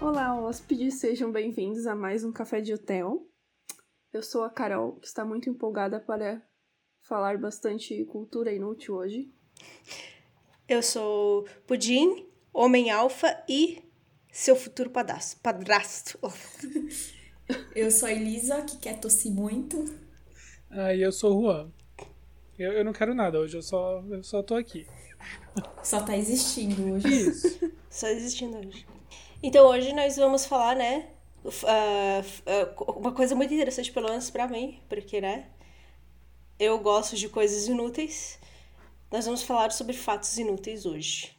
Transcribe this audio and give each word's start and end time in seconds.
Olá, 0.00 0.38
hóspedes, 0.38 1.00
sejam 1.00 1.32
bem-vindos 1.32 1.86
a 1.86 1.94
mais 1.94 2.24
um 2.24 2.32
Café 2.32 2.60
de 2.60 2.74
Hotel. 2.74 3.26
Eu 4.12 4.22
sou 4.22 4.44
a 4.44 4.50
Carol, 4.50 5.00
que 5.00 5.06
está 5.06 5.24
muito 5.24 5.48
empolgada 5.48 5.98
para 5.98 6.40
falar 7.00 7.38
bastante 7.38 8.04
cultura 8.04 8.52
inútil 8.52 8.94
hoje. 8.94 9.32
Eu 10.68 10.82
sou 10.82 11.46
Pudim, 11.66 12.26
homem 12.52 12.90
alfa 12.90 13.42
e 13.48 13.82
seu 14.32 14.56
futuro 14.56 14.90
padrasto. 14.90 15.40
padrasto. 15.40 16.18
Eu 17.76 17.90
sou 17.90 18.08
a 18.08 18.12
Elisa, 18.12 18.62
que 18.62 18.78
quer 18.78 18.98
tossir 18.98 19.30
muito. 19.30 19.84
Ah, 20.70 20.94
e 20.94 21.02
eu 21.02 21.12
sou 21.12 21.36
o 21.38 21.42
Juan. 21.42 21.70
Eu, 22.58 22.72
eu 22.72 22.84
não 22.84 22.92
quero 22.92 23.14
nada 23.14 23.38
hoje, 23.38 23.54
eu 23.56 23.62
só, 23.62 24.02
eu 24.08 24.22
só 24.22 24.42
tô 24.42 24.54
aqui. 24.54 24.86
Só 25.82 26.00
tá 26.00 26.16
existindo 26.16 26.92
hoje. 26.94 27.06
Isso. 27.28 27.72
Só 27.90 28.08
existindo 28.08 28.56
hoje. 28.56 28.86
Então 29.42 29.66
hoje 29.68 29.92
nós 29.92 30.16
vamos 30.16 30.46
falar, 30.46 30.74
né? 30.74 31.10
f- 31.44 31.66
ah, 31.68 32.22
uma 32.96 33.12
coisa 33.12 33.34
muito 33.36 33.52
interessante, 33.52 33.92
pelo 33.92 34.08
menos 34.08 34.30
pra 34.30 34.48
mim, 34.48 34.80
porque, 34.88 35.20
né? 35.20 35.48
Eu 36.58 36.78
gosto 36.78 37.14
de 37.14 37.28
coisas 37.28 37.68
inúteis. 37.68 38.38
Nós 39.14 39.26
vamos 39.26 39.44
falar 39.44 39.70
sobre 39.70 39.92
fatos 39.92 40.36
inúteis 40.38 40.84
hoje. 40.84 41.30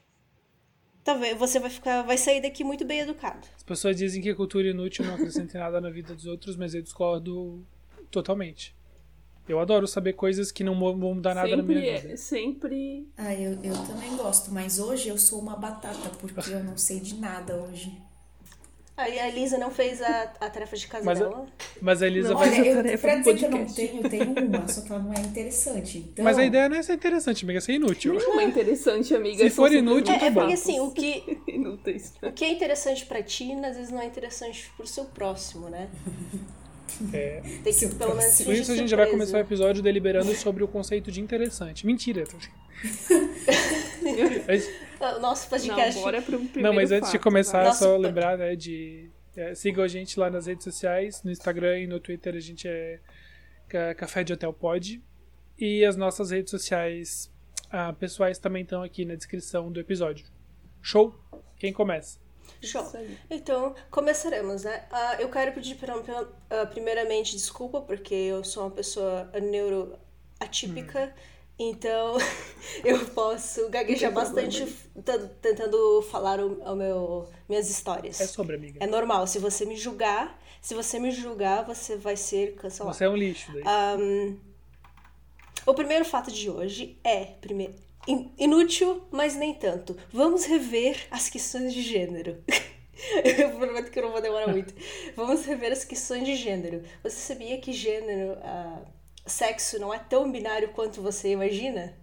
Talvez 1.04 1.38
você 1.38 1.60
vai 1.60 1.70
ficar, 1.70 2.04
vai 2.04 2.18
sair 2.18 2.42
daqui 2.42 2.64
muito 2.64 2.86
bem 2.86 3.02
educado. 3.02 3.46
As 3.54 3.64
pessoas 3.64 3.98
dizem 3.98 4.22
que 4.22 4.30
a 4.30 4.36
cultura 4.36 4.70
inútil 4.70 5.04
não 5.04 5.16
acrescenta 5.16 5.60
nada 5.60 5.82
na 5.82 5.90
vida 5.90 6.16
dos 6.16 6.26
outros, 6.26 6.56
mas 6.56 6.74
eu 6.74 6.82
discordo 6.82 7.68
totalmente. 8.10 8.74
Eu 9.46 9.60
adoro 9.60 9.86
saber 9.88 10.14
coisas 10.14 10.54
que 10.54 10.64
não 10.64 10.80
vão 10.80 10.96
mudar 11.16 11.36
nada 11.36 11.50
na 11.50 11.58
sempre, 11.58 11.76
minha 11.76 11.92
é- 11.92 12.00
vida. 12.00 12.16
sempre 12.16 13.10
Ah, 13.18 13.36
eu, 13.36 13.62
eu 13.62 13.76
também 13.86 14.16
gosto, 14.16 14.54
mas 14.54 14.80
hoje 14.80 15.10
eu 15.10 15.18
sou 15.18 15.42
uma 15.42 15.58
batata, 15.58 16.10
porque 16.22 16.52
eu 16.52 16.64
não 16.64 16.78
sei 16.78 17.02
de 17.02 17.16
nada 17.20 17.58
hoje. 17.62 18.02
A 18.98 19.04
a 19.04 19.28
Elisa 19.28 19.58
não 19.58 19.70
fez 19.70 20.02
a, 20.02 20.34
a 20.40 20.50
tarefa 20.50 20.76
de 20.78 20.88
casa 20.88 21.04
Mas 21.04 21.20
dela. 21.20 21.46
Mas 21.82 22.02
a 22.02 22.08
Elisa 22.08 22.30
Não, 22.30 22.38
vai. 22.38 22.48
Faz 22.50 22.60
a 22.60 22.62
Olha, 22.62 22.70
eu, 22.70 22.76
tarefa 22.78 23.08
pra 23.08 23.16
dizer 23.18 23.36
que 23.38 23.46
eu 23.46 23.50
não 23.52 23.66
tenho, 23.66 24.02
eu 24.04 24.10
tenho 24.10 24.48
uma, 24.48 24.68
só 24.70 24.82
que 24.82 24.92
ela 24.92 25.02
não 25.02 25.14
é 25.14 25.20
interessante. 25.20 25.98
Então, 25.98 26.24
Mas 26.24 26.38
a 26.38 26.46
ideia 26.46 26.70
não 26.70 26.78
é 26.78 26.82
ser 26.84 26.94
interessante, 26.94 27.44
amiga, 27.44 27.58
é 27.58 27.62
ser 27.62 27.74
inútil. 27.74 28.14
nenhuma 28.16 28.42
é 28.42 28.46
interessante, 28.46 29.14
amiga. 29.14 29.44
Se 29.44 29.50
for 29.50 29.72
inútil, 29.72 30.14
É, 30.14 30.26
é 30.28 30.32
porque 30.32 30.54
assim, 30.54 30.80
o 30.80 30.92
que, 30.92 31.40
Inúteis. 31.48 32.14
o 32.22 32.32
que 32.32 32.46
é 32.46 32.50
interessante 32.50 33.06
pra 33.06 33.22
ti, 33.22 33.52
às 33.66 33.76
vezes 33.76 33.92
não 33.92 34.00
é 34.02 34.06
interessante 34.06 34.72
pro 34.78 34.88
seu 34.88 35.04
próximo, 35.06 35.70
né? 35.70 35.90
É. 37.14 37.42
Tem 37.64 37.74
que 37.74 37.88
pelo 37.96 38.16
menos 38.16 38.40
isso 38.40 38.72
a 38.72 38.76
gente 38.76 38.90
já 38.90 38.98
vai 38.98 39.08
começar 39.08 39.38
o 39.38 39.42
episódio 39.42 39.82
deliberando 39.84 40.34
sobre 40.36 40.64
o 40.64 40.68
conceito 40.68 41.12
de 41.12 41.22
interessante. 41.22 41.86
Mentira. 41.86 42.24
Mas- 44.48 44.70
Ah, 45.00 45.18
O 45.18 45.20
nosso 45.20 45.44
Não, 45.44 45.50
podcast. 45.60 46.02
bora 46.02 46.22
pro 46.22 46.38
primeiro 46.38 46.62
Não, 46.62 46.74
mas 46.74 46.92
antes 46.92 47.12
de 47.12 47.18
fato, 47.18 47.24
começar, 47.24 47.58
vai. 47.60 47.68
Nossa, 47.68 47.86
só 47.86 47.98
lembrar, 47.98 48.38
né, 48.38 48.56
de... 48.56 49.10
é, 49.36 49.54
sigam 49.54 49.84
a 49.84 49.88
gente 49.88 50.20
lá 50.20 50.30
nas 50.30 50.46
redes 50.48 50.64
sociais, 50.64 51.22
no 51.24 51.32
Instagram 51.32 51.80
e 51.80 51.88
no 51.88 52.00
Twitter 52.00 52.36
a 52.36 52.40
gente 52.40 52.68
é 52.68 53.00
Ca- 53.68 53.94
Café 53.96 54.24
de 54.24 54.34
Hotel 54.34 54.54
Pod. 54.54 55.02
E 55.60 55.84
as 55.86 55.96
nossas 55.96 56.32
redes 56.32 56.52
sociais 56.52 57.32
ah, 57.72 57.94
pessoais 57.94 58.38
também 58.38 58.64
estão 58.64 58.84
aqui 58.84 59.06
na 59.06 59.16
descrição 59.16 59.72
do 59.72 59.80
episódio. 59.80 60.26
Show? 60.82 61.16
Quem 61.58 61.72
começa? 61.74 62.20
Show. 62.62 62.84
Então, 63.30 63.76
começaremos, 63.92 64.64
né? 64.64 64.86
Ah, 64.92 65.18
eu 65.20 65.30
quero 65.30 65.54
pedir, 65.54 65.76
pra- 65.76 65.96
ah, 66.50 66.66
primeiramente, 66.66 67.36
desculpa, 67.36 67.82
porque 67.82 68.14
eu 68.14 68.44
sou 68.44 68.64
uma 68.64 68.72
pessoa 68.72 69.30
neuroatípica, 69.42 71.14
então 71.60 72.18
eu 72.84 73.06
posso 73.10 73.70
gaguejar 73.70 74.12
bastante 74.12 74.66
tentando 75.42 76.02
falar 76.04 76.40
o, 76.40 76.62
o 76.64 76.76
meu, 76.76 77.30
minhas 77.48 77.70
histórias. 77.70 78.20
É 78.20 78.28
sobre, 78.28 78.56
amiga. 78.56 78.84
É 78.84 78.88
normal, 78.88 79.28
se 79.28 79.40
você 79.40 79.66
me 79.66 79.76
julgar, 79.76 80.42
se 80.62 80.74
você 80.74 80.98
me 81.00 81.12
julgar, 81.12 81.64
você 81.66 81.96
vai 81.96 82.18
ser 82.18 82.56
cancelado. 82.56 82.96
Você 82.98 83.06
é 83.06 83.10
um 83.10 83.16
lixo 83.16 83.52
daí. 83.54 83.64
O 85.66 85.74
primeiro 85.74 86.06
fato 86.06 86.32
de 86.32 86.50
hoje 86.50 86.98
é, 87.04 87.26
primeiro, 87.26 87.74
inútil, 88.38 89.04
mas 89.12 89.36
nem 89.36 89.54
tanto. 89.54 89.98
Vamos 90.12 90.46
rever 90.46 91.08
as 91.10 91.30
questões 91.30 91.74
de 91.74 91.82
gênero. 91.82 92.44
eu 93.38 93.52
prometo 93.52 93.92
que 93.92 94.00
eu 94.00 94.04
não 94.04 94.12
vou 94.12 94.22
demorar 94.22 94.48
muito. 94.48 94.74
Vamos 95.16 95.46
rever 95.46 95.72
as 95.72 95.84
questões 95.84 96.26
de 96.26 96.36
gênero. 96.36 96.84
Você 97.04 97.18
sabia 97.18 97.60
que 97.60 97.74
gênero, 97.74 98.38
ah, 98.42 98.82
sexo, 99.26 99.80
não 99.80 99.94
é 99.94 100.00
tão 100.00 100.32
binário 100.32 100.70
quanto 100.70 101.02
você 101.02 101.30
imagina? 101.30 101.98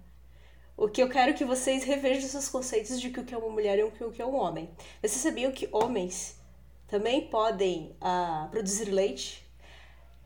O 0.76 0.88
que 0.88 1.02
eu 1.02 1.08
quero 1.08 1.34
que 1.34 1.44
vocês 1.44 1.84
revejam 1.84 2.28
seus 2.28 2.48
conceitos 2.48 3.00
de 3.00 3.10
que 3.10 3.20
o 3.20 3.24
que 3.24 3.34
é 3.34 3.38
uma 3.38 3.50
mulher 3.50 3.78
e 3.78 3.82
o 3.84 4.10
que 4.10 4.22
é 4.22 4.26
um 4.26 4.34
homem. 4.34 4.70
Vocês 5.00 5.22
sabiam 5.22 5.52
que 5.52 5.68
homens 5.70 6.36
também 6.88 7.28
podem 7.28 7.94
ah, 8.00 8.48
produzir 8.50 8.90
leite? 8.90 9.42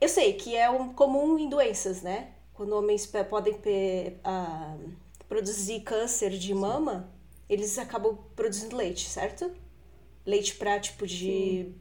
Eu 0.01 0.09
sei 0.09 0.35
que 0.35 0.57
é 0.57 0.69
um 0.69 0.93
comum 0.93 1.39
em 1.39 1.49
doenças, 1.49 2.03
né? 2.03 2.33
Quando 2.55 2.75
homens 2.75 3.07
podem 3.07 3.59
ah, 4.25 4.77
produzir 5.29 5.81
câncer 5.81 6.31
de 6.31 6.55
mama, 6.55 7.13
eles 7.49 7.79
acabam 7.79 8.19
produzindo 8.35 8.77
leite, 8.77 9.09
certo? 9.09 9.51
Leite 10.25 10.55
pra 10.57 10.81
tipo 10.81 11.07
de. 11.07 11.73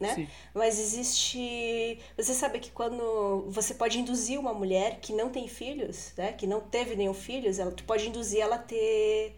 Né? 0.00 0.14
Sim. 0.14 0.28
Mas 0.54 0.78
existe. 0.78 1.98
Você 2.16 2.32
sabe 2.32 2.60
que 2.60 2.70
quando 2.70 3.46
você 3.48 3.74
pode 3.74 3.98
induzir 3.98 4.38
uma 4.38 4.54
mulher 4.54 5.00
que 5.00 5.12
não 5.12 5.28
tem 5.28 5.48
filhos, 5.48 6.12
né? 6.16 6.32
Que 6.32 6.46
não 6.46 6.60
teve 6.60 6.94
nenhum 6.94 7.14
filhos, 7.14 7.58
ela, 7.58 7.72
tu 7.72 7.82
pode 7.84 8.08
induzir 8.08 8.40
ela 8.40 8.56
a 8.56 8.60
ter. 8.60 9.36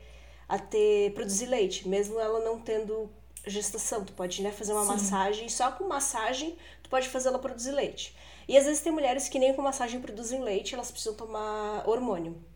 a 0.49 0.59
ter. 0.59 1.15
produzir 1.15 1.47
leite, 1.47 1.89
mesmo 1.89 2.21
ela 2.21 2.41
não 2.41 2.61
tendo 2.61 3.11
gestação. 3.47 4.05
Tu 4.05 4.13
pode 4.13 4.43
né, 4.43 4.53
fazer 4.53 4.73
uma 4.73 4.85
massagem, 4.85 5.49
só 5.49 5.73
com 5.73 5.85
massagem 5.85 6.59
tu 6.83 6.91
pode 6.91 7.09
fazer 7.09 7.29
ela 7.29 7.39
produzir 7.39 7.73
leite. 7.73 8.15
E 8.47 8.59
às 8.59 8.67
vezes 8.67 8.83
tem 8.83 8.93
mulheres 8.93 9.29
que 9.29 9.39
nem 9.39 9.55
com 9.55 9.63
massagem 9.63 10.01
produzem 10.01 10.43
leite, 10.43 10.75
elas 10.75 10.91
precisam 10.91 11.15
tomar 11.15 11.89
hormônio 11.89 12.50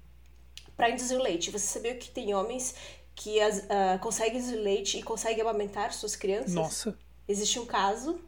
para 0.76 0.90
induzir 0.90 1.18
o 1.18 1.22
leite. 1.22 1.50
Você 1.50 1.66
sabia 1.66 1.94
que 1.94 2.10
tem 2.10 2.34
homens 2.34 2.74
que 3.14 3.40
as- 3.40 3.64
ah, 3.70 3.98
conseguem 4.00 4.38
induzir 4.38 4.58
leite 4.60 4.98
e 4.98 5.02
conseguem 5.02 5.40
amamentar 5.42 5.92
suas 5.92 6.16
crianças? 6.16 6.54
Nossa. 6.54 6.96
Existe 7.28 7.58
um 7.58 7.66
caso 7.66 8.20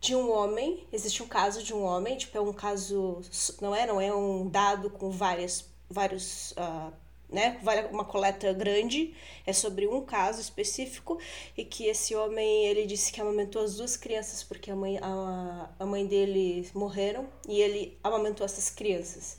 de 0.00 0.14
um 0.16 0.30
homem, 0.32 0.84
existe 0.92 1.22
um 1.22 1.28
caso 1.28 1.62
de 1.62 1.72
um 1.72 1.82
homem, 1.84 2.16
tipo, 2.16 2.36
é 2.36 2.40
um 2.40 2.52
caso, 2.52 3.20
não 3.60 3.74
é, 3.74 3.86
não 3.86 4.00
é 4.00 4.12
um 4.12 4.48
dado 4.48 4.90
com 4.90 5.10
várias, 5.10 5.64
vários, 5.88 6.52
ah, 6.56 6.90
né, 7.30 7.58
uma 7.90 8.04
coleta 8.04 8.52
grande, 8.52 9.14
é 9.46 9.52
sobre 9.52 9.86
um 9.86 10.02
caso 10.04 10.40
específico, 10.40 11.18
e 11.56 11.64
que 11.64 11.86
esse 11.86 12.14
homem, 12.16 12.66
ele 12.66 12.84
disse 12.84 13.12
que 13.12 13.20
amamentou 13.20 13.62
as 13.62 13.76
duas 13.76 13.96
crianças, 13.96 14.42
porque 14.42 14.70
a 14.70 14.76
mãe, 14.76 14.98
a, 15.00 15.70
a 15.78 15.86
mãe 15.86 16.04
dele 16.04 16.68
morreram, 16.74 17.26
e 17.48 17.60
ele 17.60 17.96
amamentou 18.02 18.44
essas 18.44 18.68
crianças. 18.68 19.38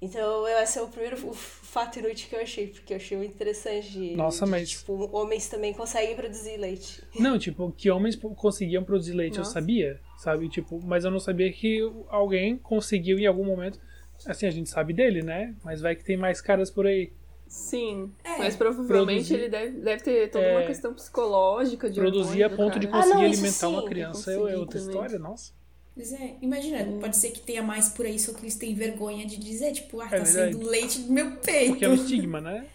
Então, 0.00 0.46
esse 0.46 0.78
é 0.78 0.82
o 0.82 0.88
primeiro 0.88 1.16
o 1.28 1.34
fato 1.68 1.98
inútil 1.98 2.28
que 2.28 2.34
eu 2.36 2.40
achei, 2.40 2.66
porque 2.68 2.92
eu 2.92 2.96
achei 2.96 3.16
muito 3.16 3.34
interessante. 3.34 3.90
de- 3.92 4.16
Nossa, 4.16 4.44
de, 4.44 4.50
mas- 4.50 4.70
Tipo, 4.70 5.08
homens 5.16 5.48
também 5.48 5.72
conseguem 5.72 6.14
produzir 6.16 6.56
leite. 6.56 7.02
Não, 7.18 7.38
tipo, 7.38 7.70
que 7.76 7.90
homens 7.90 8.16
conseguiam 8.16 8.82
produzir 8.84 9.12
leite, 9.12 9.38
Nossa. 9.38 9.50
eu 9.50 9.54
sabia, 9.54 10.00
sabe? 10.16 10.48
Tipo, 10.48 10.80
mas 10.84 11.04
eu 11.04 11.10
não 11.10 11.20
sabia 11.20 11.52
que 11.52 11.80
alguém 12.08 12.56
conseguiu 12.56 13.18
em 13.18 13.26
algum 13.26 13.44
momento. 13.44 13.78
Assim, 14.26 14.46
a 14.46 14.50
gente 14.50 14.68
sabe 14.68 14.92
dele, 14.92 15.22
né? 15.22 15.54
Mas 15.64 15.80
vai 15.80 15.94
que 15.94 16.02
tem 16.04 16.16
mais 16.16 16.40
caras 16.40 16.70
por 16.70 16.86
aí. 16.86 17.12
Sim, 17.46 18.12
É. 18.24 18.36
mas 18.38 18.56
provavelmente 18.56 19.28
Produzir- 19.28 19.34
ele 19.34 19.48
deve, 19.48 19.80
deve 19.80 20.02
ter 20.02 20.30
toda 20.30 20.44
É. 20.44 20.56
uma 20.58 20.66
questão 20.66 20.92
psicológica 20.92 21.88
de 21.88 21.98
Produzir 22.00 22.42
a 22.42 22.50
ponto 22.50 22.78
de 22.78 22.86
cara. 22.88 22.98
Ah, 22.98 23.02
conseguir 23.04 23.22
não, 23.22 23.30
isso 23.30 23.40
alimentar 23.42 23.68
uma 23.68 23.80
sim, 23.82 23.86
criança 23.88 24.30
é 24.32 24.34
conseguir 24.36 24.52
é 24.54 24.58
outra 24.58 24.78
também. 24.80 24.94
história, 24.94 25.18
nossa. 25.18 25.52
Pois 25.98 26.12
é, 26.12 26.36
imagina, 26.40 27.00
pode 27.00 27.16
ser 27.16 27.32
que 27.32 27.40
tenha 27.40 27.60
mais 27.60 27.88
por 27.88 28.06
aí, 28.06 28.20
só 28.20 28.32
que 28.32 28.42
eles 28.42 28.54
têm 28.54 28.72
vergonha 28.72 29.26
de 29.26 29.36
dizer, 29.36 29.72
tipo, 29.72 30.00
ah, 30.00 30.06
tá 30.08 30.18
É 30.18 30.24
saindo 30.24 30.62
leite 30.62 31.00
do 31.00 31.12
meu 31.12 31.38
peito. 31.38 31.70
Porque 31.70 31.84
é 31.84 31.88
um 31.88 31.94
estigma, 31.98 32.40
né? 32.40 32.68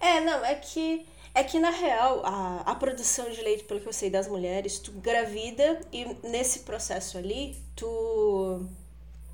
É, 0.00 0.18
não, 0.22 0.42
é 0.42 0.54
que. 0.54 1.06
É 1.34 1.44
que 1.44 1.58
na 1.58 1.68
real, 1.68 2.24
a, 2.24 2.62
a 2.62 2.74
produção 2.74 3.30
de 3.30 3.42
leite, 3.42 3.64
pelo 3.64 3.80
que 3.80 3.86
eu 3.86 3.92
sei 3.92 4.08
das 4.08 4.26
mulheres, 4.26 4.78
tu 4.78 4.92
gravida 4.92 5.78
e 5.92 6.06
nesse 6.26 6.60
processo 6.60 7.18
ali, 7.18 7.54
tu. 7.76 8.66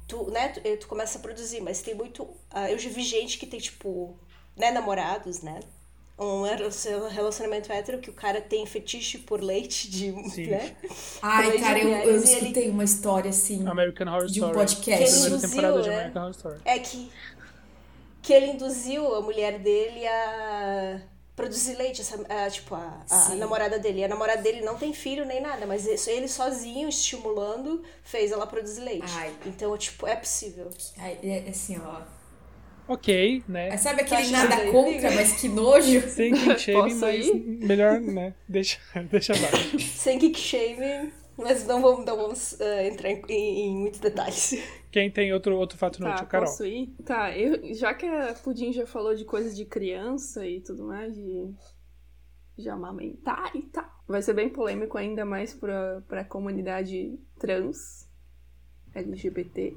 Tu, 0.09 0.31
né, 0.33 0.49
tu, 0.49 0.61
tu 0.79 0.89
começa 0.89 1.19
a 1.19 1.23
produzir, 1.23 1.61
mas 1.61 1.83
tem 1.83 1.95
muito. 1.95 2.29
ah, 2.51 2.69
eu 2.69 2.81
já 2.81 2.91
vi 2.91 3.03
gente 3.03 3.39
que 3.39 3.47
tem, 3.47 3.61
tipo, 3.61 4.19
né, 4.57 4.73
namorados, 4.73 5.41
né? 5.41 5.61
Um 6.19 6.43
relacionamento 7.09 7.71
hétero 7.71 7.99
que 7.99 8.09
o 8.09 8.13
cara 8.15 8.41
tem 8.41 8.65
fetiche 8.65 9.19
por 9.19 9.43
leite 9.43 9.91
de. 9.91 10.13
Sim. 10.31 10.47
Né? 10.47 10.75
Ai, 11.21 11.49
Leite 11.49 11.63
cara, 11.63 11.79
eu, 11.79 11.89
eu 11.91 11.97
mulheres, 11.99 12.25
e 12.25 12.33
ele- 12.33 12.41
escutei 12.43 12.71
uma 12.71 12.85
história 12.85 13.29
assim. 13.29 13.67
American 13.69 14.07
Horror 14.09 14.27
De 14.27 14.43
um 14.43 14.47
Story. 14.47 14.55
podcast. 14.55 15.05
Que 15.05 15.27
induziu, 15.27 15.41
temporada 15.51 15.83
de 15.83 15.89
né? 15.91 15.95
American 15.97 16.23
Horror 16.23 16.35
Story. 16.35 16.61
É 16.65 16.79
que, 16.79 17.11
que 18.23 18.33
ele 18.33 18.47
induziu 18.53 19.15
a 19.15 19.21
mulher 19.21 19.59
dele 19.59 20.07
a, 20.07 21.01
produzir 21.37 21.77
leite, 21.77 22.01
essa, 22.01 22.19
a, 22.31 22.49
tipo, 22.51 22.75
a, 22.75 23.05
a 23.11 23.15
Sim. 23.15 23.37
namorada 23.37 23.79
dele. 23.79 24.01
E 24.01 24.05
a 24.05 24.09
namorada 24.09 24.41
dele 24.41 24.63
não 24.63 24.77
tem 24.79 24.95
filho 24.95 25.27
nem 25.27 25.43
nada, 25.43 25.67
mas 25.67 25.87
isso- 25.87 26.09
ele 26.09 26.29
sozinho, 26.29 26.89
estimulando, 26.89 27.83
fez 28.03 28.33
ela 28.33 28.47
produzir 28.47 28.81
leite. 28.81 29.05
Ai. 29.17 29.37
Então, 29.45 29.77
tipo, 29.77 30.07
é 30.07 30.17
possível. 30.17 30.71
Ai, 30.97 31.19
é 31.23 31.51
assim, 31.51 31.79
ó. 31.79 32.16
Ok, 32.89 33.43
né? 33.49 33.77
Sabe 33.77 34.03
aquele 34.03 34.31
Tá 34.31 34.45
nada 34.49 34.71
contra, 34.71 35.11
mas 35.11 35.41
que 35.41 35.49
nojo? 35.49 36.01
Sem 36.09 36.33
kink 36.33 36.59
shaming, 36.61 36.81
Posso 36.83 37.01
mas 37.01 37.27
ir? 37.27 37.35
melhor, 37.35 38.01
né? 38.01 38.35
Deixa, 38.49 38.79
deixa 39.11 39.35
abaixo. 39.35 39.79
Sem 39.81 40.19
kick 40.19 40.39
shaming, 40.39 41.13
mas 41.37 41.67
não 41.67 41.83
vamos, 41.83 42.05
não 42.05 42.17
vamos 42.17 42.61
ah, 42.61 42.85
entrar 42.85 43.11
em, 43.11 43.23
em- 43.29 43.61
em 43.71 43.77
muitos 43.81 43.99
detalhes. 44.01 44.55
Quem 44.93 45.11
tem 45.11 45.33
outro, 45.33 45.57
outro 45.59 45.77
fato 45.77 45.99
Tá, 45.99 46.09
inútil? 46.09 46.27
Carol. 46.27 46.47
posso 46.47 46.65
ir? 46.65 46.95
Tá, 47.05 47.37
eu, 47.37 47.75
já 47.75 47.93
que 47.93 48.07
a 48.07 48.33
Pudim 48.35 48.73
já 48.73 48.87
falou 48.87 49.15
de 49.15 49.25
coisas 49.25 49.57
de 49.57 49.65
criança 49.65 50.47
e 50.47 50.61
tudo 50.61 50.85
mais, 50.85 51.15
de, 51.15 51.51
de 52.57 52.69
amamentar 52.71 53.51
e 53.55 53.63
tal, 53.63 53.85
vai 54.07 54.23
ser 54.23 54.33
bem 54.33 54.49
polêmico 54.49 54.97
ainda 54.97 55.25
mais 55.25 55.53
pra, 55.53 56.01
pra 56.09 56.25
comunidade 56.25 57.19
trans, 57.39 58.09
LGBT, 58.95 59.77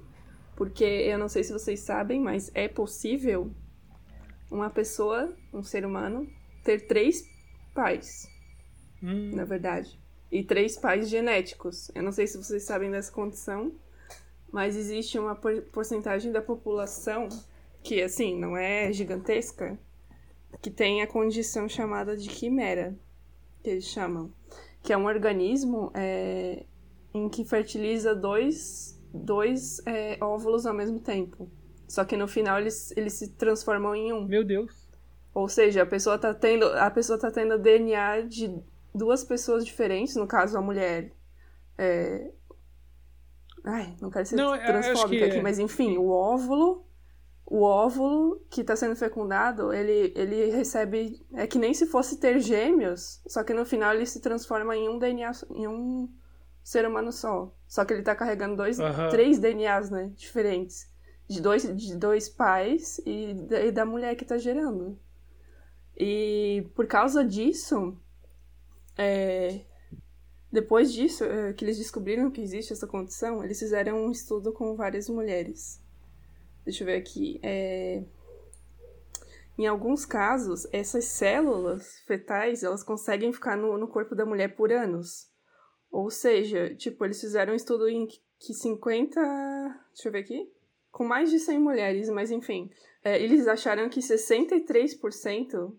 porque 0.59 0.83
eu 0.83 1.17
não 1.17 1.29
sei 1.29 1.41
se 1.41 1.53
vocês 1.53 1.79
sabem, 1.79 2.19
mas 2.19 2.51
é 2.53 2.67
possível 2.67 3.49
uma 4.51 4.69
pessoa, 4.69 5.33
um 5.53 5.63
ser 5.63 5.85
humano, 5.85 6.29
ter 6.65 6.85
três 6.85 7.23
pais, 7.73 8.27
Hum, 9.01 9.31
na 9.33 9.45
verdade. 9.45 9.97
E 10.29 10.43
três 10.43 10.75
pais 10.75 11.07
genéticos. 11.07 11.89
Eu 11.95 12.03
não 12.03 12.11
sei 12.11 12.27
se 12.27 12.37
vocês 12.37 12.63
sabem 12.63 12.91
dessa 12.91 13.09
condição, 13.09 13.71
mas 14.51 14.75
existe 14.75 15.17
uma 15.17 15.33
por- 15.33 15.61
porcentagem 15.71 16.29
da 16.29 16.41
população 16.41 17.29
que, 17.81 18.01
assim, 18.01 18.37
não 18.37 18.57
é 18.57 18.91
gigantesca, 18.91 19.79
que 20.61 20.69
tem 20.69 21.01
a 21.01 21.07
condição 21.07 21.69
chamada 21.69 22.17
de 22.17 22.27
quimera, 22.27 22.93
que 23.63 23.69
eles 23.69 23.85
chamam. 23.85 24.29
Que 24.83 24.91
é 24.91 24.97
um 24.97 25.05
organismo 25.05 25.89
é, 25.93 26.65
em 27.13 27.29
que 27.29 27.45
fertiliza 27.45 28.13
dois, 28.13 28.98
dois 29.13 29.81
é, 29.85 30.17
óvulos 30.21 30.65
ao 30.65 30.73
mesmo 30.73 30.99
tempo. 30.99 31.49
Só 31.87 32.05
que 32.05 32.15
no 32.15 32.27
final 32.27 32.59
eles, 32.59 32.95
eles 32.95 33.13
se 33.13 33.29
transformam 33.29 33.95
em 33.95 34.13
um. 34.13 34.25
meu 34.25 34.43
Deus. 34.43 34.87
Ou 35.33 35.47
seja, 35.47 35.83
a 35.83 35.85
pessoa 35.85 36.17
tá 36.17 36.33
tendo, 36.33 36.65
a 36.65 36.89
pessoa 36.89 37.17
tá 37.17 37.31
tendo 37.31 37.57
DNA 37.57 38.21
de 38.21 38.61
duas 38.93 39.23
pessoas 39.23 39.65
diferentes, 39.65 40.15
no 40.15 40.27
caso 40.27 40.57
a 40.57 40.61
mulher. 40.61 41.11
É... 41.77 42.31
Ai, 43.63 43.95
não 44.01 44.09
quero 44.09 44.25
ser 44.25 44.35
Não, 44.35 44.57
transfóbica 44.57 45.25
aqui, 45.25 45.41
mas 45.41 45.59
enfim, 45.59 45.97
o 45.97 46.09
óvulo, 46.09 46.85
o 47.45 47.63
óvulo 47.63 48.41
que 48.49 48.63
tá 48.63 48.75
sendo 48.75 48.95
fecundado, 48.95 49.73
ele, 49.73 50.13
ele 50.15 50.51
recebe. 50.51 51.25
É 51.33 51.47
que 51.47 51.57
nem 51.57 51.73
se 51.73 51.85
fosse 51.85 52.19
ter 52.19 52.39
gêmeos, 52.39 53.21
só 53.27 53.43
que 53.43 53.53
no 53.53 53.65
final 53.65 53.93
ele 53.93 54.05
se 54.05 54.21
transforma 54.21 54.75
em 54.75 54.87
um 54.87 54.99
DNA, 54.99 55.31
em 55.51 55.67
um 55.67 56.09
ser 56.69 56.85
humano 56.87 57.11
só. 57.11 57.53
Só 57.67 57.85
que 57.85 57.93
ele 57.93 58.03
tá 58.03 58.15
carregando 58.15 58.55
dois, 58.57 58.79
Aham. 58.79 59.09
três 59.09 59.39
DNAs, 59.39 59.89
né? 59.89 60.11
Diferentes. 60.15 60.87
De 61.27 61.41
dois, 61.41 61.63
de 61.75 61.95
dois 61.95 62.27
pais 62.29 62.99
e 63.05 63.33
da, 63.33 63.61
e 63.65 63.71
da 63.71 63.85
mulher 63.85 64.15
que 64.15 64.25
tá 64.25 64.37
gerando. 64.37 64.99
E 65.97 66.65
por 66.75 66.87
causa 66.87 67.23
disso, 67.25 67.97
é, 68.97 69.61
depois 70.51 70.91
disso, 70.93 71.23
é, 71.23 71.53
que 71.53 71.65
eles 71.65 71.77
descobriram 71.77 72.31
que 72.31 72.41
existe 72.41 72.73
essa 72.73 72.87
condição, 72.87 73.43
eles 73.43 73.59
fizeram 73.59 74.05
um 74.05 74.11
estudo 74.11 74.51
com 74.53 74.75
várias 74.75 75.09
mulheres. 75.09 75.81
Deixa 76.65 76.83
eu 76.83 76.87
ver 76.87 76.97
aqui. 76.97 77.39
é, 77.43 78.03
Em 79.57 79.67
alguns 79.67 80.05
casos, 80.05 80.65
essas 80.71 81.05
células 81.05 81.99
fetais, 82.07 82.63
elas 82.63 82.83
conseguem 82.83 83.33
ficar 83.33 83.57
no, 83.57 83.77
no 83.77 83.87
corpo 83.87 84.15
da 84.15 84.25
mulher 84.25 84.55
por 84.55 84.71
anos. 84.71 85.28
Ou 85.91 86.09
seja, 86.09 86.73
tipo, 86.75 87.03
eles 87.03 87.19
fizeram 87.19 87.53
um 87.53 87.55
estudo 87.55 87.87
em 87.87 88.07
que 88.37 88.53
50... 88.53 89.19
Deixa 89.93 90.07
eu 90.07 90.11
ver 90.11 90.19
aqui. 90.19 90.51
Com 90.91 91.03
mais 91.03 91.29
de 91.29 91.39
100 91.39 91.59
mulheres, 91.59 92.09
mas 92.09 92.31
enfim. 92.31 92.69
é, 93.03 93.21
eles 93.21 93.47
acharam 93.47 93.89
que 93.89 93.99
63% 93.99 95.73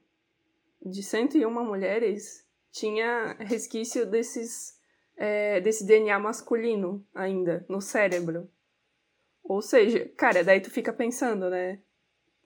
de 0.84 1.02
101 1.02 1.50
mulheres 1.64 2.46
tinha 2.72 3.36
resquício 3.38 4.06
desses, 4.06 4.78
é, 5.16 5.60
desse 5.60 5.84
DNA 5.84 6.18
masculino 6.18 7.04
ainda 7.14 7.64
no 7.68 7.80
cérebro. 7.80 8.48
Ou 9.42 9.60
seja, 9.60 10.10
cara, 10.16 10.44
daí 10.44 10.60
tu 10.60 10.70
fica 10.70 10.92
pensando, 10.92 11.50
né? 11.50 11.80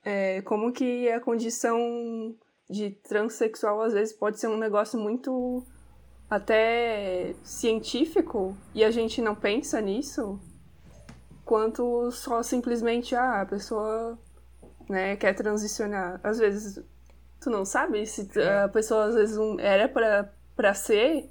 É, 0.02 0.42
como 0.42 0.72
que 0.72 1.08
a 1.10 1.20
condição 1.20 2.34
de 2.68 2.90
transexual 2.90 3.80
às 3.82 3.92
vezes 3.92 4.12
pode 4.12 4.38
ser 4.38 4.48
um 4.48 4.56
negócio 4.56 4.98
muito 4.98 5.64
até 6.28 7.34
científico 7.42 8.56
e 8.74 8.82
a 8.84 8.90
gente 8.90 9.20
não 9.22 9.34
pensa 9.34 9.80
nisso 9.80 10.38
quanto 11.44 12.10
só 12.10 12.42
simplesmente 12.42 13.14
ah, 13.14 13.42
a 13.42 13.46
pessoa 13.46 14.18
né, 14.88 15.16
quer 15.16 15.34
transicionar. 15.34 16.20
Às 16.22 16.38
vezes 16.38 16.82
tu 17.40 17.50
não 17.50 17.64
sabe 17.64 18.06
se 18.06 18.28
a 18.40 18.68
pessoa 18.68 19.04
às 19.06 19.14
vezes 19.14 19.36
um- 19.36 19.58
era 19.60 19.88
pra, 19.88 20.32
pra 20.56 20.72
ser 20.74 21.30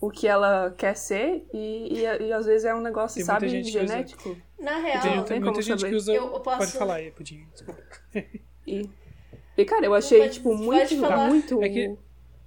o 0.00 0.10
que 0.10 0.26
ela 0.26 0.70
quer 0.76 0.94
ser 0.96 1.46
e, 1.52 1.98
e, 2.00 2.02
e 2.28 2.32
às 2.32 2.46
vezes 2.46 2.64
é 2.64 2.74
um 2.74 2.80
negócio, 2.80 3.16
Tem 3.16 3.24
muita 3.24 3.32
sabe, 3.34 3.48
gente 3.48 3.70
que 3.72 3.78
usa- 3.78 3.86
genético. 3.86 4.36
Na 4.58 4.78
real, 4.78 5.02
tem 5.02 5.22
tem 5.24 5.40
muita 5.40 5.62
gente 5.62 5.80
saber. 5.80 5.90
que 5.90 5.96
usa. 5.96 6.12
Eu- 6.14 6.32
eu 6.32 6.40
posso- 6.40 6.58
Pode 6.58 6.72
falar 6.72 6.94
aí, 6.96 7.10
Pudim. 7.10 7.46
Desculpa. 7.52 7.82
E, 8.66 8.88
e 9.56 9.64
cara, 9.64 9.84
eu 9.86 9.94
achei, 9.94 10.20
pode- 10.20 10.32
tipo, 10.34 10.54
muito, 10.54 11.00
falar. 11.00 11.28
muito... 11.28 11.62
É 11.62 11.68
que- 11.68 11.96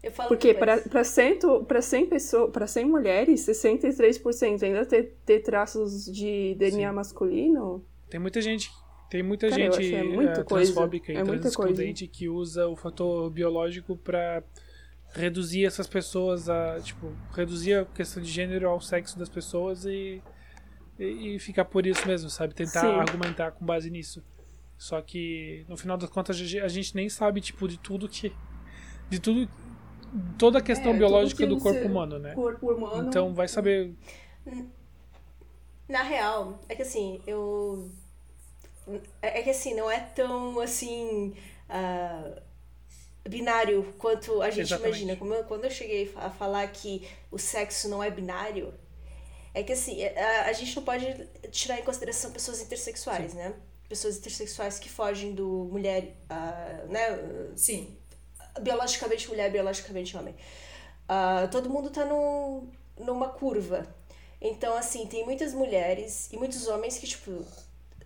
eu 0.04 0.12
falo 0.12 0.28
Porque 0.28 0.54
pra, 0.54 1.04
100, 1.04 1.40
pra 1.66 1.82
100 1.82 2.06
pessoas, 2.08 2.52
pra 2.52 2.68
100 2.68 2.86
mulheres, 2.86 3.46
63% 3.48 4.62
ainda 4.64 4.86
ter, 4.86 5.16
ter 5.26 5.40
traços 5.40 6.06
de 6.06 6.56
DNA 6.56 6.90
Sim. 6.90 6.96
masculino, 6.96 7.86
Tem 8.10 8.20
muita 8.20 8.42
gente. 8.42 8.70
Tem 9.10 9.22
muita 9.24 9.48
Cara, 9.48 9.62
gente 9.62 9.94
é 9.94 10.00
eh, 10.00 10.44
coisa. 10.44 10.44
transfóbica 10.44 11.14
e 11.14 11.16
É 11.16 11.24
transexcludente 11.24 12.08
que 12.08 12.28
usa 12.28 12.68
o 12.68 12.76
fator 12.76 13.30
biológico 13.30 13.96
pra 13.96 14.44
reduzir 15.14 15.66
essas 15.66 15.88
pessoas 15.88 16.50
a. 16.50 16.80
Tipo, 16.82 17.12
reduzir 17.32 17.76
a 17.76 17.86
questão 17.86 18.22
de 18.22 18.30
gênero 18.30 18.68
ao 18.68 18.82
sexo 18.82 19.18
das 19.18 19.30
pessoas 19.30 19.86
e. 19.86 20.22
E, 21.00 21.36
e 21.36 21.40
ficar 21.40 21.66
por 21.66 21.86
isso 21.86 22.08
mesmo, 22.08 22.30
sabe? 22.30 22.54
Tentar 22.54 22.82
Sim. 22.82 23.00
argumentar 23.00 23.52
com 23.52 23.66
base 23.66 23.90
nisso. 23.90 24.24
Só 24.78 25.00
que, 25.02 25.64
no 25.70 25.78
final 25.78 25.96
das 25.98 26.10
contas, 26.10 26.36
a 26.40 26.68
gente 26.68 26.96
nem 26.96 27.08
sabe, 27.08 27.40
tipo, 27.40 27.68
de 27.68 27.78
tudo 27.78 28.10
que. 28.10 28.34
De 29.10 29.20
tudo. 29.20 29.48
Toda 30.38 30.60
a 30.60 30.62
questão 30.62 30.92
É, 30.92 30.98
biológica 30.98 31.46
do 31.48 31.58
corpo 31.58 31.88
humano, 31.88 32.20
né? 32.20 32.34
corpo 32.36 32.72
humano... 32.72 33.08
Então 33.08 33.34
vai 33.34 33.48
saber. 33.48 33.94
Na 35.88 36.02
real, 36.04 36.60
é 36.70 36.76
que 36.76 36.82
assim, 36.82 37.22
eu. 37.28 37.90
É 39.22 39.40
é 39.40 39.44
que 39.44 39.50
assim, 39.50 39.74
não 39.74 39.90
é 39.90 40.00
tão 40.00 40.60
assim. 40.60 41.34
ah, 41.70 42.42
binário 43.28 43.94
quanto 43.98 44.42
a 44.42 44.50
gente 44.50 44.62
Exatamente. 44.68 45.00
imagina. 45.00 45.16
Como 45.18 45.34
eu- 45.34 45.44
quando 45.46 45.66
eu 45.66 45.72
cheguei 45.72 46.12
a 46.16 46.30
falar 46.30 46.68
que 46.70 47.08
o 47.32 47.38
sexo 47.40 47.90
não 47.90 48.04
é 48.04 48.12
binário, 48.12 48.74
é 49.54 49.64
que 49.64 49.74
assim, 49.74 50.04
a, 50.06 50.48
a 50.48 50.54
gente 50.54 50.76
não 50.76 50.84
pode 50.84 51.06
tirar 51.52 51.80
em 51.80 51.84
consideração 51.84 52.32
pessoas 52.32 52.62
intersexuais, 52.62 53.34
né? 53.34 53.54
Pessoas 53.90 54.18
intersexuais 54.18 54.80
que 54.80 54.90
fogem 54.90 55.34
do 55.36 55.70
mulher, 55.72 56.16
ah, 56.30 56.86
né? 56.90 57.02
Sim. 57.56 57.98
Biologicamente 58.62 59.28
mulher, 59.28 59.52
biologicamente 59.52 60.16
homem. 60.16 60.36
Ah, 61.08 61.48
todo 61.52 61.70
mundo 61.70 61.90
tá 61.90 62.06
num, 62.06 62.70
numa 63.00 63.30
curva. 63.30 63.88
Então, 64.42 64.76
assim, 64.76 65.08
tem 65.08 65.26
muitas 65.26 65.54
mulheres 65.54 66.32
e 66.32 66.38
muitos 66.38 66.68
homens 66.68 66.98
que, 66.98 67.08
tipo, 67.08 67.46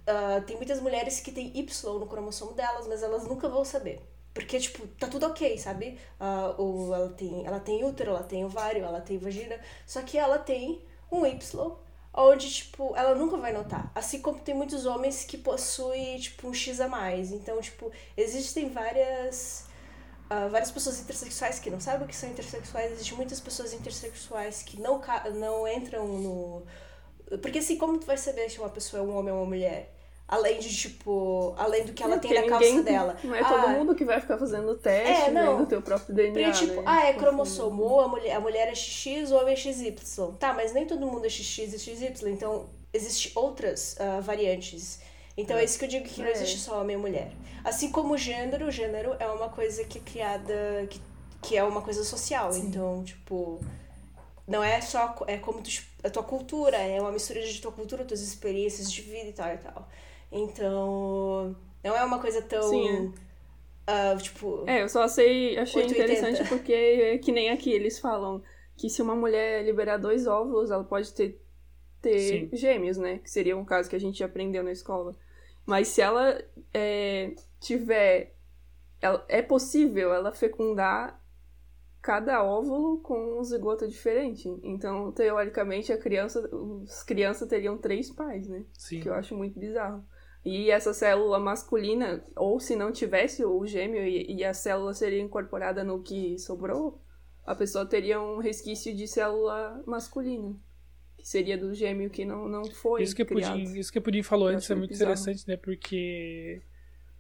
ah, 0.05 0.41
tem 0.45 0.55
muitas 0.55 0.79
mulheres 0.81 1.19
que 1.19 1.31
têm 1.31 1.51
Y 1.55 1.67
no 1.85 2.07
cromossomo 2.07 2.53
delas, 2.53 2.87
mas 2.87 3.03
elas 3.03 3.23
nunca 3.25 3.49
vão 3.49 3.65
saber. 3.65 4.01
Porque, 4.33 4.59
tipo, 4.59 4.85
tá 4.99 5.07
tudo 5.07 5.25
ok, 5.25 5.57
sabe? 5.57 5.99
Ah, 6.19 6.53
ou 6.57 6.93
ela 6.93 7.09
tem, 7.09 7.45
ela 7.45 7.59
tem 7.59 7.83
útero, 7.83 8.11
ela 8.11 8.23
tem 8.23 8.45
ovário, 8.45 8.83
ela 8.83 9.01
tem 9.01 9.17
vagina, 9.17 9.59
só 9.85 10.01
que 10.01 10.17
ela 10.17 10.37
tem 10.37 10.81
um 11.11 11.25
Y, 11.25 11.77
onde, 12.13 12.51
tipo, 12.51 12.95
ela 12.95 13.15
nunca 13.15 13.37
vai 13.37 13.51
notar. 13.53 13.91
Assim 13.95 14.21
como 14.21 14.39
tem 14.39 14.55
muitos 14.55 14.85
homens 14.85 15.23
que 15.23 15.37
possuem, 15.37 16.17
tipo, 16.19 16.47
um 16.47 16.53
X 16.53 16.79
a 16.79 16.87
mais. 16.87 17.31
Então, 17.31 17.59
tipo, 17.61 17.91
existem 18.15 18.69
várias 18.69 19.66
ah, 20.29 20.47
várias 20.47 20.71
pessoas 20.71 20.99
intersexuais 20.99 21.59
que 21.59 21.69
não 21.69 21.79
sabem 21.79 22.05
o 22.05 22.07
que 22.07 22.15
são 22.15 22.29
intersexuais, 22.29 22.91
existem 22.91 23.15
muitas 23.17 23.39
pessoas 23.39 23.73
intersexuais 23.73 24.61
que 24.63 24.79
não, 24.79 25.01
não 25.35 25.67
entram 25.67 26.07
no. 26.07 26.63
Porque 27.41 27.59
assim, 27.59 27.77
como 27.77 27.97
tu 27.99 28.05
vai 28.05 28.17
saber 28.17 28.49
se 28.49 28.59
uma 28.59 28.69
pessoa 28.69 29.01
é 29.01 29.05
um 29.05 29.15
homem 29.17 29.33
ou 29.33 29.39
uma 29.39 29.45
mulher? 29.45 29.93
Além 30.29 30.59
de, 30.59 30.75
tipo, 30.75 31.55
além 31.57 31.85
do 31.85 31.93
que 31.93 32.03
ela 32.03 32.15
É, 32.15 32.19
tem 32.19 32.31
porque 32.33 32.49
na 32.49 32.59
calça 32.59 32.83
dela. 32.83 33.15
Não 33.23 33.33
é 33.33 33.39
Ah, 33.39 33.45
todo 33.45 33.69
mundo 33.69 33.95
que 33.95 34.03
vai 34.03 34.19
ficar 34.19 34.37
fazendo 34.37 34.75
teste, 34.75 35.29
É, 35.29 35.31
não. 35.31 35.63
o 35.63 35.65
teu 35.65 35.81
próprio 35.81 36.13
DNA, 36.13 36.51
Porque, 36.51 36.65
tipo, 36.65 36.81
né? 36.81 36.83
ah, 36.85 37.05
é 37.05 37.13
cromossomo, 37.13 37.83
ou 37.83 38.01
a 38.01 38.07
mulher, 38.09 38.35
a 38.35 38.39
mulher 38.41 38.67
é 38.67 38.75
XX, 38.75 39.31
o 39.31 39.35
homem 39.37 39.53
é 39.53 39.55
XY. 39.55 39.95
Tá, 40.37 40.51
mas 40.53 40.73
nem 40.73 40.85
todo 40.85 41.07
mundo 41.07 41.25
é 41.25 41.29
XX 41.29 41.73
e 41.73 41.79
XY, 41.79 42.29
então 42.29 42.65
existem 42.93 43.31
outras 43.35 43.95
ah, 44.01 44.19
variantes. 44.19 44.99
Então 45.37 45.57
é, 45.57 45.63
isso 45.63 45.77
que 45.79 45.85
eu 45.85 45.89
digo 45.89 46.05
que 46.07 46.21
não 46.21 46.27
É. 46.27 46.31
existe 46.31 46.59
só 46.59 46.81
homem 46.81 46.95
e 46.95 46.99
mulher. 46.99 47.31
Assim 47.63 47.91
como 47.91 48.13
o 48.13 48.17
gênero, 48.17 48.67
o 48.67 48.71
gênero 48.71 49.15
é 49.19 49.27
uma 49.27 49.49
coisa 49.49 49.83
que 49.85 49.99
é 49.99 50.01
criada, 50.01 50.87
que, 50.89 51.01
que 51.41 51.57
é 51.57 51.63
uma 51.63 51.81
coisa 51.81 52.03
social. 52.03 52.51
Sim. 52.51 52.67
Então, 52.67 53.03
tipo, 53.03 53.61
não 54.47 54.63
é 54.63 54.81
só 54.81 55.15
é 55.27 55.37
como 55.37 55.61
tu, 55.61 55.69
a 56.03 56.09
tua 56.09 56.23
cultura, 56.23 56.77
é 56.77 56.99
uma 57.01 57.11
mistura 57.11 57.41
de 57.41 57.61
tua 57.61 57.71
cultura, 57.71 58.05
tuas 58.05 58.21
experiências 58.21 58.91
de 58.91 59.01
vida 59.01 59.29
e 59.29 59.33
tal 59.33 59.53
e 59.53 59.57
tal. 59.57 59.89
Então, 60.31 61.55
não 61.83 61.95
é 61.95 62.03
uma 62.03 62.19
coisa 62.19 62.41
tão 62.41 62.69
Sim, 62.69 63.13
ah, 63.87 64.15
tipo, 64.21 64.65
É, 64.65 64.83
eu 64.83 64.89
só 64.89 65.07
sei, 65.07 65.57
achei 65.57 65.85
880. 65.85 65.89
interessante 65.89 66.43
porque 66.43 66.73
é 66.73 67.17
que 67.17 67.31
nem 67.31 67.49
aqui 67.49 67.71
eles 67.71 67.99
falam 67.99 68.43
que 68.75 68.89
se 68.89 69.01
uma 69.01 69.15
mulher 69.15 69.63
liberar 69.63 69.97
dois 69.97 70.27
óvulos, 70.27 70.69
ela 70.71 70.83
pode 70.83 71.13
ter, 71.13 71.41
ter 72.01 72.49
Sim. 72.49 72.49
gêmeos, 72.53 72.97
né? 72.97 73.19
Que 73.19 73.29
seria 73.31 73.57
um 73.57 73.65
caso 73.65 73.89
que 73.89 73.95
a 73.95 73.99
gente 73.99 74.23
aprendeu 74.23 74.63
na 74.63 74.71
escola. 74.71 75.15
Mas 75.67 75.89
se 75.89 76.01
ela 76.01 76.41
é, 76.73 77.35
tiver. 77.59 78.35
ela- 79.01 79.25
é 79.29 79.41
possível 79.43 80.13
ela 80.13 80.31
fecundar 80.33 81.21
cada 82.01 82.43
óvulo 82.43 83.01
com 83.01 83.39
um 83.39 83.43
zigoto 83.43 83.87
diferente. 83.87 84.47
Então, 84.63 85.11
teoricamente, 85.11 85.91
a 85.91 85.97
criança, 85.97 86.49
as 86.83 87.03
crianças 87.03 87.49
teriam 87.49 87.77
três 87.77 88.11
pais, 88.11 88.47
né? 88.47 88.65
Sim. 88.73 89.01
que 89.01 89.09
eu 89.09 89.13
acho 89.13 89.35
muito 89.35 89.59
bizarro. 89.59 90.05
E 90.45 90.71
essa 90.71 90.93
célula 90.93 91.39
masculina, 91.39 92.23
ou 92.35 92.59
se 92.59 92.75
não 92.75 92.91
tivesse 92.93 93.43
o 93.45 93.65
gêmeo 93.67 94.03
e, 94.05 94.37
e 94.37 94.45
a 94.45 94.53
célula 94.53 94.93
seria 94.93 95.21
incorporada 95.21 95.83
no 95.83 96.01
que 96.01 96.39
sobrou, 96.39 97.01
a 97.45 97.53
pessoa 97.55 97.85
teria 97.85 98.21
um 98.21 98.37
resquício 98.39 98.95
de 98.95 99.07
célula 99.07 99.83
masculina, 99.85 100.55
que 101.27 101.31
seria 101.31 101.57
do 101.57 101.73
gêmeo 101.73 102.09
que 102.09 102.23
não, 102.23 102.47
não 102.47 102.65
foi 102.65 103.03
Isso 103.03 103.13
que, 103.13 103.21
o 103.21 103.25
criado. 103.25 103.59
Pudim, 103.59 103.77
isso 103.77 103.91
que 103.91 103.99
o 103.99 104.01
Pudim 104.01 104.23
falou 104.23 104.47
antes 104.47 104.69
é 104.71 104.75
muito 104.75 104.91
bizarro. 104.91 105.11
interessante, 105.11 105.45
né? 105.45 105.57
Porque 105.57 106.61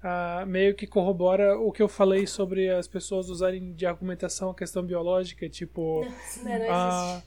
ah, 0.01 0.45
meio 0.47 0.73
que 0.73 0.87
corrobora 0.87 1.59
o 1.59 1.71
que 1.71 1.81
eu 1.81 1.89
falei 1.89 2.25
sobre 2.25 2.69
as 2.69 2.87
pessoas 2.87 3.29
usarem 3.29 3.73
de 3.73 3.85
argumentação 3.85 4.49
a 4.49 4.55
questão 4.55 4.81
biológica, 4.81 5.49
tipo. 5.49 6.05
não, 6.41 6.59
não 6.59 6.71
a, 6.71 7.23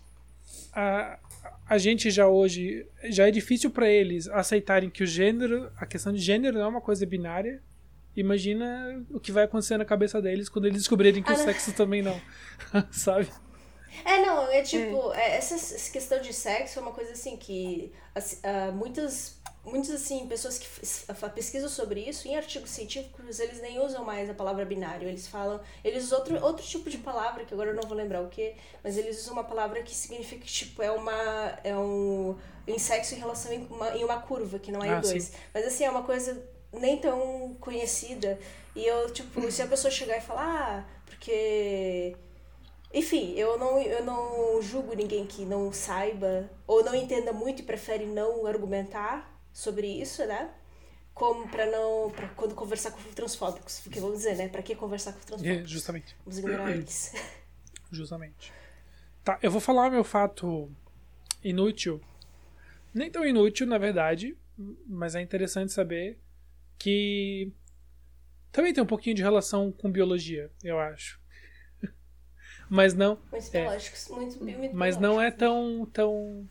a, 0.73 1.19
a 1.69 1.79
gente 1.79 2.11
já 2.11 2.27
hoje 2.27 2.87
já 3.11 3.29
é 3.29 3.31
difícil 3.31 3.71
para 3.71 3.89
eles 3.89 4.27
aceitarem 4.29 4.89
que 4.89 5.03
o 5.03 5.07
gênero, 5.07 5.71
a 5.77 5.85
questão 5.85 6.13
de 6.13 6.19
gênero 6.19 6.59
não 6.59 6.65
é 6.65 6.69
uma 6.69 6.81
coisa 6.81 7.05
binária. 7.05 7.63
Imagina 8.17 9.05
o 9.11 9.21
que 9.21 9.31
vai 9.31 9.45
acontecer 9.45 9.77
na 9.77 9.85
cabeça 9.85 10.21
deles 10.21 10.49
quando 10.49 10.65
eles 10.65 10.79
descobrirem 10.79 11.23
que 11.23 11.31
Ah, 11.31 11.35
o 11.35 11.39
não. 11.39 11.45
sexo 11.45 11.73
também 11.75 12.03
não, 12.03 12.21
sabe? 12.91 13.29
É, 14.05 14.19
não, 14.25 14.49
é 14.51 14.63
tipo, 14.63 15.13
é, 15.13 15.37
essa, 15.37 15.55
essa 15.55 15.91
questão 15.91 16.21
de 16.21 16.33
sexo 16.33 16.79
é 16.79 16.83
uma 16.83 16.93
coisa 16.93 17.13
assim 17.13 17.37
que 17.37 17.93
ah, 18.43 18.71
muitas, 18.73 19.39
muitas 19.65 19.91
assim, 19.91 20.27
pessoas 20.27 20.59
que 20.59 20.67
pesquisam 21.35 21.69
sobre 21.69 22.01
isso, 22.01 22.27
em 22.29 22.37
artigos 22.37 22.71
científicos, 22.71 23.39
eles 23.41 23.61
nem 23.61 23.79
usam 23.81 24.05
mais 24.05 24.29
a 24.29 24.35
palavra 24.35 24.65
binário, 24.65 25.09
eles 25.09 25.29
falam, 25.29 25.61
eles 25.85 26.05
usam 26.05 26.19
outro, 26.19 26.45
outro 26.45 26.65
tipo 26.67 26.89
de 26.91 26.99
palavra, 26.99 27.45
que 27.45 27.55
agora 27.55 27.71
eu 27.71 27.75
não 27.75 27.83
vou 27.89 27.97
lembrar 27.97 28.23
o 28.23 28.29
que, 28.29 28.55
mas 28.83 28.97
eles 28.97 29.19
usam 29.21 29.35
uma 29.35 29.45
palavra 29.45 29.83
que 29.83 29.95
significa 29.95 30.43
que, 30.45 30.51
tipo, 30.53 30.83
é 30.83 30.91
uma, 30.91 31.59
é 31.63 31.77
um, 31.77 32.37
em 32.67 32.79
sexo 32.79 33.15
em 33.15 33.19
relação 33.19 33.53
em 33.53 33.67
uma, 33.67 33.97
em 33.97 34.05
uma 34.05 34.21
curva, 34.23 34.59
que 34.59 34.73
não 34.73 34.83
é 34.83 34.91
Ah, 34.91 34.99
em 34.99 35.01
dois. 35.01 35.25
sim. 35.25 35.33
Mas 35.55 35.67
assim, 35.67 35.85
é 35.85 35.91
uma 35.91 36.03
coisa 36.03 36.43
nem 36.73 36.99
tão 36.99 37.57
conhecida, 37.61 38.39
e 38.75 38.87
eu, 38.87 39.13
tipo, 39.13 39.51
se 39.51 39.63
a 39.63 39.67
pessoa 39.67 39.91
chegar 39.91 40.17
e 40.19 40.21
falar, 40.21 40.45
ah, 40.87 41.01
porque... 41.07 42.17
Enfim, 42.93 43.35
eu 43.35 43.57
não, 43.59 43.81
eu 43.81 44.05
não 44.05 44.61
julgo 44.61 44.95
ninguém 44.95 45.25
que 45.27 45.45
não 45.45 45.73
saiba 45.73 46.51
ou 46.67 46.85
não 46.85 46.95
entenda 46.95 47.33
muito 47.33 47.61
e 47.61 47.65
prefere 47.65 48.05
não 48.05 48.47
argumentar 48.47 49.41
sobre 49.53 49.87
isso, 49.87 50.25
né? 50.27 50.53
Como 51.15 51.49
pra 51.49 51.67
não. 51.67 52.11
Pra 52.11 52.29
quando 52.31 52.55
conversar 52.55 52.91
com 52.91 53.01
transfóbicos. 53.13 53.81
Porque 53.81 54.01
vamos 54.01 54.19
dizer, 54.19 54.37
né? 54.37 54.49
Pra 54.49 54.63
que 54.63 54.75
conversar 54.75 55.13
com 55.13 55.19
É, 55.21 55.23
transfóbicos? 55.25 55.71
justamente. 55.71 56.17
Vamos 56.25 56.39
ignorar 56.39 56.71
eles. 56.75 57.13
Justamente. 57.93 58.53
Tá, 59.23 59.39
eu 59.43 59.51
vou 59.51 59.61
falar 59.61 59.91
meu 59.91 60.03
fato 60.03 60.71
inútil. 61.45 62.01
Nem 62.93 63.11
tão 63.11 63.25
inútil, 63.25 63.67
na 63.67 63.79
verdade, 63.79 64.37
mas 64.87 65.15
é 65.15 65.21
interessante 65.21 65.73
saber 65.73 66.19
que 66.79 67.53
também 68.51 68.73
tem 68.73 68.83
um 68.83 68.87
pouquinho 68.87 69.15
de 69.15 69.23
relação 69.23 69.71
com 69.71 69.91
biologia, 69.93 70.51
eu 70.65 70.79
acho. 70.79 71.20
Mas 72.71 72.95
não, 72.95 73.19
Muito 73.33 73.55
É. 73.55 73.69
Muito, 74.11 74.45
muito 74.45 74.77
mas 74.77 74.97
não 74.97 75.21
é 75.21 75.29
biológicos. 75.29 75.39
tão 75.39 75.87
tão 75.93 76.49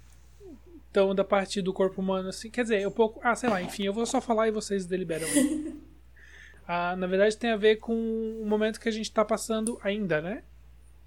tão 0.92 1.16
da 1.16 1.24
parte 1.24 1.62
do 1.62 1.72
corpo 1.72 2.02
humano 2.02 2.28
assim. 2.28 2.52
Quer 2.52 2.64
dizer, 2.64 2.82
eu 2.82 2.92
pouco, 2.92 3.22
ah, 3.24 3.34
sei 3.36 3.50
lá, 3.50 3.62
enfim, 3.62 3.84
eu 3.84 3.94
vou 3.94 4.06
só 4.06 4.20
falar 4.20 4.50
e 4.50 4.52
vocês 4.52 4.86
deliberam. 4.86 5.26
ah, 6.68 6.94
na 6.98 7.08
verdade 7.08 7.38
tem 7.38 7.52
a 7.52 7.56
ver 7.56 7.78
com 7.78 7.94
o 7.94 8.46
momento 8.46 8.82
que 8.82 8.90
a 8.90 8.92
gente 8.92 9.06
está 9.06 9.24
passando 9.24 9.80
ainda, 9.82 10.22
né? 10.22 10.44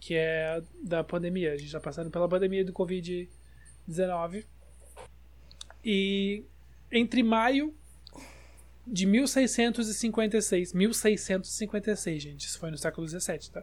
Que 0.00 0.14
é 0.14 0.62
da 0.83 1.04
pandemia. 1.04 1.52
A 1.52 1.57
gente 1.57 1.66
está 1.66 1.81
passando 1.81 2.11
pela 2.11 2.26
pandemia 2.26 2.64
do 2.64 2.73
Covid-19. 2.73 4.47
E 5.85 6.42
entre 6.90 7.23
maio 7.23 7.75
de 8.87 9.04
1656, 9.04 10.73
1656, 10.73 12.23
gente, 12.23 12.47
isso 12.47 12.59
foi 12.59 12.71
no 12.71 12.78
século 12.78 13.07
17, 13.07 13.50
tá? 13.50 13.62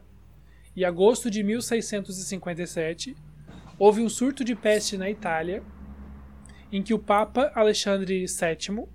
E 0.80 0.86
agosto 0.86 1.30
de 1.30 1.44
1657, 1.44 3.14
houve 3.78 4.02
um 4.02 4.08
surto 4.08 4.46
de 4.46 4.56
peste 4.56 4.96
na 4.96 5.10
Itália, 5.10 5.62
em 6.72 6.82
que 6.82 6.94
o 6.94 7.00
Papa 7.00 7.52
Alexandre 7.54 8.26
VII 8.26 8.88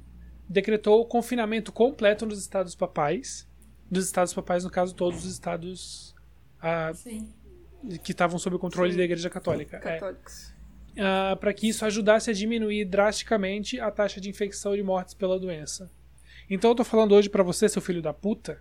decretou 0.49 1.03
o 1.03 1.05
confinamento 1.05 1.71
completo 1.71 2.25
nos 2.25 2.39
estados 2.39 2.75
papais, 2.75 3.47
dos 3.91 4.07
estados 4.07 4.33
papais, 4.33 4.65
no 4.65 4.71
caso, 4.71 4.95
todos 4.95 5.27
os 5.27 5.33
estados 5.33 6.15
ah, 6.59 6.93
que 8.03 8.13
estavam 8.13 8.39
sob 8.39 8.57
o 8.57 8.59
controle 8.59 8.93
Sim. 8.93 8.97
da 8.97 9.05
Igreja 9.05 9.29
Católica. 9.29 9.77
É 9.77 9.81
Católicos. 9.81 10.55
para 11.39 11.53
que 11.53 11.69
isso 11.69 11.85
ajudasse 11.85 12.31
a 12.31 12.33
diminuir 12.33 12.87
drasticamente 12.87 13.79
a 13.79 13.91
taxa 13.91 14.23
de 14.23 14.31
infecção 14.31 14.73
e 14.73 14.79
de 14.79 14.83
mortes 14.83 15.13
pela 15.13 15.39
doença. 15.39 15.91
Então 16.49 16.71
eu 16.71 16.75
tô 16.75 16.83
falando 16.83 17.13
hoje 17.13 17.29
pra 17.29 17.43
você, 17.43 17.69
seu 17.69 17.83
filho 17.83 18.01
da 18.01 18.15
puta, 18.15 18.59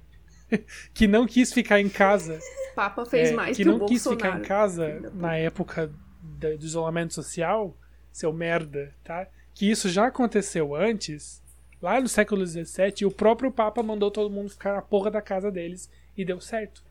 que 0.94 1.08
não 1.08 1.26
quis 1.26 1.52
ficar 1.54 1.80
em 1.80 1.90
casa, 1.90 2.40
Papa 2.76 3.06
fez 3.06 3.30
é, 3.32 3.34
mais 3.34 3.56
que 3.58 3.64
que, 3.64 3.70
não 3.70 3.78
o 3.78 3.86
quis 3.86 4.04
Bolsonaro. 4.04 4.34
ficar 4.34 4.40
em 4.40 4.48
casa 4.48 5.12
na 5.14 5.36
época 5.38 5.92
da- 6.22 6.56
do 6.56 6.66
isolamento 6.66 7.14
social, 7.14 7.76
seu 8.12 8.32
merda, 8.34 8.94
tá? 9.04 9.28
Que 9.54 9.70
isso 9.70 9.90
já 9.90 10.08
aconteceu 10.08 10.76
antes, 10.76 11.42
lá 11.82 12.00
no 12.02 12.08
século 12.08 12.46
XVII, 12.46 12.94
e 13.02 13.06
o 13.06 13.12
próprio 13.12 13.52
Papa 13.52 13.84
mandou 13.84 14.10
todo 14.10 14.30
mundo 14.30 14.50
ficar 14.50 14.74
na 14.74 14.82
porra 14.82 15.12
da 15.12 15.22
casa 15.22 15.52
deles 15.52 15.90
e 16.18 16.24
deu 16.26 16.40
certo. 16.42 16.84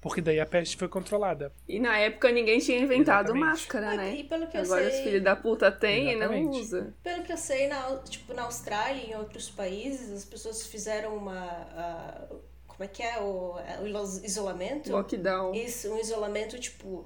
Porque 0.00 0.20
daí 0.20 0.38
a 0.38 0.44
peste 0.44 0.76
foi 0.76 0.86
controlada. 0.86 1.50
E 1.66 1.78
na 1.80 1.96
época 1.96 2.30
ninguém 2.30 2.58
tinha 2.58 2.78
inventado 2.78 3.28
Exatamente. 3.30 3.40
Máscara, 3.46 3.96
né? 3.96 4.16
E 4.16 4.24
pelo 4.24 4.46
que 4.46 4.58
eu 4.58 4.60
Agora 4.60 4.86
os 4.86 4.92
sei. 4.92 5.02
filhos 5.04 5.22
da 5.24 5.34
puta 5.34 5.72
têm 5.72 6.12
e 6.12 6.16
não 6.16 6.50
usa. 6.50 6.92
Pelo 7.02 7.22
que 7.22 7.32
eu 7.32 7.38
sei, 7.38 7.68
na, 7.68 7.96
tipo, 8.00 8.34
na 8.34 8.42
Austrália 8.42 9.02
e 9.02 9.10
em 9.12 9.16
outros 9.16 9.48
países, 9.50 10.12
as 10.12 10.24
pessoas 10.26 10.66
fizeram 10.66 11.16
uma. 11.16 11.34
ah, 11.40 12.26
como 12.76 12.84
é 12.84 12.88
que 12.88 13.02
é? 13.02 13.18
O, 13.20 13.54
o 13.82 14.24
isolamento? 14.24 14.90
Lockdown. 14.92 15.54
Isso, 15.54 15.92
um 15.92 15.98
isolamento, 15.98 16.58
tipo, 16.58 17.04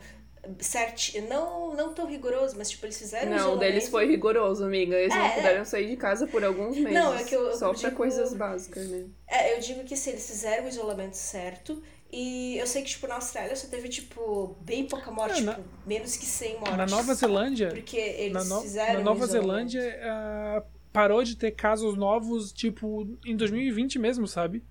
certinho. 0.61 1.29
Não, 1.29 1.75
não 1.75 1.93
tão 1.93 2.07
rigoroso, 2.07 2.55
mas 2.57 2.71
tipo, 2.71 2.87
eles 2.87 2.99
fizeram 2.99 3.33
um 3.33 3.37
Não, 3.37 3.55
o 3.55 3.57
deles 3.57 3.89
foi 3.89 4.07
rigoroso, 4.07 4.65
amiga. 4.65 4.97
Eles 4.97 5.15
não 5.15 5.23
É, 5.23 5.29
é. 5.29 5.35
puderam 5.35 5.65
sair 5.65 5.89
de 5.89 5.97
casa 5.97 6.27
por 6.27 6.45
alguns 6.45 6.77
meses. 6.77 6.93
Não, 6.95 7.15
é 7.15 7.25
que 7.25 7.35
eu- 7.35 7.47
eu 7.47 7.57
só 7.57 7.71
pra 7.71 7.79
digo- 7.91 7.97
coisas 7.97 8.33
básicas, 8.35 8.89
né? 8.89 9.07
É, 9.27 9.57
eu 9.57 9.61
digo 9.61 9.85
que 9.85 9.97
se 9.97 10.11
eles 10.11 10.27
fizeram 10.27 10.65
o 10.65 10.69
isolamento 10.69 11.15
certo. 11.17 11.83
E 12.11 12.57
eu 12.57 12.67
sei 12.67 12.81
que, 12.83 12.89
tipo, 12.89 13.07
na 13.07 13.17
Austrália 13.17 13.55
só 13.55 13.69
teve, 13.69 13.87
tipo, 13.91 14.57
bem 14.63 14.87
pouca 14.87 15.11
morte, 15.11 15.41
É, 15.41 15.45
na- 15.45 15.55
tipo, 15.57 15.69
menos 15.87 16.17
que 16.17 16.25
100 16.25 16.55
mortes. 16.55 16.77
Na 16.79 16.87
Nova 16.87 17.13
Zelândia, 17.15 17.69
Porque 17.69 17.99
eles 17.99 18.33
na, 18.33 18.45
no- 18.57 18.63
fizeram 18.63 18.95
na 18.95 19.01
Nova. 19.05 19.27
Zelândia 19.27 20.01
ah, 20.03 20.63
parou 20.91 21.23
de 21.23 21.37
ter 21.37 21.51
casos 21.51 21.99
novos, 21.99 22.51
tipo, 22.51 23.07
em 23.27 23.37
2020 23.37 23.99
mesmo, 23.99 24.27
sabe? 24.27 24.65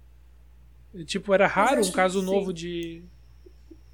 Tipo, 1.05 1.33
era 1.33 1.47
raro 1.47 1.79
acho 1.79 1.89
um 1.89 1.93
caso 1.93 2.19
sim. 2.19 2.25
novo 2.25 2.53
de. 2.53 3.03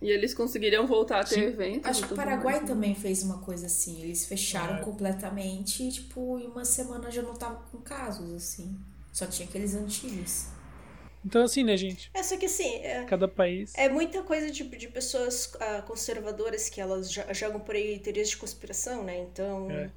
E 0.01 0.09
eles 0.09 0.33
conseguiram 0.33 0.85
voltar 0.85 1.21
a 1.21 1.23
ter 1.23 1.35
Sim. 1.35 1.41
eventos. 1.43 1.89
Acho 1.89 2.03
e 2.03 2.07
que 2.07 2.13
o 2.13 2.15
Paraguai 2.15 2.55
mais, 2.55 2.61
né? 2.63 2.67
também 2.67 2.93
fez 2.95 3.23
uma 3.23 3.37
coisa 3.39 3.67
assim. 3.67 4.01
Eles 4.01 4.25
fecharam 4.25 4.77
É. 4.77 4.81
completamente 4.81 5.81
e, 5.83 5.91
tipo, 5.91 6.37
em 6.39 6.47
uma 6.47 6.65
semana 6.65 7.09
já 7.09 7.21
não 7.21 7.33
tava 7.33 7.55
com 7.71 7.77
casos, 7.79 8.33
assim. 8.33 8.77
Só 9.13 9.25
tinha 9.25 9.47
aqueles 9.47 9.73
antigos. 9.75 10.47
Então, 11.25 11.41
assim, 11.43 11.63
né, 11.63 11.77
gente? 11.77 12.11
É, 12.13 12.21
só 12.21 12.35
que 12.35 12.47
assim, 12.47 12.75
é, 12.83 13.05
Cada 13.05 13.29
país. 13.29 13.71
é 13.77 13.87
muita 13.87 14.21
coisa 14.23 14.51
tipo, 14.51 14.75
de 14.75 14.89
pessoas 14.89 15.49
ah, 15.57 15.81
conservadoras 15.83 16.67
que 16.67 16.81
elas 16.81 17.09
jo- 17.09 17.23
jogam 17.33 17.61
por 17.61 17.73
aí 17.75 17.97
teorias 17.97 18.29
de 18.29 18.35
conspiração, 18.35 19.05
né? 19.05 19.19
Então. 19.19 19.71
É. 19.71 19.85
O 19.85 19.91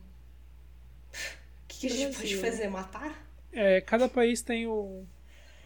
que, 1.66 1.80
que 1.80 1.86
a 1.88 1.96
gente 1.96 2.16
pode 2.16 2.36
fazer? 2.36 2.68
Matar? 2.68 3.26
É, 3.52 3.80
cada 3.80 4.08
país 4.08 4.40
tem 4.40 4.66
o, 4.68 5.04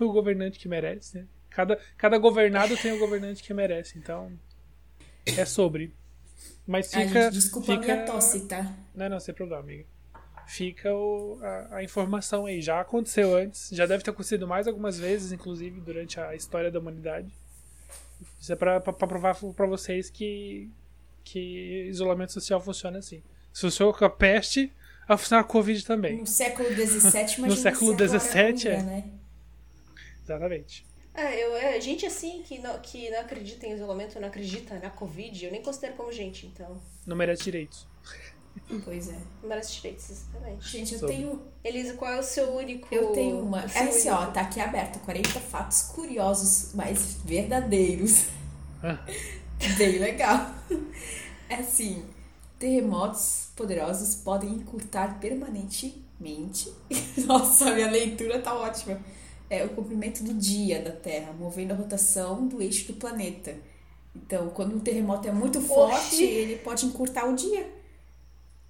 o 0.09 0.13
governante 0.13 0.59
que 0.59 0.69
merece, 0.69 1.19
né? 1.19 1.27
Cada, 1.51 1.79
cada 1.97 2.17
governado 2.17 2.77
tem 2.77 2.93
o 2.93 2.99
governante 2.99 3.43
que 3.43 3.53
merece, 3.53 3.99
então. 3.99 4.33
É 5.27 5.45
sobre. 5.45 5.93
Mas 6.67 6.95
Ai, 6.95 7.07
fica. 7.07 7.25
gente, 7.25 7.33
desculpa 7.35 7.73
fica... 7.73 7.93
a 7.93 7.97
minha 7.97 8.07
tosse, 8.07 8.47
tá? 8.47 8.73
Não, 8.95 9.09
não, 9.09 9.21
sem 9.21 9.35
problema, 9.35 9.63
amiga. 9.63 9.85
fica 10.47 10.95
o, 10.95 11.39
a, 11.43 11.77
a, 11.77 11.85
informação 11.85 12.47
aí. 12.47 12.63
Já 12.63 12.81
aconteceu 12.81 13.37
antes, 13.37 13.71
já 13.73 13.87
deve 13.87 14.05
ter 14.05 14.11
acontecido 14.11 14.47
mais 14.47 14.69
algumas 14.69 14.99
vezes, 14.99 15.33
inclusive, 15.33 15.81
durante 15.81 16.21
a 16.21 16.35
história 16.35 16.71
da 16.71 16.79
humanidade. 16.79 17.35
Isso 18.39 18.53
é 18.53 18.57
pra, 18.57 18.81
pra, 18.81 18.93
pra 18.93 19.09
provar 19.09 19.35
pra 19.35 19.67
vocês 19.67 20.09
que, 20.09 20.71
que 21.25 21.87
isolamento 21.89 22.33
social 22.33 22.61
funciona 22.61 22.99
assim. 22.99 23.23
Se 23.53 23.63
funcionou 23.63 23.93
com 23.93 24.05
a 24.05 24.11
peste, 24.11 24.73
vai 25.09 25.19
funcionar 25.19 25.43
a 25.43 25.45
Covid 25.45 25.85
também. 25.85 26.19
No 26.19 26.27
século 26.27 26.69
XVII, 26.69 27.47
No 27.47 27.57
século 27.57 27.95
XVII, 27.95 28.69
é. 28.69 28.83
Né? 28.83 29.05
Exatamente. 30.25 30.87
É, 31.13 31.45
eu, 31.45 31.57
é, 31.57 31.81
gente 31.81 32.07
assim 32.07 32.43
que 32.43 32.59
não, 32.59 32.79
que 32.79 33.11
não 33.11 33.21
acredita 33.21 33.67
em 33.67 33.73
isolamento, 33.73 34.19
não 34.21 34.29
acredita 34.29 34.79
na 34.79 34.91
Covid, 34.91 35.45
eu 35.45 35.51
nem 35.51 35.63
considero 35.63 35.95
como 35.95 36.13
gente, 36.13 36.47
então. 36.47 36.81
Não 37.07 37.17
merece 37.17 37.43
direitos. 37.45 37.87
Pois 38.85 39.09
é. 39.09 39.19
Não 39.43 39.49
merece 39.49 39.75
direitos, 39.75 40.11
exatamente. 40.11 40.69
Gente, 40.69 40.95
eu 40.95 41.01
Sobre. 41.01 41.17
tenho. 41.17 41.43
Elisa, 41.63 41.95
qual 41.95 42.13
é 42.13 42.19
o 42.19 42.23
seu 42.23 42.55
único. 42.55 42.93
Eu 42.93 43.09
tenho 43.13 43.41
uma. 43.41 43.63
É 43.63 43.65
assim, 43.65 44.09
ó, 44.09 44.19
único- 44.19 44.33
tá 44.33 44.41
aqui 44.43 44.61
aberto. 44.61 44.99
40 45.01 45.41
fatos 45.41 45.83
curiosos, 45.83 46.73
mas 46.75 47.19
verdadeiros. 47.25 48.27
Ah. 48.83 48.99
Bem 49.77 49.99
legal. 49.99 50.55
É 51.49 51.57
assim. 51.57 52.05
Terremotos 52.59 53.51
poderosos 53.57 54.17
podem 54.17 54.51
encurtar 54.51 55.19
permanentemente. 55.19 56.73
Nossa, 57.27 57.73
minha 57.75 57.91
leitura 57.91 58.41
tá 58.41 58.55
ótima. 58.55 59.01
É 59.51 59.65
o 59.65 59.69
comprimento 59.71 60.23
do 60.23 60.33
dia 60.33 60.81
da 60.81 60.93
Terra, 60.93 61.33
movendo 61.33 61.73
a 61.73 61.75
rotação 61.75 62.47
do 62.47 62.63
eixo 62.63 62.87
do 62.93 62.95
planeta. 62.99 63.55
Então, 64.15 64.49
quando 64.51 64.77
um 64.77 64.81
terremoto 64.81 65.27
é 65.29 65.33
muito 65.33 65.61
forte, 65.61 66.23
ele 66.23 66.57
pode 66.57 66.87
encurtar 66.87 67.27
o 67.29 67.35
dia. 67.35 67.67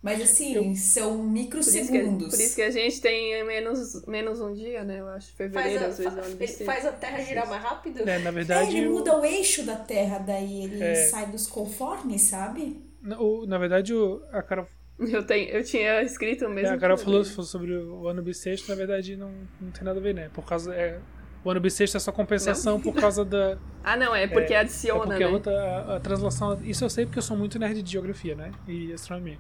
Mas 0.03 0.23
assim, 0.23 0.75
são 0.77 1.11
Por 1.11 1.37
isso, 1.37 1.71
que, 1.71 1.81
microsegundos. 1.83 2.31
por 2.31 2.41
isso 2.41 2.55
que 2.55 2.63
a 2.63 2.71
gente 2.71 2.99
tem 3.03 3.45
menos, 3.45 4.03
menos 4.07 4.41
um 4.41 4.55
dia, 4.55 4.83
né? 4.83 5.01
Eu 5.01 5.09
acho. 5.09 5.31
Fevereiro, 5.35 5.81
Faz 5.81 5.93
às 5.93 6.01
a, 6.01 6.03
vezes, 6.03 6.19
é 6.19 6.23
fa- 6.23 6.27
ele 6.29 6.37
bissexto. 6.37 6.65
faz 6.65 6.87
a 6.87 6.93
Terra 6.93 7.21
girar 7.23 7.47
mais 7.47 7.63
rápido? 7.63 8.09
É, 8.09 8.19
na 8.19 8.31
É, 8.31 8.33
verdade, 8.33 8.77
ele 8.79 8.89
o- 8.89 8.93
muda 8.95 9.19
o 9.21 9.25
eixo 9.27 9.63
da 9.63 9.77
Terra, 9.77 10.19
daí 10.19 10.65
ele 10.65 10.83
É. 10.83 10.95
sai 11.09 11.27
dos 11.27 11.47
conformes, 11.47 12.23
sabe? 12.23 12.83
na, 13.03 13.19
o- 13.21 13.47
na 13.47 13.57
verdade, 13.59 13.95
o- 13.95 14.23
a 14.33 14.43
Carol, 14.43 14.67
Eu, 15.13 15.25
tenho, 15.25 15.49
eu 15.49 15.65
tinha 15.65 16.03
escrito 16.03 16.45
o 16.45 16.51
mesmo. 16.51 16.75
É, 16.75 16.75
a 16.75 16.79
Carol 16.79 16.99
que 16.99 17.05
falou, 17.05 17.25
falou 17.25 17.45
sobre 17.45 17.75
o 17.75 18.07
ano 18.07 18.23
bissexto, 18.23 18.69
na 18.69 18.75
verdade 18.75 19.17
não, 19.17 19.33
não 19.59 19.71
tem 19.71 19.83
nada 19.83 19.99
a 19.99 20.03
ver, 20.03 20.15
né? 20.15 20.29
Por 20.35 20.45
causa. 20.45 20.75
É, 20.75 21.01
o 21.43 21.51
ano 21.51 21.59
bissexto 21.59 21.97
é 21.97 22.01
só 22.01 22.13
compensação 22.13 22.79
por 22.79 22.95
causa 22.95 23.25
da. 23.25 23.57
Ah, 23.83 23.97
não, 23.97 24.15
é 24.15 24.27
porque 24.27 24.53
É, 24.53 24.57
é 24.57 24.61
adiciona, 24.61 25.07
porque 25.07 25.21
né? 25.21 25.25
a, 25.25 25.29
rota, 25.31 25.51
a, 25.51 25.97
a 25.97 26.01
translação. 26.01 26.61
Isso 26.63 26.85
eu 26.85 26.91
sei 26.91 27.07
porque 27.07 27.19
eu 27.19 27.23
sou 27.23 27.35
muito 27.35 27.59
nerd 27.59 27.83
de 27.83 27.91
geografia, 27.91 28.35
né? 28.35 28.53
E 28.69 28.93
astronomia. 28.93 29.39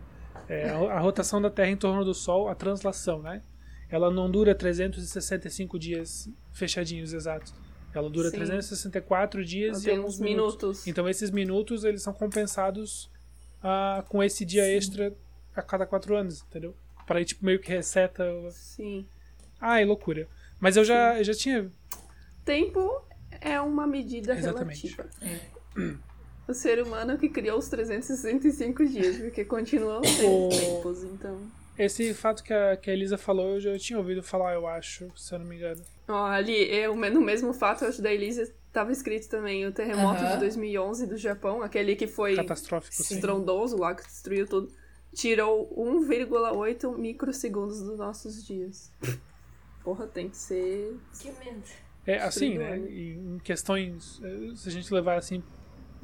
É, 0.49 0.71
a, 0.71 0.76
a 0.95 0.99
rotação 0.99 1.43
da 1.43 1.50
Terra 1.50 1.69
em 1.69 1.76
torno 1.76 2.07
do 2.07 2.14
Sol, 2.14 2.49
a 2.49 2.55
translação, 2.55 3.21
né? 3.21 3.43
Ela 3.90 4.11
não 4.11 4.31
dura 4.31 4.55
365 4.55 5.79
dias 5.79 6.26
fechadinhos 6.52 7.12
exatos. 7.12 7.52
Ela 7.93 8.09
dura 8.09 8.31
Sim. 8.31 8.37
364 8.37 9.45
dias 9.45 9.85
e 9.85 9.90
alguns 9.90 10.14
uns 10.14 10.21
minutos. 10.21 10.62
minutos. 10.62 10.87
Então 10.87 11.07
esses 11.09 11.31
minutos 11.31 11.85
eles 11.85 12.02
são 12.02 12.14
compensados 12.14 13.11
ah, 13.62 14.02
com 14.09 14.23
esse 14.23 14.45
dia 14.45 14.67
extra 14.67 15.12
a 15.54 15.62
cada 15.62 15.87
quatro 15.87 16.16
anos, 16.16 16.42
entendeu? 16.42 16.75
Para 17.07 17.19
aí 17.19 17.25
tipo 17.25 17.45
meio 17.45 17.59
que 17.61 17.69
reseta. 17.71 18.25
o- 18.25 18.50
Sim. 18.50 19.07
Ai, 19.61 19.85
loucura. 19.85 20.28
Mas 20.59 20.76
eu 20.76 20.85
já, 20.85 21.19
eu 21.19 21.25
já 21.25 21.35
tinha. 21.35 21.71
Tempo 22.45 23.02
é 23.40 23.61
uma 23.61 23.87
medida 23.87 24.35
Exatamente. 24.35 24.87
relativa. 24.88 26.00
O 26.49 26.54
ser 26.54 26.83
humano 26.83 27.16
que 27.16 27.28
criou 27.28 27.59
os 27.59 27.69
365 27.69 28.85
dias, 28.85 29.16
porque 29.19 29.45
continuam 29.45 30.02
sendo 30.02 30.49
tempos, 30.49 31.04
então. 31.04 31.40
Esse 31.78 32.12
fato 32.12 32.42
que 32.42 32.52
a, 32.52 32.76
que 32.76 32.90
a 32.90 32.92
Elisa 32.92 33.16
falou, 33.16 33.54
eu 33.54 33.61
já 33.61 33.78
tinha 33.78 33.99
ouvido 33.99 34.23
falar, 34.23 34.54
eu 34.54 34.66
acho, 34.66 35.11
se 35.16 35.33
eu 35.35 35.38
não 35.38 35.47
me 35.47 35.57
engano. 35.57 35.83
Ó, 36.09 36.26
ali, 36.26 36.52
eu, 36.75 36.95
no 36.97 37.21
mesmo 37.21 37.52
fato, 37.54 37.85
acho 37.85 38.02
da 38.02 38.12
Elisa, 38.12 38.52
tava 38.73 38.90
escrito 38.92 39.28
também 39.28 39.64
o 39.66 39.73
terremoto 39.73 40.16
Aham. 40.16 40.35
de 40.35 40.40
2011 40.40 41.07
do 41.07 41.16
Japão, 41.16 41.62
aquele 41.62 41.95
que 41.95 42.07
foi 42.07 42.35
Catastrófico, 42.35 42.95
sim. 43.02 43.14
estrondoso 43.14 43.76
lá, 43.78 43.95
que 43.95 44.02
destruiu 44.02 44.46
tudo. 44.46 44.72
Tirou 45.14 45.68
1,8 45.77 46.96
microsegundos 46.96 47.81
dos 47.83 47.99
nossos 47.99 48.44
dias. 48.46 48.92
Porra, 49.83 50.07
tem 50.07 50.29
que 50.29 50.37
ser. 50.37 50.96
Que 51.18 51.31
medo. 51.33 51.62
É 52.07 52.18
assim, 52.18 52.57
né? 52.59 52.77
em 52.79 53.38
questões, 53.42 54.20
eh, 54.23 54.53
se 54.57 54.68
a 54.68 54.73
gente 54.73 54.92
levar 54.92 55.18
assim, 55.18 55.42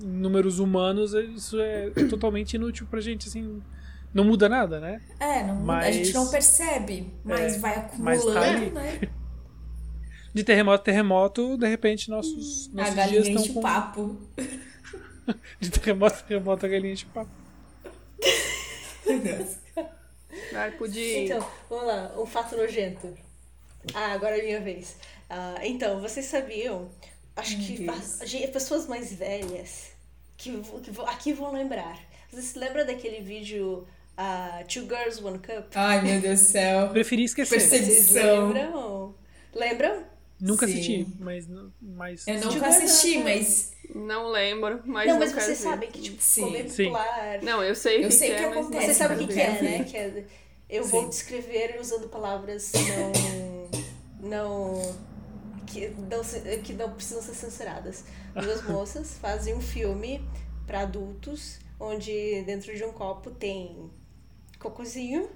em 0.03 0.07
números 0.07 0.59
humanos, 0.59 1.15
eh, 1.15 1.23
isso 1.23 1.59
é 1.61 1.91
totalmente 2.11 2.55
inútil 2.55 2.87
pra 2.91 3.01
gente, 3.01 3.29
assim. 3.29 3.63
Não 4.15 4.25
muda 4.25 4.49
nada, 4.49 4.81
né? 4.81 5.03
É, 5.21 5.43
não, 5.45 5.57
Mas- 5.57 5.87
a 5.89 5.91
gente 5.93 6.15
não 6.15 6.29
percebe, 6.29 7.13
mas 7.25 7.57
É, 7.57 7.59
vai 7.59 7.91
mas 7.99 8.25
tá 8.25 8.31
acumulando, 8.31 8.71
né? 8.75 9.01
De 10.33 10.45
terremoto 10.45 10.81
a 10.81 10.85
terremoto, 10.85 11.57
de 11.57 11.67
repente 11.67 12.11
nossos, 12.11 12.71
A 12.73 12.77
nossos 12.77 12.95
dias 12.95 12.95
galinha 12.95 13.21
estão 13.21 13.43
enche 13.43 13.51
o 13.51 13.55
com. 13.55 13.61
papo. 13.63 14.17
De 15.61 15.71
terremoto 15.71 16.15
a 16.17 16.23
terremoto, 16.23 16.67
a 16.67 16.69
galinha 16.69 16.93
enche 16.93 17.07
o 17.07 17.09
papo. 17.09 17.31
Vai, 20.53 20.71
podia. 20.73 21.25
Então, 21.25 21.51
vamos 21.71 21.87
lá, 21.87 22.13
um 22.19 22.27
fato 22.27 22.57
nojento. 22.57 23.17
Ah, 23.95 24.13
agora 24.13 24.39
é 24.39 24.43
minha 24.43 24.61
vez. 24.61 24.97
Ah, 25.31 25.61
então, 25.63 26.01
vocês 26.01 26.27
sabiam? 26.27 26.91
Acho 27.35 27.57
Meu 27.59 27.67
que 27.67 27.79
Deus. 27.85 28.21
as- 28.23 28.51
pessoas 28.51 28.87
mais 28.87 29.13
velhas 29.13 29.91
que, 30.37 30.51
que 30.61 31.01
aqui 31.07 31.33
vão 31.33 31.53
lembrar. 31.53 31.99
Você 32.31 32.43
se 32.43 32.59
lembra 32.59 32.85
daquele 32.85 33.21
vídeo 33.21 33.87
ah, 34.17 34.63
Two 34.69 34.83
Girls, 34.83 35.23
One 35.23 35.39
Cup? 35.39 35.67
Ai, 35.75 36.03
meu 36.03 36.21
Deus 36.21 36.41
do 36.41 36.45
céu. 36.47 36.89
Preferi 36.91 37.25
esquecer. 37.25 37.57
Edição. 37.75 38.49
lembram? 38.49 39.15
Lembram? 39.55 40.05
Nunca 40.39 40.67
Sim. 40.67 40.73
assisti, 40.75 41.07
mas. 41.19 41.47
mas 41.81 42.27
Eu 42.27 42.41
nunca 42.41 42.67
assisti, 42.67 43.19
mas 43.19 43.73
Não 43.95 44.29
lembro, 44.29 44.83
mas 44.85 45.07
não, 45.07 45.15
não, 45.15 45.21
mas 45.21 45.33
vocês 45.33 45.59
sabem 45.59 45.91
que, 45.91 46.01
tipo, 46.01 46.23
Sim. 46.23 46.53
bem 46.53 46.69
Sim. 46.69 46.85
popular. 46.85 47.43
Não, 47.43 47.63
eu 47.63 47.75
sei 47.75 47.99
o 47.99 48.03
Eu 48.03 48.09
que, 48.09 48.15
sei 48.15 48.31
que 48.31 48.37
que 48.37 48.43
é, 48.43 48.49
mas 48.49 48.71
não 48.71 48.81
Você 48.81 48.95
sabe 48.95 49.15
o 49.15 49.19
que, 49.19 49.35
que 49.35 49.41
é, 49.41 49.53
Quero 49.53 49.65
né? 49.65 49.85
Que 49.85 49.97
é, 49.97 50.25
eu 50.69 50.85
Sim. 50.85 50.91
vou 50.91 51.09
descrever 51.09 51.79
usando 51.81 52.09
palavras 52.09 52.73
não. 54.21 54.29
não. 54.29 55.17
Que 55.67 55.89
não, 55.89 56.23
que 56.63 56.73
não 56.73 56.93
precisam 56.93 57.23
ser 57.23 57.35
censuradas. 57.35 58.05
Duas 58.35 58.63
moças 58.63 59.19
fazem 59.19 59.55
um 59.55 59.61
filme 59.61 60.23
para 60.67 60.81
adultos, 60.81 61.59
onde 61.79 62.43
dentro 62.43 62.75
de 62.75 62.85
um 62.85 62.93
copo 62.93 63.31
tem 63.31 63.91
cocôzinho. 64.59 65.29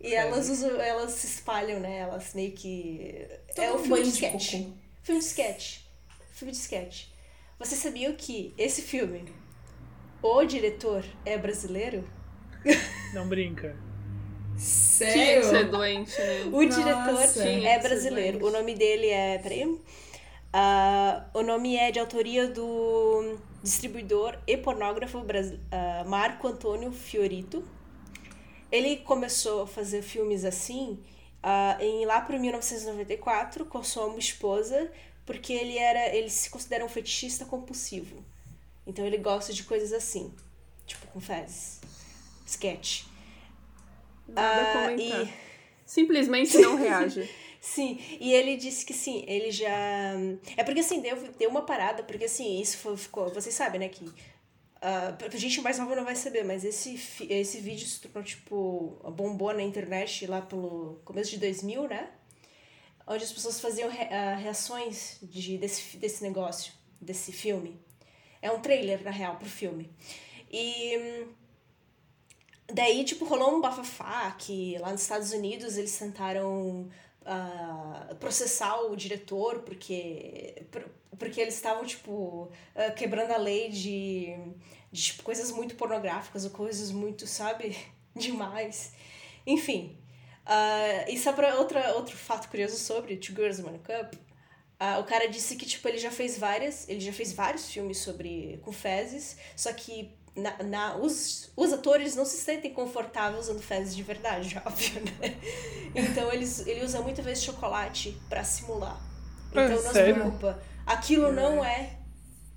E 0.00 0.10
Sério? 0.10 0.28
elas 0.28 0.48
usam, 0.48 0.80
elas 0.80 1.12
se 1.12 1.26
espalham, 1.26 1.78
né? 1.78 1.98
Elas 1.98 2.32
meio 2.34 2.52
que. 2.52 3.28
Toma 3.54 3.66
é 3.66 3.72
um 3.74 3.78
filme 3.78 4.02
de 4.02 4.08
sketch. 4.08 4.50
Filme 5.02 5.20
de 5.20 5.26
sketch. 5.26 5.80
Filme 6.32 6.52
de 6.52 6.58
sketch. 6.58 7.09
Você 7.60 7.76
sabia 7.76 8.12
que 8.14 8.52
esse 8.58 8.82
filme, 8.82 9.24
o 10.22 10.42
diretor 10.44 11.04
é 11.24 11.38
brasileiro? 11.38 12.04
Não 13.14 13.28
brinca. 13.28 13.76
Tinha 14.56 15.40
que 15.40 15.42
sério? 15.44 15.70
doente, 15.70 16.18
né? 16.20 16.42
O 16.52 16.62
Nossa. 16.62 16.78
diretor 16.82 17.20
é 17.22 17.26
ser 17.26 17.78
brasileiro. 17.82 18.38
doente. 18.38 18.54
O 18.54 18.58
nome 18.58 18.74
dele 18.74 19.08
é. 19.08 19.38
Peraí. 19.38 19.78
Ah, 20.52 21.26
o 21.32 21.42
nome 21.42 21.76
é 21.76 21.90
de 21.92 21.98
autoria 22.00 22.48
do 22.48 23.38
distribuidor 23.62 24.36
e 24.46 24.56
pornógrafo 24.56 25.20
bras- 25.20 25.54
ah, 25.70 26.04
Marco 26.06 26.48
Antônio 26.48 26.90
Fiorito. 26.92 27.62
Ele 28.72 28.96
começou 28.98 29.62
a 29.62 29.66
fazer 29.66 30.02
filmes 30.02 30.44
assim 30.44 30.98
ah, 31.42 31.76
em 31.80 32.04
lá 32.04 32.20
para 32.20 32.38
1994 32.38 33.64
com 33.64 33.82
sua 33.82 34.14
esposa, 34.18 34.90
porque 35.30 35.52
ele 35.52 35.78
era 35.78 36.12
ele 36.12 36.28
se 36.28 36.50
considera 36.50 36.84
um 36.84 36.88
fetichista 36.88 37.44
compulsivo. 37.44 38.24
Então 38.84 39.06
ele 39.06 39.16
gosta 39.16 39.52
de 39.52 39.62
coisas 39.62 39.92
assim, 39.92 40.34
tipo 40.84 41.06
com 41.06 41.20
fezes, 41.20 41.80
sketch. 42.44 43.04
Nada 44.26 44.62
Ah, 44.62 44.72
comentar. 44.88 45.24
e- 45.26 45.32
Simplesmente 45.86 46.58
não 46.58 46.74
reage. 46.82 47.30
Sim, 47.60 48.00
e 48.18 48.32
ele 48.32 48.56
disse 48.56 48.84
que 48.84 48.92
sim, 48.92 49.24
ele 49.28 49.52
já. 49.52 49.70
É 50.56 50.64
porque 50.64 50.80
assim, 50.80 51.00
deu, 51.00 51.16
deu 51.38 51.48
uma 51.48 51.62
parada, 51.62 52.02
porque 52.02 52.24
assim, 52.24 52.60
isso 52.60 52.78
foi, 52.78 52.96
ficou. 52.96 53.32
Vocês 53.32 53.54
sabem, 53.54 53.78
né, 53.78 53.88
que. 53.88 54.10
pra 54.80 55.28
gente 55.38 55.60
mais 55.60 55.78
nova 55.78 55.94
não 55.94 56.04
vai 56.04 56.16
saber, 56.16 56.44
mas 56.44 56.64
esse, 56.64 56.98
esse 57.28 57.60
vídeo 57.60 57.86
se 57.86 58.00
tornou, 58.00 58.24
tipo, 58.24 58.98
bombou 59.16 59.52
na 59.52 59.62
internet 59.62 60.26
lá 60.26 60.40
pelo 60.42 61.00
começo 61.04 61.30
de 61.30 61.38
2000, 61.38 61.86
né? 61.86 62.08
Onde 63.12 63.24
as 63.24 63.32
pessoas 63.32 63.60
faziam 63.60 63.88
ah, 63.90 64.34
reações 64.36 65.18
de, 65.22 65.58
desse, 65.58 65.96
desse 65.96 66.22
negócio, 66.22 66.72
desse 67.00 67.32
filme. 67.32 67.80
É 68.42 68.50
um 68.50 68.60
trailer, 68.60 69.02
na 69.04 69.10
real, 69.10 69.36
pro 69.36 69.48
filme. 69.48 69.90
E. 70.50 70.96
hum, 70.98 71.28
Daí, 72.72 73.04
tipo, 73.04 73.24
rolou 73.24 73.56
um 73.56 73.60
bafafá 73.60 74.30
que 74.38 74.78
lá 74.78 74.92
nos 74.92 75.02
Estados 75.02 75.32
Unidos 75.32 75.76
eles 75.76 75.96
tentaram 75.98 76.88
ah, 77.26 78.14
processar 78.20 78.80
o 78.82 78.94
diretor 78.94 79.60
porque, 79.62 80.66
por- 80.70 80.88
porque 81.18 81.40
eles 81.40 81.54
estavam, 81.54 81.84
tipo, 81.84 82.48
ah, 82.76 82.90
quebrando 82.92 83.32
a 83.32 83.36
lei 83.38 83.70
de, 83.70 84.36
de 84.92 85.02
tipo, 85.02 85.22
coisas 85.24 85.50
muito 85.50 85.74
pornográficas 85.74 86.44
ou 86.44 86.50
coisas 86.52 86.92
muito, 86.92 87.26
sabe, 87.26 87.76
demais. 88.14 88.92
Enfim, 89.44 89.96
Ah, 90.52 91.04
e 91.08 91.16
só 91.16 91.32
pra 91.32 91.54
outra, 91.60 91.94
outro 91.94 92.16
fato 92.16 92.48
curioso 92.48 92.76
sobre 92.76 93.16
Two 93.16 93.36
Girls 93.36 93.62
One 93.62 93.78
Cup, 93.78 94.14
ah, 94.80 94.98
o 94.98 95.04
cara 95.04 95.28
disse 95.28 95.54
que, 95.54 95.64
tipo, 95.64 95.86
ele 95.86 95.98
já 95.98 96.10
fez 96.10 96.36
várias, 96.36 96.88
ele 96.88 96.98
já 97.00 97.12
fez 97.12 97.32
vários 97.32 97.70
filmes 97.70 97.98
sobre 97.98 98.58
com 98.64 98.72
fezes, 98.72 99.36
só 99.54 99.72
que 99.72 100.10
na, 100.34 100.60
na, 100.64 100.96
os, 100.96 101.52
os 101.56 101.72
atores 101.72 102.16
não 102.16 102.24
se 102.24 102.36
sentem 102.38 102.72
confortáveis 102.72 103.44
usando 103.44 103.62
fezes 103.62 103.94
de 103.94 104.02
verdade, 104.02 104.60
óbvio, 104.66 105.02
né? 105.20 105.36
Então 105.94 106.32
eles, 106.32 106.66
ele 106.66 106.84
usa 106.84 107.00
muitas 107.00 107.24
vezes 107.24 107.44
chocolate 107.44 108.20
pra 108.28 108.42
simular. 108.42 109.00
Ah, 109.54 109.64
Então 109.66 109.82
não 109.82 109.92
sério? 109.92 110.14
se 110.14 110.20
preocupa. 110.20 110.62
Aquilo 110.84 111.30
não 111.30 111.64
é 111.64 111.98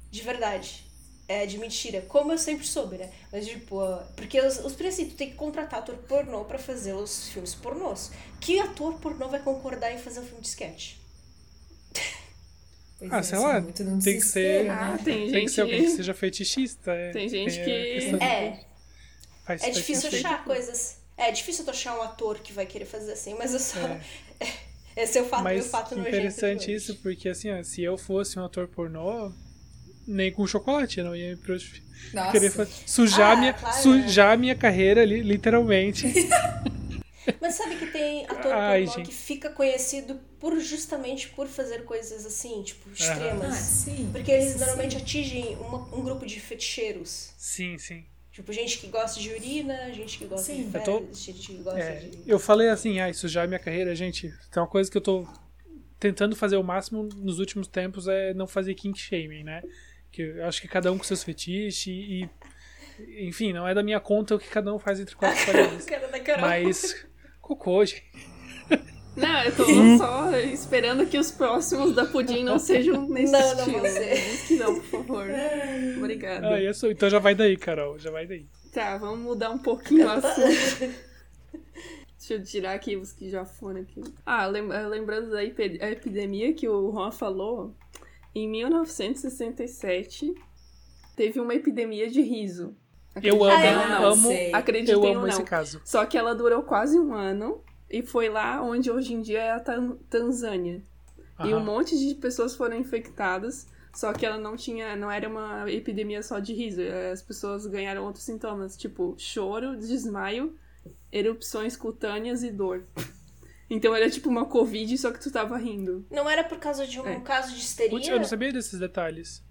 de 0.10 0.22
verdade. 0.24 0.86
É 1.34 1.46
de 1.46 1.58
mentira. 1.58 2.02
Como 2.02 2.32
eu 2.32 2.38
sempre 2.38 2.66
soube, 2.66 2.98
né? 2.98 3.10
Mas, 3.32 3.48
tipo, 3.48 3.80
ah, 3.80 4.06
porque 4.16 4.40
os, 4.40 4.60
os 4.64 4.74
princípios 4.74 5.16
tem 5.16 5.30
que 5.30 5.36
contratar 5.36 5.80
ator 5.80 5.96
pornô 6.08 6.44
pra 6.46 6.60
fazer 6.60 6.94
os 6.94 7.30
filmes 7.30 7.56
pornôs. 7.56 8.12
Que 8.40 8.60
ator 8.60 8.94
pornô 9.00 9.28
vai 9.30 9.40
concordar 9.42 9.92
em 9.94 9.98
fazer 9.98 10.20
um 10.20 10.26
filme 10.26 10.42
de 10.42 10.48
sketch? 10.50 10.94
Pois 13.00 13.12
Ah, 13.12 13.18
é, 13.18 13.24
sei 13.24 13.38
assim, 13.38 13.46
lá, 13.48 13.62
tem 14.02 14.20
que 14.20 14.26
ser- 14.26 14.70
Ah, 14.70 14.98
tem 14.98 15.04
Tem 15.04 15.30
gente 15.30 15.44
que 15.46 15.50
ser 15.50 15.62
alguém 15.62 15.82
que 15.84 15.90
seja 15.92 16.14
fetichista. 16.14 16.92
É, 16.92 17.12
Tem 17.12 17.28
gente 17.30 17.56
que- 17.64 17.70
É, 18.24 18.60
faz- 19.46 19.62
é 19.62 19.66
faz 19.66 19.76
difícil 19.76 20.10
sentido. 20.12 20.26
achar 20.28 20.44
coisas. 20.44 20.98
É 21.18 21.32
difícil 21.32 21.64
tu 21.66 21.72
achar 21.72 21.98
um 21.98 22.02
ator 22.02 22.40
que 22.40 22.54
vai 22.54 22.66
querer 22.66 22.86
fazer 22.86 23.12
assim, 23.14 23.36
mas 23.38 23.54
eu 23.54 23.60
só. 23.60 23.80
É. 23.80 24.02
Esse 24.96 25.18
é 25.18 25.22
o 25.24 25.26
fato, 25.26 25.44
meu 25.44 25.56
Mas 25.56 25.68
fato 25.68 25.96
nojento. 25.96 26.12
de 26.12 26.18
interessante 26.18 26.72
isso, 26.74 26.96
porque 26.98 27.28
assim, 27.28 27.52
ó, 27.52 27.64
se 27.64 27.82
eu 27.82 27.98
fosse 27.98 28.38
um 28.38 28.46
ator 28.46 28.68
pornô, 28.68 29.32
nem 30.08 30.32
com 30.32 30.46
chocolate 30.48 31.00
eu 31.00 31.06
não 31.06 31.16
ia 31.16 31.38
Nossa. 32.14 32.32
querer 32.32 32.52
sujar, 32.86 33.32
Ah, 33.32 33.36
minha, 33.40 33.54
claro, 33.54 33.82
sujar 33.82 34.38
minha 34.38 34.56
carreira 34.56 35.02
ali, 35.02 35.22
literalmente. 35.22 36.06
Mas 37.40 37.56
sabe 37.56 37.78
que 37.78 37.88
tem 37.88 38.26
ator 38.26 38.52
Ai, 38.54 38.86
pornô 38.86 39.04
que 39.06 39.14
fica 39.14 39.50
conhecido 39.50 40.20
por 40.40 40.60
justamente 40.60 41.30
por 41.30 41.48
fazer 41.48 41.86
coisas 41.86 42.26
assim, 42.26 42.62
tipo, 42.64 42.90
Ah, 42.90 42.94
extremas. 42.94 43.56
sim. 43.56 44.10
Porque 44.12 44.30
eles 44.32 44.54
Sim. 44.54 44.60
normalmente 44.60 44.98
atingem 44.98 45.56
uma- 45.56 45.96
um 45.96 46.02
grupo 46.04 46.26
de 46.26 46.40
feticheiros. 46.40 47.32
sim, 47.38 47.78
sim. 47.78 48.06
Tipo, 48.32 48.52
gente 48.52 48.80
que 48.80 48.88
gosta 48.88 49.20
de 49.20 49.30
urina, 49.30 49.94
gente 49.94 50.18
que 50.18 50.26
gosta 50.26 50.48
Sim. 50.52 50.68
de 50.68 50.76
Eu 50.76 50.84
tô- 50.84 51.06
gente 51.14 51.40
que 51.48 51.54
gosta 51.62 51.80
É, 51.80 51.96
de. 52.00 52.24
eu 52.26 52.40
falei 52.40 52.68
assim, 52.70 53.00
ah, 53.00 53.14
sujar 53.14 53.48
minha 53.48 53.60
carreira, 53.60 53.96
gente. 53.96 54.34
Tem 54.52 54.62
uma 54.62 54.68
coisa 54.68 54.90
que 54.90 54.98
eu 54.98 55.02
tô 55.02 55.28
tentando 56.00 56.36
fazer 56.36 56.58
o 56.58 56.64
máximo 56.64 57.04
nos 57.04 57.38
últimos 57.40 57.68
tempos 57.68 58.08
é 58.08 58.34
não 58.34 58.48
fazer 58.48 58.74
kink 58.74 59.00
shaming, 59.00 59.44
né? 59.44 59.62
Que 60.14 60.22
eu 60.22 60.46
acho 60.46 60.62
que 60.62 60.68
cada 60.70 60.92
um 60.92 60.98
com 60.98 61.04
seus 61.04 61.24
fetiches 61.24 61.86
e. 61.88 62.30
Enfim, 63.20 63.52
não 63.52 63.68
é 63.68 63.74
da 63.74 63.82
minha 63.84 64.00
conta 64.00 64.36
o 64.36 64.40
que 64.40 64.48
cada 64.48 64.74
um 64.74 64.78
faz 64.80 65.00
entre 65.00 65.16
quatro 65.16 65.44
paredes. 65.46 65.86
Mas. 66.40 67.06
Cocô, 67.42 67.84
gente. 67.84 68.04
Não, 69.16 69.44
eu 69.44 69.56
tô 69.56 69.66
só 69.98 70.36
esperando 70.40 71.06
que 71.06 71.18
os 71.20 71.30
próximos 71.30 71.94
da 71.94 72.06
Pudim 72.06 72.44
não 72.44 72.58
sejam 72.58 73.06
nesse 73.10 73.32
Não, 73.34 73.40
não 73.56 73.60
estilo. 73.60 73.88
ser. 73.88 74.16
Diz 74.16 74.42
que 74.48 74.56
não, 74.56 74.74
por 74.76 74.84
favor. 74.86 75.28
Obrigada. 75.98 76.48
Ah, 76.56 76.62
eu 76.62 76.74
sou- 76.74 76.90
então 76.90 77.10
já 77.10 77.20
vai 77.20 77.36
daí, 77.36 77.56
Carol. 77.58 78.00
Já 78.00 78.10
vai 78.10 78.26
daí. 78.26 78.48
Tá, 78.72 78.98
vamos 78.98 79.20
mudar 79.20 79.52
um 79.52 79.60
pouquinho 79.60 80.08
o 80.08 80.10
assunto. 80.10 80.96
Deixa 82.18 82.34
eu 82.36 82.44
tirar 82.44 82.74
aqui 82.74 82.96
os 82.96 83.12
que 83.12 83.30
já 83.30 83.44
foram 83.46 83.82
aqui. 83.82 84.02
Ah, 84.26 84.46
lem- 84.48 84.68
lembrando 84.90 85.30
da 85.32 85.44
epidemia 85.44 86.54
que 86.54 86.68
o 86.70 86.92
Juan 86.92 87.12
falou, 87.12 87.76
em 88.36 88.48
1967 88.50 90.34
teve 91.16 91.40
uma 91.40 91.54
epidemia 91.54 92.10
de 92.10 92.22
riso. 92.22 92.76
Eu 93.22 93.44
amo, 93.44 93.54
é? 93.64 93.88
não. 93.90 94.06
amo, 94.06 94.28
Sei. 94.30 94.52
Acreditem 94.54 94.94
eu 94.96 95.02
ou 95.02 95.08
amo 95.08 95.22
não. 95.22 95.28
esse 95.28 95.44
caso. 95.44 95.80
Só 95.86 96.04
que 96.06 96.18
ela 96.18 96.34
durou 96.34 96.64
quase 96.64 96.98
um 97.00 97.14
ano 97.14 97.62
e 97.90 98.02
foi 98.02 98.28
lá 98.28 98.62
onde 98.64 98.90
hoje 98.90 99.14
em 99.14 99.22
dia 99.22 99.40
é 99.40 99.52
a 99.52 99.60
Tan- 99.60 99.98
Tanzânia. 100.10 100.82
E 101.40 101.48
um 101.54 101.58
Aham. 101.58 101.64
monte 101.66 101.98
de 101.98 102.16
pessoas 102.16 102.56
foram 102.56 102.76
infectadas, 102.78 103.68
só 103.94 104.14
que 104.14 104.26
ela 104.26 104.38
não 104.38 104.56
tinha, 104.56 104.96
não 104.96 105.12
era 105.12 105.28
uma 105.30 105.70
epidemia 105.72 106.24
só 106.24 106.40
de 106.40 106.54
riso. 106.54 106.82
As 107.12 107.22
pessoas 107.22 107.68
ganharam 107.68 108.04
outros 108.06 108.24
sintomas, 108.24 108.76
tipo 108.78 109.14
choro, 109.18 109.76
desmaio, 109.78 110.56
erupções 111.12 111.76
cutâneas 111.78 112.42
e 112.44 112.52
dor. 112.52 112.84
Então 113.70 113.96
era 113.96 114.10
tipo 114.10 114.30
uma 114.30 114.46
covid, 114.46 114.98
só 114.98 115.12
que 115.12 115.20
tu 115.20 115.32
tava 115.32 115.58
rindo. 115.58 116.06
Não 116.12 116.30
era 116.30 116.44
por 116.44 116.60
causa 116.60 116.86
de 116.86 117.00
um 117.00 117.08
É. 117.08 117.20
caso 117.22 117.54
de 117.54 117.60
histeria? 117.62 117.90
Putz, 117.92 118.08
eu 118.08 118.18
não 118.18 118.26
sabia 118.26 118.52
desses 118.52 118.80
detalhes. 118.80 119.44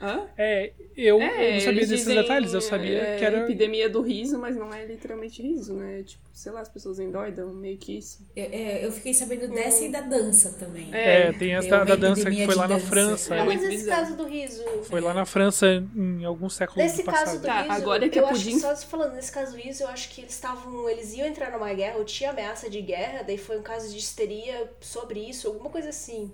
Hã? 0.00 0.28
É, 0.36 0.72
eu, 0.96 1.20
É, 1.20 1.48
eu 1.50 1.52
não 1.54 1.60
sabia 1.60 1.80
desses 1.80 1.98
dizem, 2.06 2.14
detalhes. 2.22 2.54
Eu 2.54 2.60
sabia 2.60 2.98
é, 3.02 3.16
que 3.18 3.24
era. 3.24 3.38
epidemia 3.40 3.88
do 3.88 4.00
riso, 4.00 4.38
mas 4.38 4.56
não 4.56 4.72
é 4.72 4.84
literalmente 4.86 5.42
riso, 5.42 5.74
né? 5.74 6.02
Tipo, 6.04 6.22
sei 6.32 6.52
lá, 6.52 6.60
as 6.60 6.68
pessoas 6.68 7.00
endoidam, 7.00 7.52
meio 7.52 7.76
que 7.78 7.98
isso. 7.98 8.24
Eu, 8.36 8.44
é, 8.44 8.84
eu 8.86 8.92
fiquei 8.92 9.12
sabendo 9.12 9.48
dessa 9.48 9.84
e 9.84 9.90
da 9.90 10.00
dança 10.00 10.54
também. 10.58 10.88
É, 10.94 11.32
tem 11.32 11.54
essa 11.54 11.84
da, 11.84 11.96
dança 11.96 12.30
que 12.30 12.44
foi 12.46 12.54
lá 12.54 12.68
na 12.68 12.76
dança. 12.76 12.86
França. 12.86 13.36
Não, 13.36 13.46
mas 13.46 13.60
nesse 13.60 13.76
bizarro. 13.78 14.02
caso 14.02 14.16
do 14.16 14.24
riso. 14.26 14.64
Foi 14.84 15.00
lá 15.00 15.12
na 15.12 15.24
França 15.24 15.66
em 15.96 16.24
algum 16.24 16.48
século 16.48 16.80
Nesse 16.80 17.02
passado. 17.02 17.24
caso 17.24 17.38
do 17.40 17.46
Tá, 17.46 17.62
riso, 17.62 17.72
agora 17.72 18.08
que 18.08 18.18
eu 18.20 18.26
acho 18.26 18.34
Pudim- 18.38 18.54
que 18.54 18.60
só 18.60 18.76
falando 18.76 19.14
nesse 19.14 19.32
caso 19.32 19.52
do 19.52 19.58
riso, 19.58 19.82
eu 19.82 19.88
acho 19.88 20.08
que 20.10 20.20
eles 20.20 20.32
estavam. 20.32 20.88
Eles 20.88 21.12
iam 21.14 21.26
entrar 21.26 21.50
numa 21.50 21.72
guerra, 21.74 21.96
ou 21.98 22.04
tinha 22.04 22.30
ameaça 22.30 22.70
de 22.70 22.80
guerra, 22.82 23.22
daí 23.24 23.36
foi 23.38 23.58
um 23.58 23.62
caso 23.62 23.90
de 23.90 23.98
histeria 23.98 24.70
sobre 24.80 25.20
isso, 25.20 25.48
alguma 25.48 25.70
coisa 25.70 25.88
assim. 25.88 26.30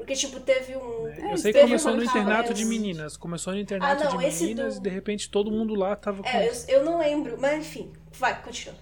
Porque, 0.00 0.14
tipo, 0.14 0.40
teve 0.40 0.76
um. 0.76 1.08
Eu 1.30 1.36
sei 1.36 1.52
que 1.52 1.60
começou 1.60 1.92
um 1.92 1.96
no 1.96 2.04
internato 2.04 2.52
de 2.54 2.62
é, 2.62 2.66
meninas. 2.66 3.16
Começou 3.16 3.52
no 3.52 3.58
internato 3.60 4.02
Ah, 4.02 4.10
não, 4.10 4.18
de 4.18 4.26
meninas 4.26 4.74
do- 4.74 4.80
e 4.80 4.82
de 4.82 4.88
repente 4.94 5.30
todo 5.30 5.50
mundo 5.50 5.74
lá 5.74 5.94
tava 5.94 6.22
com 6.22 6.28
É, 6.28 6.48
eu, 6.48 6.52
eu 6.68 6.84
não 6.84 6.98
lembro, 6.98 7.36
mas 7.38 7.58
enfim, 7.58 7.92
vai, 8.12 8.40
continua. 8.42 8.74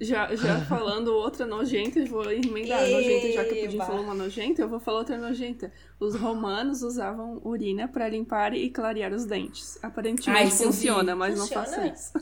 Já, 0.00 0.34
já 0.34 0.60
falando 0.66 1.14
outra 1.14 1.46
nojenta, 1.46 2.00
eu 2.00 2.06
vou 2.06 2.30
emendar 2.30 2.82
a 2.82 2.86
nojenta, 2.88 3.32
já 3.32 3.44
que 3.44 3.52
o 3.54 3.60
Pudim 3.62 3.78
falou 3.78 4.02
uma 4.02 4.14
nojenta, 4.14 4.62
eu 4.62 4.68
vou 4.68 4.80
falar 4.80 4.98
outra 4.98 5.16
nojenta. 5.16 5.72
Os 6.00 6.16
romanos 6.16 6.82
usavam 6.82 7.40
urina 7.44 7.86
pra 7.86 8.08
limpar 8.08 8.52
e 8.54 8.68
clarear 8.70 9.12
os 9.12 9.24
dentes. 9.24 9.78
Aparentemente 9.82 10.42
Ah, 10.42 10.44
vi. 10.50 10.64
funciona, 10.64 11.14
mas 11.14 11.38
Funciona? 11.38 11.62
não 11.66 11.72
faça 11.72 11.86
isso. 11.86 12.12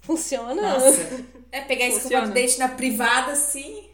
Funciona? 0.00 0.62
Nossa. 0.62 1.28
É 1.50 1.62
pegar 1.62 1.86
e 1.86 1.88
escovar 1.88 2.02
Funciona. 2.02 2.30
o 2.30 2.34
dente 2.34 2.58
na 2.58 2.68
privada, 2.68 3.32
assim. 3.32 3.88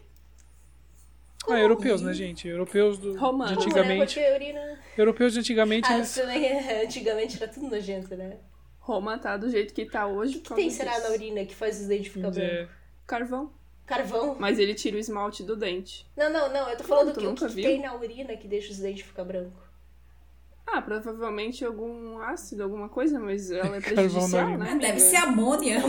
Ah, 1.47 1.59
europeus, 1.59 2.01
né, 2.01 2.13
gente? 2.13 2.47
Europeus 2.47 2.97
do, 2.97 3.17
Romano. 3.17 3.51
de 3.51 3.57
né? 3.57 3.63
antigamente. 3.65 4.19
Urina. 4.19 4.79
Europeus 4.97 5.33
de 5.33 5.39
antigamente, 5.39 5.87
Ah, 5.91 5.97
eles. 5.97 6.17
é, 6.17 6.83
antigamente 6.83 7.41
era 7.41 7.51
tudo 7.51 7.69
nojento, 7.69 8.15
né? 8.15 8.37
Roma 8.79 9.17
tá 9.17 9.35
do 9.35 9.49
jeito 9.49 9.73
que 9.73 9.85
tá 9.85 10.05
hoje. 10.07 10.37
O 10.37 10.41
por 10.41 10.55
que 10.55 10.61
tem 10.61 10.69
será 10.69 10.99
na 10.99 11.09
urina 11.09 11.43
que 11.45 11.55
faz 11.55 11.81
os 11.81 11.87
dentes 11.87 12.11
ficar 12.11 12.27
é, 12.27 12.31
brancos? 12.31 12.75
Carvão. 13.07 13.51
Carvão? 13.85 14.35
Mas 14.39 14.57
ele 14.59 14.73
tira 14.73 14.95
o 14.95 14.99
esmalte 14.99 15.43
do 15.43 15.55
dente. 15.55 16.07
Não, 16.15 16.31
não, 16.31 16.51
não. 16.51 16.69
Eu 16.69 16.77
tô 16.77 16.83
falando 16.83 17.13
tu 17.13 17.19
que 17.19 17.27
o 17.27 17.35
que 17.35 17.47
viu? 17.47 17.63
tem 17.63 17.81
na 17.81 17.95
urina 17.95 18.35
que 18.37 18.47
deixa 18.47 18.71
os 18.71 18.79
dentes 18.79 19.05
ficar 19.05 19.23
brancos. 19.23 19.63
Ah, 20.67 20.81
provavelmente 20.81 21.63
algum 21.63 22.19
ácido, 22.19 22.63
alguma 22.63 22.89
coisa, 22.89 23.19
mas 23.19 23.51
ela 23.51 23.77
é 23.77 23.81
Carvão 23.81 23.95
na 23.95 24.01
prejudicial, 24.01 24.57
né? 24.57 24.69
Ah, 24.71 24.75
deve 24.75 24.99
ser 24.99 25.15
amônia. 25.17 25.81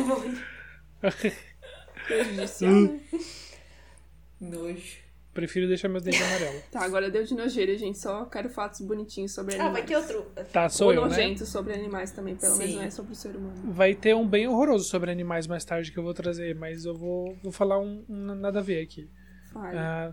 prejudicial, 2.07 2.73
né? 2.73 3.01
Nojo. 4.41 5.06
Prefiro 5.37 5.69
deixar 5.69 5.89
meus 5.89 6.03
dentes 6.03 6.23
amarelos. 6.23 6.63
Tá, 6.73 6.83
agora 6.83 7.11
deu 7.11 7.23
de 7.23 7.35
nojeira, 7.35 7.77
gente. 7.77 7.99
Só 7.99 8.25
quero 8.25 8.49
fatos 8.49 8.81
bonitinhos 8.81 9.33
sobre 9.35 9.55
Ah, 9.55 9.67
animais. 9.67 9.73
vai 9.75 9.83
ter 9.87 9.97
outro. 9.97 10.45
Tá, 10.51 10.69
sou 10.71 10.89
Ou 10.89 10.95
eu, 10.95 11.03
né? 11.03 11.09
nojento 11.09 11.45
sobre 11.45 11.75
animais 11.75 12.11
também, 12.11 12.35
pelo 12.35 12.55
Sim. 12.55 12.59
menos 12.61 12.75
não 12.77 12.83
é 12.83 12.91
sobre 12.91 13.13
o 13.13 13.15
ser 13.15 13.37
humano. 13.37 13.73
Vai 13.73 13.95
ter 13.95 14.15
um 14.17 14.27
bem 14.27 14.49
horroroso 14.49 14.89
sobre 14.89 15.11
animais 15.11 15.47
mais 15.47 15.63
tarde 15.65 15.93
que 15.93 15.99
eu 15.99 16.03
vou 16.03 16.15
trazer, 16.15 16.55
mas 16.55 16.85
eu 16.87 16.95
vou, 16.95 17.37
vou 17.43 17.53
falar 17.53 17.79
um, 17.79 18.03
um 18.09 18.35
nada 18.35 18.61
a 18.61 18.63
ver 18.63 18.83
aqui. 18.83 19.11
Ah, 19.55 20.13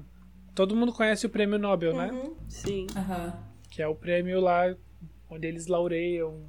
todo 0.53 0.75
mundo 0.75 0.91
conhece 0.91 1.25
o 1.25 1.29
prêmio 1.29 1.57
Nobel, 1.57 1.95
né? 1.95 2.11
Uhum. 2.11 2.35
Sim. 2.49 2.87
Aham. 2.95 3.33
Que 3.71 3.81
é 3.81 3.87
o 3.87 3.95
prêmio 3.95 4.39
lá 4.41 4.75
onde 5.29 5.47
eles 5.47 5.67
laureiam 5.67 6.43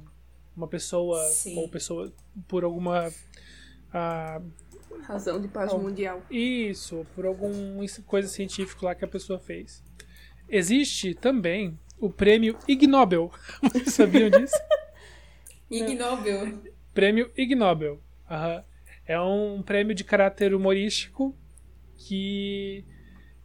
uma 0.55 0.67
pessoa 0.67 1.21
Sim. 1.29 1.57
ou 1.57 1.69
pessoa 1.69 2.11
por 2.47 2.63
alguma. 2.65 3.09
ah, 3.93 4.41
Razão 5.03 5.39
de 5.41 5.47
paz 5.47 5.71
mundial. 5.73 6.21
isso, 6.29 7.05
por 7.15 7.25
alguma 7.25 7.85
coisa 8.05 8.27
científica 8.27 8.85
lá 8.87 8.95
que 8.95 9.05
a 9.05 9.07
pessoa 9.07 9.39
fez. 9.39 9.83
Existe 10.49 11.13
também 11.13 11.79
o 11.99 12.09
prêmio 12.09 12.57
Ig 12.67 12.87
Nobel. 12.87 13.31
Vocês 13.61 13.93
sabiam 13.93 14.29
disso? 14.29 14.55
Ig 15.69 15.95
Nobel. 15.95 16.59
Prêmio 16.93 17.31
Ig 17.37 17.55
Nobel. 17.55 17.99
Aham. 18.29 18.63
É 19.07 19.19
um 19.19 19.61
prêmio 19.61 19.93
de 19.93 20.03
caráter 20.03 20.53
humorístico 20.55 21.35
que 21.97 22.83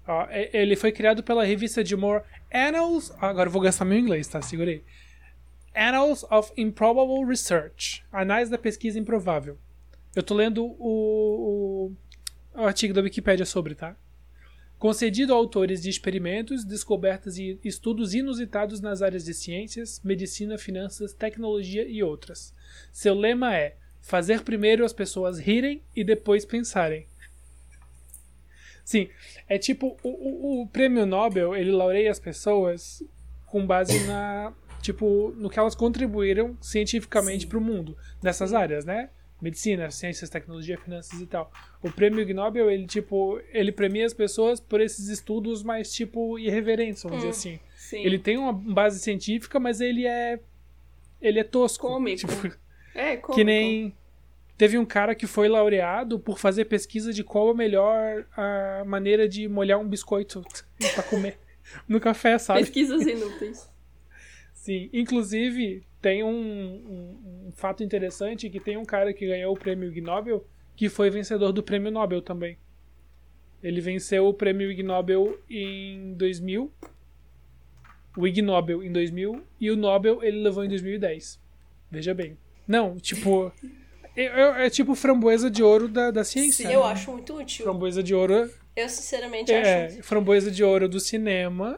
ó, 0.07 0.27
é- 0.31 0.51
ele 0.53 0.75
foi 0.77 0.91
criado 0.93 1.23
pela 1.23 1.45
revista 1.45 1.83
de 1.85 1.95
humor 1.95 2.25
Annals. 2.53 3.13
Agora 3.21 3.49
eu 3.49 3.53
vou 3.53 3.61
gastar 3.63 3.85
meu 3.85 3.99
inglês, 3.99 4.27
tá? 4.27 4.41
Segurei. 4.41 4.85
Annals 5.75 6.25
of 6.31 6.53
Improbable 6.57 7.25
Research. 7.27 8.03
Anais 8.11 8.49
da 8.51 8.59
pesquisa 8.59 8.99
improvável. 8.99 9.59
Eu 10.15 10.23
tô 10.23 10.35
lendo 10.35 10.65
o, 10.65 11.93
o, 12.55 12.61
o 12.61 12.65
artigo 12.65 12.93
da 12.93 13.01
Wikipédia 13.01 13.47
sobre, 13.47 13.75
tá? 13.75 13.97
Concedido 14.79 15.33
a 15.33 15.37
autores 15.37 15.83
de 15.83 15.91
experimentos, 15.91 16.65
descobertas 16.65 17.37
e 17.37 17.61
estudos 17.63 18.15
inusitados 18.15 18.81
nas 18.81 19.03
áreas 19.03 19.25
de 19.25 19.35
ciências, 19.35 20.01
medicina, 20.03 20.57
finanças, 20.57 21.13
tecnologia 21.13 21.87
e 21.87 22.03
outras. 22.03 22.55
Seu 22.91 23.15
lema 23.15 23.55
é 23.55 23.77
fazer 24.01 24.43
primeiro 24.43 24.85
as 24.85 24.93
pessoas 24.93 25.39
rirem 25.39 25.83
e 25.95 26.03
depois 26.03 26.45
pensarem. 26.45 27.07
Sim, 28.83 29.09
é 29.47 29.59
tipo, 29.59 29.97
o, 30.03 30.09
o, 30.09 30.63
o 30.63 30.67
prêmio 30.67 31.07
Nobel, 31.07 31.55
ele 31.55 31.71
laureia 31.71 32.11
as 32.11 32.19
pessoas 32.19 33.03
com 33.47 33.65
base 33.67 34.07
na, 34.07 34.53
tipo, 34.81 35.33
no 35.37 35.51
que 35.51 35.59
elas 35.59 35.75
contribuíram 35.75 36.57
cientificamente 36.61 37.47
para 37.47 37.59
o 37.59 37.61
mundo, 37.61 37.97
nessas 38.23 38.53
áreas, 38.53 38.85
né? 38.85 39.11
Medicina, 39.41 39.91
ciências, 39.91 40.29
tecnologia, 40.29 40.77
finanças 40.79 41.21
e 41.21 41.27
tal. 41.27 41.51
O 41.83 41.91
prêmio 41.91 42.21
Ig 42.21 42.35
Nobel, 42.35 42.71
ele, 42.71 42.87
tipo, 42.87 43.41
ele 43.53 43.73
premia 43.73 44.05
as 44.05 44.13
pessoas 44.13 44.61
por 44.61 44.81
esses 44.81 45.09
estudos 45.09 45.63
mais, 45.63 45.93
tipo, 45.93 46.39
irreverentes, 46.39 47.03
vamos 47.03 47.19
dizer 47.19 47.31
assim. 47.31 47.61
Sim. 47.77 48.05
Ele 48.05 48.19
tem 48.19 48.37
uma 48.37 48.53
base 48.53 49.01
científica, 49.01 49.59
mas 49.59 49.81
ele 49.81 50.07
é. 50.07 50.39
Ele 51.21 51.39
é 51.39 51.45
tosco. 51.45 51.87
Cômico. 51.87 52.19
Tipo, 52.27 52.57
É, 52.95 53.17
como? 53.17 53.35
que 53.39 53.45
nem. 53.45 53.95
Teve 54.59 54.77
um 54.77 54.85
cara 54.85 55.15
que 55.15 55.27
foi 55.27 55.49
laureado 55.49 56.21
por 56.21 56.39
fazer 56.39 56.67
pesquisa 56.67 57.15
de 57.15 57.25
qual 57.25 57.49
a 57.49 57.55
melhor 57.55 58.27
a 58.37 58.85
maneira 58.87 59.27
de 59.27 59.49
molhar 59.49 59.79
um 59.79 59.89
biscoito 59.89 60.43
pra 60.95 61.03
comer 61.05 61.39
no 61.89 61.99
café, 61.99 62.37
sabe? 62.37 62.61
Pesquisas 62.61 63.07
inúteis. 63.07 63.71
Sim. 64.53 64.91
Inclusive, 64.93 65.83
tem 66.01 66.23
um, 66.23 66.29
um- 66.31 67.47
um 67.49 67.53
fato 67.53 67.83
interessante 67.83 68.49
que 68.49 68.61
tem 68.61 68.77
um 68.77 68.85
cara 68.85 69.13
que 69.13 69.27
ganhou 69.27 69.53
o 69.55 69.59
prêmio 69.59 69.89
Ig 69.89 70.01
Nobel 70.01 70.47
que 70.77 70.89
foi 70.89 71.11
vencedor 71.11 71.53
do 71.53 71.63
prêmio 71.63 71.91
Nobel 71.91 72.23
também. 72.23 72.57
Ele 73.63 73.81
venceu 73.83 74.27
o 74.27 74.33
prêmio 74.33 74.71
Ig 74.71 74.83
Nobel 74.83 75.39
em 75.51 76.15
2000. 76.15 76.73
O 78.17 78.27
Ig 78.27 78.41
Nobel 78.41 78.83
em 78.83 78.91
2000 78.91 79.43
e 79.61 79.71
o 79.71 79.77
Nobel 79.77 80.23
ele 80.23 80.43
levou 80.43 80.65
em 80.65 80.69
2010. 80.69 81.39
Veja 81.91 82.15
bem. 82.15 82.39
Não, 82.67 82.97
tipo. 82.97 83.53
É, 84.17 84.25
é- 84.25 84.67
é 84.67 84.71
tipo 84.71 84.95
framboesa 84.95 85.51
de 85.51 85.63
ouro 85.63 85.87
da, 85.89 86.11
da 86.11 86.25
ciência. 86.25 86.65
Eu 86.71 86.81
né? 86.81 86.87
acho 86.87 87.13
muito 87.13 87.35
útil. 87.37 87.65
Framboesa 87.65 88.03
de 88.03 88.15
ouro 88.15 88.51
Eu, 88.75 88.89
sinceramente, 88.89 89.53
acho 89.53 89.69
é 89.69 89.89
muito 89.91 90.03
framboesa 90.05 90.51
de 90.51 90.65
ouro 90.65 90.89
do 90.89 90.99
cinema 90.99 91.77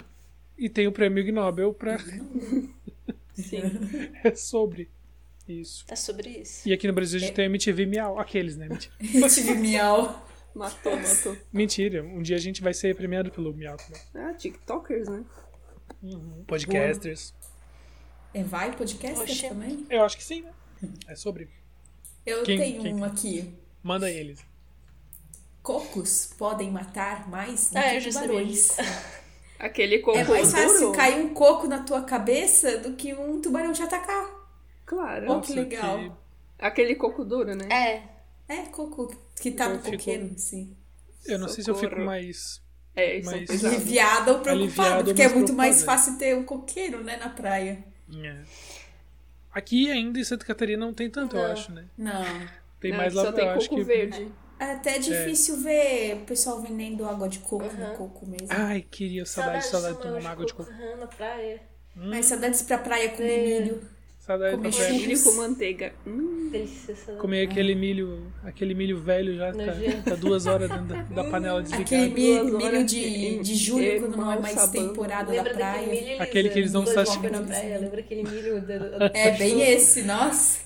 e 0.57 0.69
tem 0.69 0.87
o 0.87 0.93
prêmio 0.93 1.21
Ig 1.23 1.33
Nobel 1.33 1.75
pra. 1.75 1.99
Sim. 3.35 3.62
é 4.25 4.35
sobre 4.35 4.90
isso. 5.49 5.85
É 5.88 5.97
sobre 5.97 6.29
isso. 6.31 6.68
E 6.68 6.73
aqui 6.73 6.87
no 6.87 6.92
Brasil 6.92 7.18
a 7.18 7.21
gente 7.21 7.33
tem 7.35 7.45
a 7.45 7.47
MTV 7.47 7.87
Miau. 7.87 8.18
Aqueles, 8.18 8.57
né? 8.57 8.68
Mentira. 8.68 8.95
Tive 9.29 9.55
miau. 9.55 10.27
Matou, 10.55 10.95
matou. 10.95 11.35
Mentira. 11.51 12.05
Um 12.05 12.21
dia 12.21 12.37
a 12.37 12.38
gente 12.38 12.61
vai 12.61 12.75
ser 12.75 12.95
premiado 12.95 13.31
pelo 13.31 13.55
Miau 13.55 13.75
também. 13.79 14.03
Ah, 14.14 14.35
TikTokers, 14.35 15.09
né? 15.09 15.25
Podcasters. 16.47 17.33
É, 18.35 18.42
vai 18.42 18.77
podcast 18.77 19.23
Oxe. 19.23 19.49
também? 19.49 19.87
Eu 19.88 20.05
acho 20.05 20.16
que 20.16 20.23
sim, 20.25 20.42
né? 20.42 20.53
É 21.09 21.14
sobre. 21.14 21.49
Eu 22.27 22.42
Quem- 22.42 22.59
tenho 22.59 22.83
quem? 22.83 22.95
um 22.95 23.03
aqui. 23.03 23.55
Manda 23.83 24.11
eles. 24.11 24.45
Cocos 25.62 26.35
podem 26.37 26.71
matar 26.71 27.29
mais 27.31 27.71
do 27.71 27.79
Ah, 27.79 27.83
que 28.01 28.09
tubarões. 28.11 28.77
Aquele 29.62 30.01
coco 30.01 30.18
É 30.18 30.25
mais 30.25 30.51
fácil 30.53 30.81
duro? 30.81 30.92
cair 30.92 31.25
um 31.25 31.33
coco 31.33 31.68
na 31.68 31.85
tua 31.85 32.03
cabeça 32.03 32.79
do 32.79 32.94
que 32.94 33.14
um 33.14 33.40
tubarão 33.40 33.72
te 33.72 33.81
atacar. 33.83 34.29
Claro. 34.85 35.33
Oh, 35.33 35.40
que 35.40 35.53
legal. 35.55 35.98
que- 35.98 36.12
Aquele 36.59 36.96
coco 36.96 37.25
duro, 37.25 37.55
né? 37.55 37.68
É. 37.70 38.03
É, 38.53 38.62
coco 38.66 39.14
que 39.40 39.53
tá 39.53 39.66
Eu 39.66 39.75
no 39.75 39.79
fico- 39.81 39.96
coqueiro, 39.96 40.33
sim. 40.37 40.77
Eu 41.25 41.38
não 41.38 41.48
sei 41.48 41.62
se 41.62 41.70
eu 41.70 41.75
fico 41.77 41.90
Socorro. 41.90 42.05
mais. 42.07 42.61
É, 42.94 43.22
são 43.22 43.33
Mas- 43.33 43.46
pesados. 43.48 43.77
Aliviada 43.79 44.33
ou 44.33 44.40
preocupada, 44.40 44.83
Aliviado, 44.90 45.05
porque 45.05 45.22
é 45.22 45.29
muito 45.29 45.53
mais 45.53 45.77
preocupada. 45.77 45.98
fácil 45.98 46.18
ter 46.18 46.37
um 46.37 46.42
coqueiro, 46.44 47.03
né, 47.05 47.16
na 47.16 47.29
praia. 47.31 47.85
É. 48.14 48.42
Aqui 49.53 49.90
ainda 49.90 50.18
em 50.18 50.25
Santa 50.25 50.44
Catarina 50.44 50.85
não 50.85 50.92
tem 50.92 51.09
tanto, 51.09 51.37
eu 51.37 51.42
Não. 51.42 51.53
acho, 51.53 51.72
né? 51.72 51.85
Não. 51.96 52.25
Tem 52.81 52.90
Não, 52.90 52.98
mais 52.98 53.12
só 53.14 53.22
lá 53.22 53.33
tem 53.33 53.44
eu 53.44 53.51
acho 53.53 53.68
coco 53.68 53.81
que. 53.81 53.87
verde. 53.87 54.29
É 54.68 54.72
até 54.72 54.98
difícil 54.98 55.57
ver 55.59 56.14
o 56.22 56.27
pessoal 56.27 56.61
vendendo 56.61 57.05
água 57.05 57.29
de 57.29 57.38
coco 57.40 57.64
no 57.64 57.85
Aham. 57.85 57.94
coco 57.96 58.27
mesmo. 58.27 58.46
Ai, 58.51 58.85
queria 58.90 59.25
saudade, 59.27 59.66
saudade 59.66 59.96
de 59.96 60.03
tomar 60.03 60.31
água 60.31 60.46
de 60.46 60.55
coco. 60.55 60.70
Aham, 60.70 60.96
na 61.01 61.07
praia. 61.07 61.61
Mas 61.96 62.27
saudades 62.27 62.62
pra 62.62 62.79
praia 62.79 63.09
comer 63.11 63.31
É. 63.33 63.61
milho. 63.61 63.83
Saudade 64.20 64.55
Comer 64.57 64.70
de 64.70 64.77
comer, 64.77 64.92
Milho 64.92 65.22
com 65.25 65.33
manteiga. 65.33 65.92
Hum, 66.07 66.48
Delícia. 66.53 66.92
essa- 66.92 67.12
comer 67.14 67.48
aquele 67.48 67.75
milho, 67.75 68.33
aquele 68.44 68.72
milho 68.72 69.01
velho 69.01 69.37
já 69.37 69.53
tá, 69.53 69.72
tá 70.11 70.14
duas 70.14 70.46
horas 70.46 70.70
dentro 70.70 70.85
da, 70.87 71.03
da 71.03 71.25
panela 71.25 71.61
desligada. 71.61 72.05
Aquele 72.05 72.14
milho, 72.14 72.57
milho 72.57 72.85
de, 72.85 73.38
de 73.40 73.55
julho, 73.57 73.85
em 73.85 74.01
quando 74.01 74.16
não 74.16 74.31
é 74.33 74.38
mais 74.38 74.55
sabão. 74.55 74.88
temporada 74.88 75.25
da 75.25 75.33
Lembra 75.33 75.55
daquele 75.55 75.96
praia. 75.96 76.22
Aquele 76.22 76.48
que 76.51 76.59
eles 76.61 76.70
dão 76.70 76.87
sashimi. 76.87 77.18
foi 77.29 77.31
na 77.31 77.42
praia, 77.42 77.79
lembra 77.81 77.98
aquele 78.01 78.22
milho... 78.22 78.61
da- 78.61 78.79
da- 78.79 79.11
É 79.12 79.33
bem 79.33 79.61
esse, 79.61 80.03
nossa. 80.03 80.61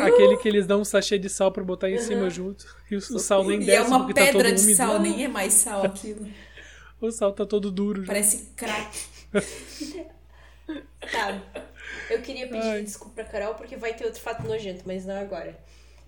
Aquele 0.00 0.36
que 0.36 0.48
eles 0.48 0.66
dão 0.66 0.80
um 0.80 0.84
sachê 0.84 1.18
de 1.18 1.28
sal 1.28 1.52
pra 1.52 1.62
botar 1.62 1.90
em 1.90 1.98
cima 1.98 2.28
junto. 2.30 2.66
E 2.90 2.96
o, 2.96 2.98
o 2.98 3.18
sal 3.18 3.44
nem 3.44 3.60
E 3.60 3.66
desce 3.66 3.78
é 3.78 3.82
uma 3.82 3.98
porque 4.00 4.14
tá 4.14 4.26
todo 4.26 4.32
pedra 4.32 4.52
de 4.52 4.62
úmido. 4.62 4.76
sal, 4.76 4.98
nem 5.00 5.24
é 5.24 5.28
mais 5.28 5.52
sal 5.52 5.84
aquilo. 5.84 6.26
O 7.00 7.10
sal 7.10 7.32
tá 7.32 7.44
todo 7.46 7.70
duro. 7.70 8.04
Parece 8.06 8.50
crack. 8.56 8.98
Tá. 11.12 11.42
Eu 12.08 12.22
queria 12.22 12.46
pedir 12.48 12.66
Ai. 12.66 12.82
desculpa 12.82 13.16
pra 13.16 13.24
Carol 13.24 13.54
porque 13.54 13.76
vai 13.76 13.92
ter 13.94 14.06
outro 14.06 14.20
fato 14.20 14.46
nojento, 14.46 14.82
mas 14.86 15.04
não 15.04 15.14
agora. 15.20 15.54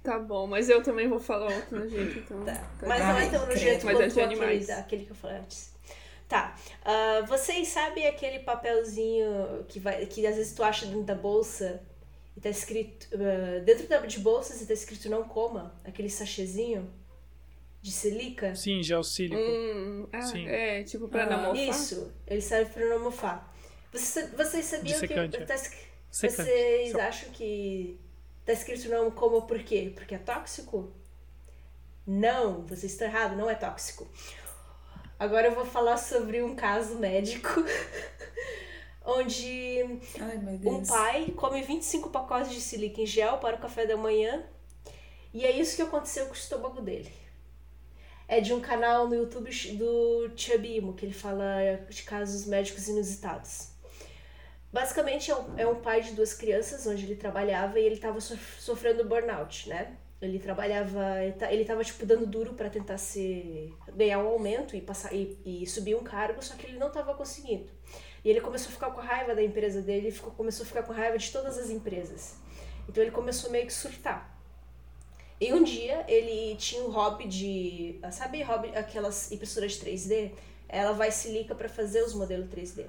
Tá 0.02 0.18
bom, 0.18 0.46
mas 0.46 0.70
eu 0.70 0.82
também 0.82 1.08
vou 1.08 1.18
falar 1.18 1.52
outro 1.52 1.78
na 1.78 1.86
gente, 1.86 2.20
então. 2.20 2.42
Tá. 2.44 2.54
tá 2.54 2.86
Mas 2.86 3.00
não 3.00 3.18
é 3.18 3.28
tão 3.28 3.46
nojento 3.46 3.84
Mas 3.84 3.94
é 3.96 3.98
quanto 3.98 4.14
de 4.14 4.20
aquele, 4.20 4.40
animais. 4.40 4.70
aquele 4.70 5.04
que 5.04 5.10
eu 5.10 5.16
falei 5.16 5.38
antes. 5.38 5.70
Tá. 6.28 6.56
Ah, 6.84 7.24
vocês 7.28 7.68
sabem 7.68 8.06
aquele 8.06 8.38
papelzinho 8.40 9.64
que, 9.68 9.78
vai, 9.78 10.06
que 10.06 10.26
às 10.26 10.36
vezes 10.36 10.52
tu 10.54 10.62
acha 10.62 10.86
dentro 10.86 11.02
da 11.02 11.14
bolsa 11.14 11.80
e 12.36 12.40
tá 12.40 12.50
escrito. 12.50 13.08
ah, 13.14 13.60
dentro 13.64 13.86
da, 13.88 13.98
de 14.00 14.18
bolsas 14.20 14.60
e 14.60 14.66
tá 14.66 14.74
escrito 14.74 15.08
não 15.08 15.24
coma? 15.24 15.74
Aquele 15.84 16.10
sachêzinho 16.10 16.92
de 17.80 17.90
silica? 17.92 18.54
Sim, 18.54 18.82
gel 18.82 19.02
sílico. 19.02 19.40
Hum, 19.40 20.08
ah, 20.12 20.22
Sim. 20.22 20.46
é, 20.48 20.82
tipo 20.82 21.08
pra 21.08 21.24
Ah, 21.24 21.30
não 21.30 21.54
mofar. 21.54 21.56
Isso, 21.56 22.12
ele 22.26 22.40
serve 22.40 22.72
pra 22.72 22.86
não 22.86 23.04
mofar. 23.04 23.54
Vocês, 23.92 24.30
vocês 24.32 24.64
sabiam 24.64 24.98
que. 25.00 25.06
Dissecante, 25.06 25.36
é. 25.36 25.44
Tá, 25.44 25.56
Secante. 25.56 25.88
vocês 26.10 26.92
Só. 26.92 27.00
acham 27.00 27.30
que 27.30 27.98
tá 28.44 28.52
escrito 28.52 28.88
não 28.88 29.10
coma 29.10 29.42
por 29.46 29.62
quê? 29.62 29.92
Porque 29.94 30.14
é 30.14 30.18
tóxico? 30.18 30.92
Não, 32.06 32.66
vocês 32.66 32.92
estão 32.92 33.08
errados, 33.08 33.36
não 33.38 33.48
é 33.50 33.54
tóxico. 33.54 34.06
Agora 35.18 35.46
eu 35.48 35.54
vou 35.54 35.64
falar 35.64 35.96
sobre 35.96 36.42
um 36.42 36.54
caso 36.54 36.98
médico 36.98 37.48
onde 39.06 39.80
Ai, 40.20 40.36
um 40.64 40.84
pai 40.84 41.30
come 41.36 41.62
25 41.62 42.10
pacotes 42.10 42.52
de 42.52 42.60
silica 42.60 43.00
em 43.00 43.06
gel 43.06 43.38
para 43.38 43.56
o 43.56 43.60
café 43.60 43.86
da 43.86 43.96
manhã 43.96 44.44
e 45.32 45.44
é 45.44 45.50
isso 45.52 45.76
que 45.76 45.82
aconteceu 45.82 46.26
com 46.26 46.32
o 46.32 46.36
estômago 46.36 46.80
dele. 46.82 47.12
É 48.28 48.40
de 48.40 48.52
um 48.52 48.60
canal 48.60 49.06
no 49.08 49.14
YouTube 49.14 49.50
do 49.78 50.30
Chubimo, 50.36 50.94
que 50.94 51.06
ele 51.06 51.12
fala 51.14 51.46
de 51.88 52.02
casos 52.02 52.44
médicos 52.46 52.88
inusitados. 52.88 53.68
Basicamente 54.72 55.30
é 55.30 55.36
um, 55.36 55.58
é 55.58 55.66
um 55.66 55.76
pai 55.76 56.02
de 56.02 56.12
duas 56.12 56.34
crianças 56.34 56.86
onde 56.86 57.04
ele 57.04 57.16
trabalhava 57.16 57.78
e 57.78 57.84
ele 57.84 57.94
estava 57.94 58.20
sofrendo 58.20 59.04
burnout, 59.04 59.68
né? 59.68 59.96
Ele 60.20 60.38
trabalhava, 60.38 61.22
ele 61.22 61.32
ta- 61.34 61.52
ele 61.52 61.64
tava 61.64 61.84
tipo 61.84 62.04
dando 62.04 62.26
duro 62.26 62.54
para 62.54 62.68
tentar 62.70 62.98
se 62.98 63.72
ganhar 63.94 64.18
um 64.18 64.26
aumento 64.28 64.74
e 64.74 64.80
passar 64.80 65.12
e, 65.14 65.38
e 65.44 65.66
subir 65.66 65.94
um 65.94 66.02
cargo, 66.02 66.42
só 66.42 66.54
que 66.56 66.66
ele 66.66 66.78
não 66.78 66.88
estava 66.88 67.14
conseguindo. 67.14 67.68
E 68.26 68.28
ele 68.28 68.40
começou 68.40 68.70
a 68.70 68.72
ficar 68.72 68.90
com 68.90 69.00
raiva 69.00 69.36
da 69.36 69.40
empresa 69.40 69.80
dele, 69.80 70.10
ficou, 70.10 70.32
começou 70.32 70.64
a 70.64 70.66
ficar 70.66 70.82
com 70.82 70.92
raiva 70.92 71.16
de 71.16 71.30
todas 71.30 71.56
as 71.56 71.70
empresas. 71.70 72.34
Então 72.88 73.00
ele 73.00 73.12
começou 73.12 73.48
meio 73.52 73.64
que 73.64 73.72
surtar. 73.72 74.36
E 75.40 75.54
um 75.54 75.62
dia 75.62 76.04
ele 76.08 76.56
tinha 76.56 76.82
o 76.82 76.90
hobby 76.90 77.28
de. 77.28 78.00
Sabe 78.10 78.42
hobby, 78.42 78.70
aquelas 78.70 79.30
impressoras 79.30 79.74
de 79.74 79.86
3D? 79.86 80.32
Ela 80.68 80.90
vai 80.90 81.12
silica 81.12 81.54
para 81.54 81.68
fazer 81.68 82.02
os 82.02 82.14
modelos 82.14 82.50
3D. 82.50 82.86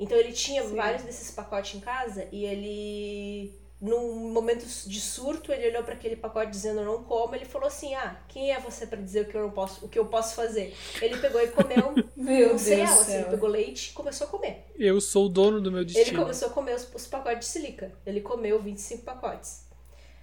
Então 0.00 0.18
ele 0.18 0.32
tinha 0.32 0.64
Sim. 0.64 0.74
vários 0.74 1.04
desses 1.04 1.30
pacotes 1.30 1.76
em 1.76 1.80
casa 1.80 2.26
e 2.32 2.44
ele. 2.44 3.54
Num 3.78 4.30
momento 4.32 4.64
de 4.64 5.00
surto, 5.00 5.52
ele 5.52 5.68
olhou 5.68 5.82
para 5.84 5.92
aquele 5.94 6.16
pacote 6.16 6.50
dizendo 6.50 6.82
não 6.82 7.04
como, 7.04 7.34
ele 7.34 7.44
falou 7.44 7.68
assim: 7.68 7.94
"Ah, 7.94 8.16
quem 8.26 8.50
é 8.50 8.58
você 8.58 8.86
para 8.86 9.00
dizer 9.02 9.22
o 9.22 9.24
que 9.28 9.36
eu 9.36 9.42
não 9.42 9.50
posso, 9.50 9.84
o 9.84 9.88
que 9.88 9.98
eu 9.98 10.06
posso 10.06 10.34
fazer?". 10.34 10.74
Ele 11.00 11.18
pegou 11.18 11.40
e 11.42 11.48
comeu 11.48 11.92
Meu 12.16 12.54
um 12.54 12.56
Deus 12.56 12.62
cereal, 12.62 12.94
do 12.94 13.00
assim, 13.02 13.12
céu. 13.12 13.20
ele 13.20 13.30
pegou 13.30 13.48
leite 13.50 13.90
e 13.90 13.92
começou 13.92 14.26
a 14.26 14.30
comer. 14.30 14.64
Eu 14.78 14.98
sou 15.00 15.26
o 15.26 15.28
dono 15.28 15.60
do 15.60 15.70
meu 15.70 15.80
Ele 15.82 15.92
destino. 15.92 16.22
começou 16.22 16.48
a 16.48 16.50
comer 16.52 16.74
os, 16.74 16.88
os 16.94 17.06
pacotes 17.06 17.40
de 17.40 17.44
silica. 17.52 17.92
Ele 18.06 18.22
comeu 18.22 18.60
25 18.62 19.04
pacotes. 19.04 19.66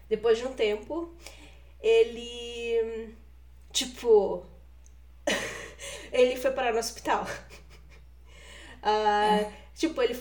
Depois 0.10 0.38
de 0.40 0.46
um 0.48 0.54
tempo, 0.54 1.14
ele. 1.80 3.14
Tipo. 3.72 4.46
ele 6.12 6.36
foi 6.38 6.52
parar 6.52 6.74
no 6.74 6.80
hospital. 6.80 7.26
Ah, 8.82 9.50
Tipo, 9.76 10.02
ele. 10.02 10.14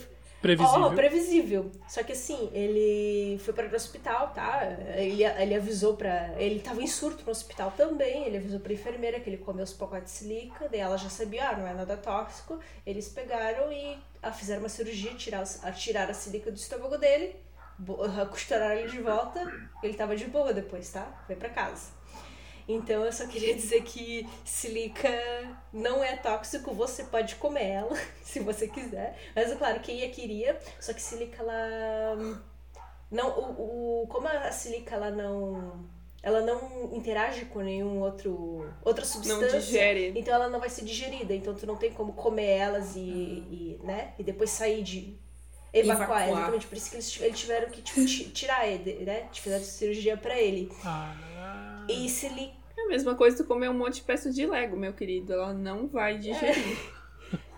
Previsível. 0.42 0.82
Ó, 0.82 0.90
previsível. 0.90 1.72
Só 1.88 2.02
que 2.02 2.12
assim, 2.12 2.50
ele 2.52 3.38
foi 3.38 3.54
para 3.54 3.68
o 3.68 3.74
hospital, 3.74 4.30
tá? 4.30 4.60
Ele, 4.96 5.22
ele 5.22 5.54
avisou 5.54 5.96
pra. 5.96 6.34
Ele 6.36 6.58
tava 6.58 6.82
em 6.82 6.86
surto 6.88 7.24
no 7.24 7.30
hospital 7.30 7.70
também. 7.76 8.24
Ele 8.24 8.38
avisou 8.38 8.58
pra 8.58 8.72
enfermeira 8.72 9.20
que 9.20 9.30
ele 9.30 9.36
comeu 9.36 9.62
os 9.62 9.72
pacotes 9.72 10.12
de 10.12 10.18
silica. 10.18 10.68
Daí 10.68 10.80
ela 10.80 10.98
já 10.98 11.08
sabia, 11.08 11.48
ah, 11.48 11.56
não 11.56 11.66
é 11.66 11.72
nada 11.72 11.96
tóxico. 11.96 12.58
Eles 12.84 13.08
pegaram 13.08 13.72
e 13.72 13.96
ah, 14.20 14.32
fizeram 14.32 14.62
uma 14.62 14.68
cirurgia, 14.68 15.14
tirar, 15.14 15.44
tiraram 15.76 16.10
a 16.10 16.14
silica 16.14 16.50
do 16.50 16.56
estômago 16.56 16.98
dele, 16.98 17.36
costuraram 18.28 18.80
ele 18.80 18.90
de 18.90 19.00
volta. 19.00 19.40
Ele 19.80 19.94
tava 19.94 20.16
de 20.16 20.26
boa 20.26 20.52
depois, 20.52 20.90
tá? 20.90 21.22
Foi 21.24 21.36
pra 21.36 21.50
casa. 21.50 22.01
Então 22.68 23.04
eu 23.04 23.12
só 23.12 23.26
queria 23.26 23.54
dizer 23.54 23.82
que 23.82 24.28
silica 24.44 25.10
não 25.72 26.02
é 26.02 26.16
tóxico, 26.16 26.72
você 26.72 27.04
pode 27.04 27.34
comer 27.36 27.66
ela, 27.68 27.96
se 28.22 28.40
você 28.40 28.68
quiser. 28.68 29.18
Mas 29.34 29.50
é 29.50 29.56
claro, 29.56 29.80
quem 29.80 29.98
ia 30.00 30.10
queria, 30.10 30.58
só 30.80 30.92
que 30.92 31.02
silica 31.02 31.42
ela. 31.42 32.16
Não, 33.10 33.28
o, 33.28 34.02
o, 34.02 34.06
como 34.06 34.26
a 34.28 34.50
silica 34.52 34.94
ela 34.94 35.10
não. 35.10 35.84
Ela 36.22 36.40
não 36.40 36.94
interage 36.94 37.46
com 37.46 37.60
nenhum 37.60 38.00
outro 38.00 38.72
outra 38.84 39.04
substância. 39.04 39.50
Não 39.52 39.58
digere. 39.58 40.12
Então 40.16 40.32
ela 40.32 40.48
não 40.48 40.60
vai 40.60 40.70
ser 40.70 40.84
digerida. 40.84 41.34
Então 41.34 41.52
tu 41.52 41.66
não 41.66 41.76
tem 41.76 41.92
como 41.92 42.12
comer 42.12 42.46
elas 42.58 42.94
e, 42.94 43.00
e 43.00 43.80
né? 43.82 44.14
E 44.16 44.22
depois 44.22 44.48
sair 44.50 44.84
de 44.84 45.18
evacuar. 45.72 46.06
Evacuar. 46.06 46.28
Exatamente. 46.28 46.66
Por 46.68 46.76
isso 46.78 46.90
que 46.90 46.96
eles, 46.96 47.20
eles 47.20 47.38
tiveram 47.40 47.70
que 47.70 47.82
tipo, 47.82 48.06
ti- 48.06 48.30
tirar 48.30 48.68
ele, 48.68 49.04
né? 49.04 49.28
Fizeram 49.32 49.64
cirurgia 49.64 50.16
pra 50.16 50.40
ele. 50.40 50.70
Ah, 50.84 51.12
E 51.88 52.08
silica. 52.08 52.54
É 52.76 52.82
a 52.82 52.88
mesma 52.88 53.14
coisa 53.14 53.36
tu 53.36 53.44
comer 53.44 53.68
um 53.68 53.74
monte 53.74 53.96
de 53.96 54.02
peça 54.02 54.30
de 54.30 54.46
Lego, 54.46 54.76
meu 54.76 54.92
querido. 54.92 55.32
Ela 55.32 55.52
não 55.52 55.86
vai 55.88 56.18
digerir. 56.18 56.78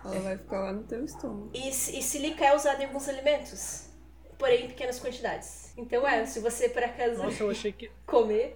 Ela 0.03 0.19
vai 0.19 0.37
ficar 0.37 0.59
lá 0.59 0.73
no 0.73 0.83
teu 0.83 1.03
estômago. 1.03 1.49
E, 1.53 1.69
e 1.69 1.71
silica 1.73 2.45
é 2.45 2.55
usado 2.55 2.81
em 2.81 2.85
alguns 2.85 3.09
alimentos, 3.09 3.89
porém 4.37 4.65
em 4.65 4.67
pequenas 4.67 4.99
quantidades. 4.99 5.73
Então 5.77 6.07
é, 6.07 6.25
se 6.25 6.39
você 6.39 6.69
por 6.69 6.83
acaso 6.83 7.21
nossa, 7.23 7.43
eu 7.43 7.49
achei 7.49 7.71
que. 7.71 7.89
comer. 8.05 8.55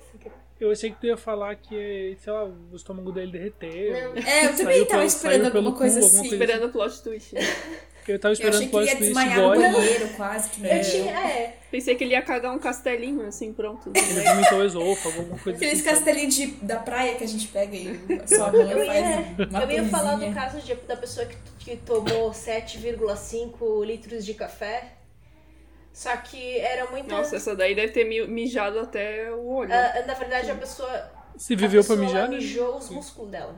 Eu 0.60 0.72
achei 0.72 0.92
que 0.92 1.00
tu 1.00 1.06
ia 1.08 1.16
falar 1.16 1.56
que, 1.56 2.18
sei 2.20 2.34
lá, 2.34 2.44
o 2.44 2.76
estômago 2.76 3.14
dele 3.14 3.32
derreteu. 3.32 3.94
Não. 3.94 4.16
É, 4.28 4.46
eu 4.48 4.56
também 4.58 4.80
tava 4.82 4.90
pelo- 4.90 5.04
esperando 5.04 5.46
alguma 5.46 5.72
coisa 5.76 6.00
cu, 6.02 6.06
alguma 6.06 6.22
assim. 6.22 6.30
coisa 6.30 6.44
Esperando 6.44 6.68
o 6.68 6.72
plot 6.72 7.02
twist. 7.04 7.34
Eu 8.12 8.20
tava 8.20 8.32
Eu 8.32 8.34
esperando 8.34 8.56
achei 8.56 8.68
o 8.68 8.72
que 8.72 8.78
ele 8.78 8.86
plot 8.88 8.98
twist 9.14 9.32
igual. 9.34 9.50
banheiro, 9.56 10.10
quase, 10.16 10.50
que 10.50 10.62
nem 10.62 10.78
Eu 10.78 10.84
tinha, 10.84 11.20
é. 11.20 11.56
Pensei 11.70 11.96
que 11.96 12.04
ele 12.04 12.14
ia 12.14 12.22
cagar 12.22 12.52
um 12.54 12.60
castelinho, 12.60 13.26
assim, 13.28 13.54
pronto. 13.54 13.92
Ele 13.96 14.22
vomitou 14.22 14.60
o 14.60 14.66
esôfago, 14.66 15.20
alguma 15.20 15.38
coisa 15.40 15.58
Aqueles 15.58 15.80
assim. 15.80 15.90
castelinhos 15.90 16.34
de, 16.36 16.48
da 16.64 16.78
praia 16.78 17.16
que 17.16 17.24
a 17.24 17.28
gente 17.28 17.48
pega 17.50 17.76
e 17.76 18.00
sua 18.28 18.52
mãe 18.52 18.72
Eu 18.72 18.86
faz 18.86 19.00
ia, 19.00 19.48
uma 19.50 19.64
eu 19.64 19.72
ia 19.72 19.86
falar 19.86 20.16
do 20.16 20.34
caso 20.34 20.60
de- 20.62 20.74
da 20.76 20.98
pessoa 20.98 21.26
que, 21.28 21.36
que 21.60 21.78
tomou 21.78 22.32
7,5 22.34 23.86
litros 23.86 24.26
de 24.26 24.34
café. 24.34 24.94
Só 25.94 26.16
que 26.18 26.58
era 26.60 26.90
muito. 26.90 27.10
Nossa, 27.10 27.36
essa 27.36 27.56
daí 27.56 27.76
deve 27.76 27.92
ter 27.92 28.06
mi- 28.06 28.26
mijado 28.28 28.80
até 28.80 29.32
o 29.32 29.46
olho. 29.48 29.74
Ah, 29.74 30.04
na 30.08 30.14
verdade, 30.14 30.50
a 30.50 30.56
pessoa. 30.56 31.12
Se 31.38 31.56
viveu 31.56 31.82
a 31.82 31.84
pra 31.84 31.96
pessoa, 31.96 32.08
mijar, 32.14 32.30
né? 32.30 32.38
mijou 32.38 32.78
os 32.78 32.90
músculos 32.90 33.32
dela. 33.32 33.56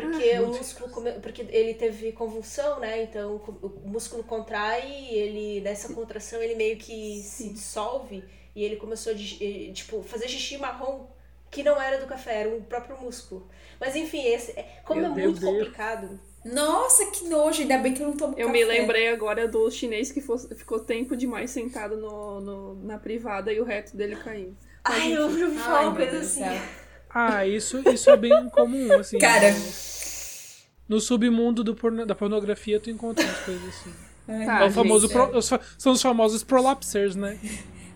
Porque 0.00 0.30
Ah, 0.32 0.42
o 0.42 0.46
músculo. 0.48 0.90
come- 0.90 1.12
Porque 1.20 1.42
ele 1.50 1.74
teve 1.74 2.12
convulsão, 2.12 2.80
né? 2.80 3.02
Então 3.02 3.36
o 3.62 3.88
músculo 3.88 4.22
contrai 4.24 4.86
e 4.88 5.14
ele, 5.14 5.60
nessa 5.60 5.92
contração, 5.94 6.42
ele 6.42 6.54
meio 6.54 6.76
que 6.76 7.20
se 7.22 7.48
dissolve 7.50 8.22
e 8.54 8.62
ele 8.64 8.76
começou 8.76 9.12
a, 9.12 9.16
tipo, 9.16 10.02
fazer 10.02 10.28
xixi 10.28 10.58
marrom 10.58 11.06
que 11.50 11.62
não 11.62 11.80
era 11.80 11.98
do 11.98 12.06
café, 12.06 12.40
era 12.40 12.48
o 12.50 12.60
próprio 12.62 12.98
músculo. 13.00 13.48
Mas 13.80 13.94
enfim, 13.96 14.22
esse, 14.26 14.52
é- 14.52 14.80
como 14.84 15.00
Meu 15.00 15.10
é 15.12 15.14
Deus, 15.14 15.26
muito 15.28 15.40
Deus. 15.40 15.52
complicado. 15.52 16.20
Nossa, 16.44 17.06
que 17.06 17.24
nojo. 17.28 17.62
Ainda 17.62 17.78
bem 17.78 17.92
que 17.92 18.02
eu 18.02 18.06
não 18.08 18.16
tomo 18.16 18.34
Eu 18.38 18.46
café. 18.46 18.52
me 18.52 18.64
lembrei 18.64 19.08
agora 19.08 19.48
do 19.48 19.68
chinês 19.70 20.12
que 20.12 20.20
ficou 20.20 20.78
tempo 20.80 21.16
demais 21.16 21.50
sentado 21.50 21.96
no, 21.96 22.40
no- 22.40 22.74
na 22.84 22.98
privada 22.98 23.52
e 23.52 23.58
o 23.60 23.64
reto 23.64 23.96
dele 23.96 24.14
caiu. 24.16 24.54
Ai, 24.84 25.12
eu 25.16 25.36
já 25.36 25.44
ouvi 25.46 25.58
falar 25.58 25.88
uma 25.88 25.96
coisa 25.96 26.18
assim. 26.20 26.42
Ah, 27.18 27.46
isso, 27.46 27.80
isso 27.88 28.10
é 28.10 28.16
bem 28.16 28.48
comum, 28.50 28.92
assim. 28.98 29.18
Cara. 29.18 29.54
No 30.88 31.00
submundo 31.00 31.64
do 31.64 31.74
porno- 31.74 32.04
da 32.04 32.14
pornografia 32.14 32.78
tu 32.78 32.90
encontra 32.90 33.24
umas 33.24 33.38
coisas 33.38 33.68
assim. 33.68 33.90
Ai, 34.28 34.44
Tá, 34.46 34.60
É 34.60 34.64
o 34.66 34.70
famoso 34.70 35.08
pro- 35.08 35.36
os 35.38 35.50
são 35.78 35.92
os 35.92 36.02
famosos 36.02 36.44
prolapsers, 36.44 37.16
né? 37.16 37.38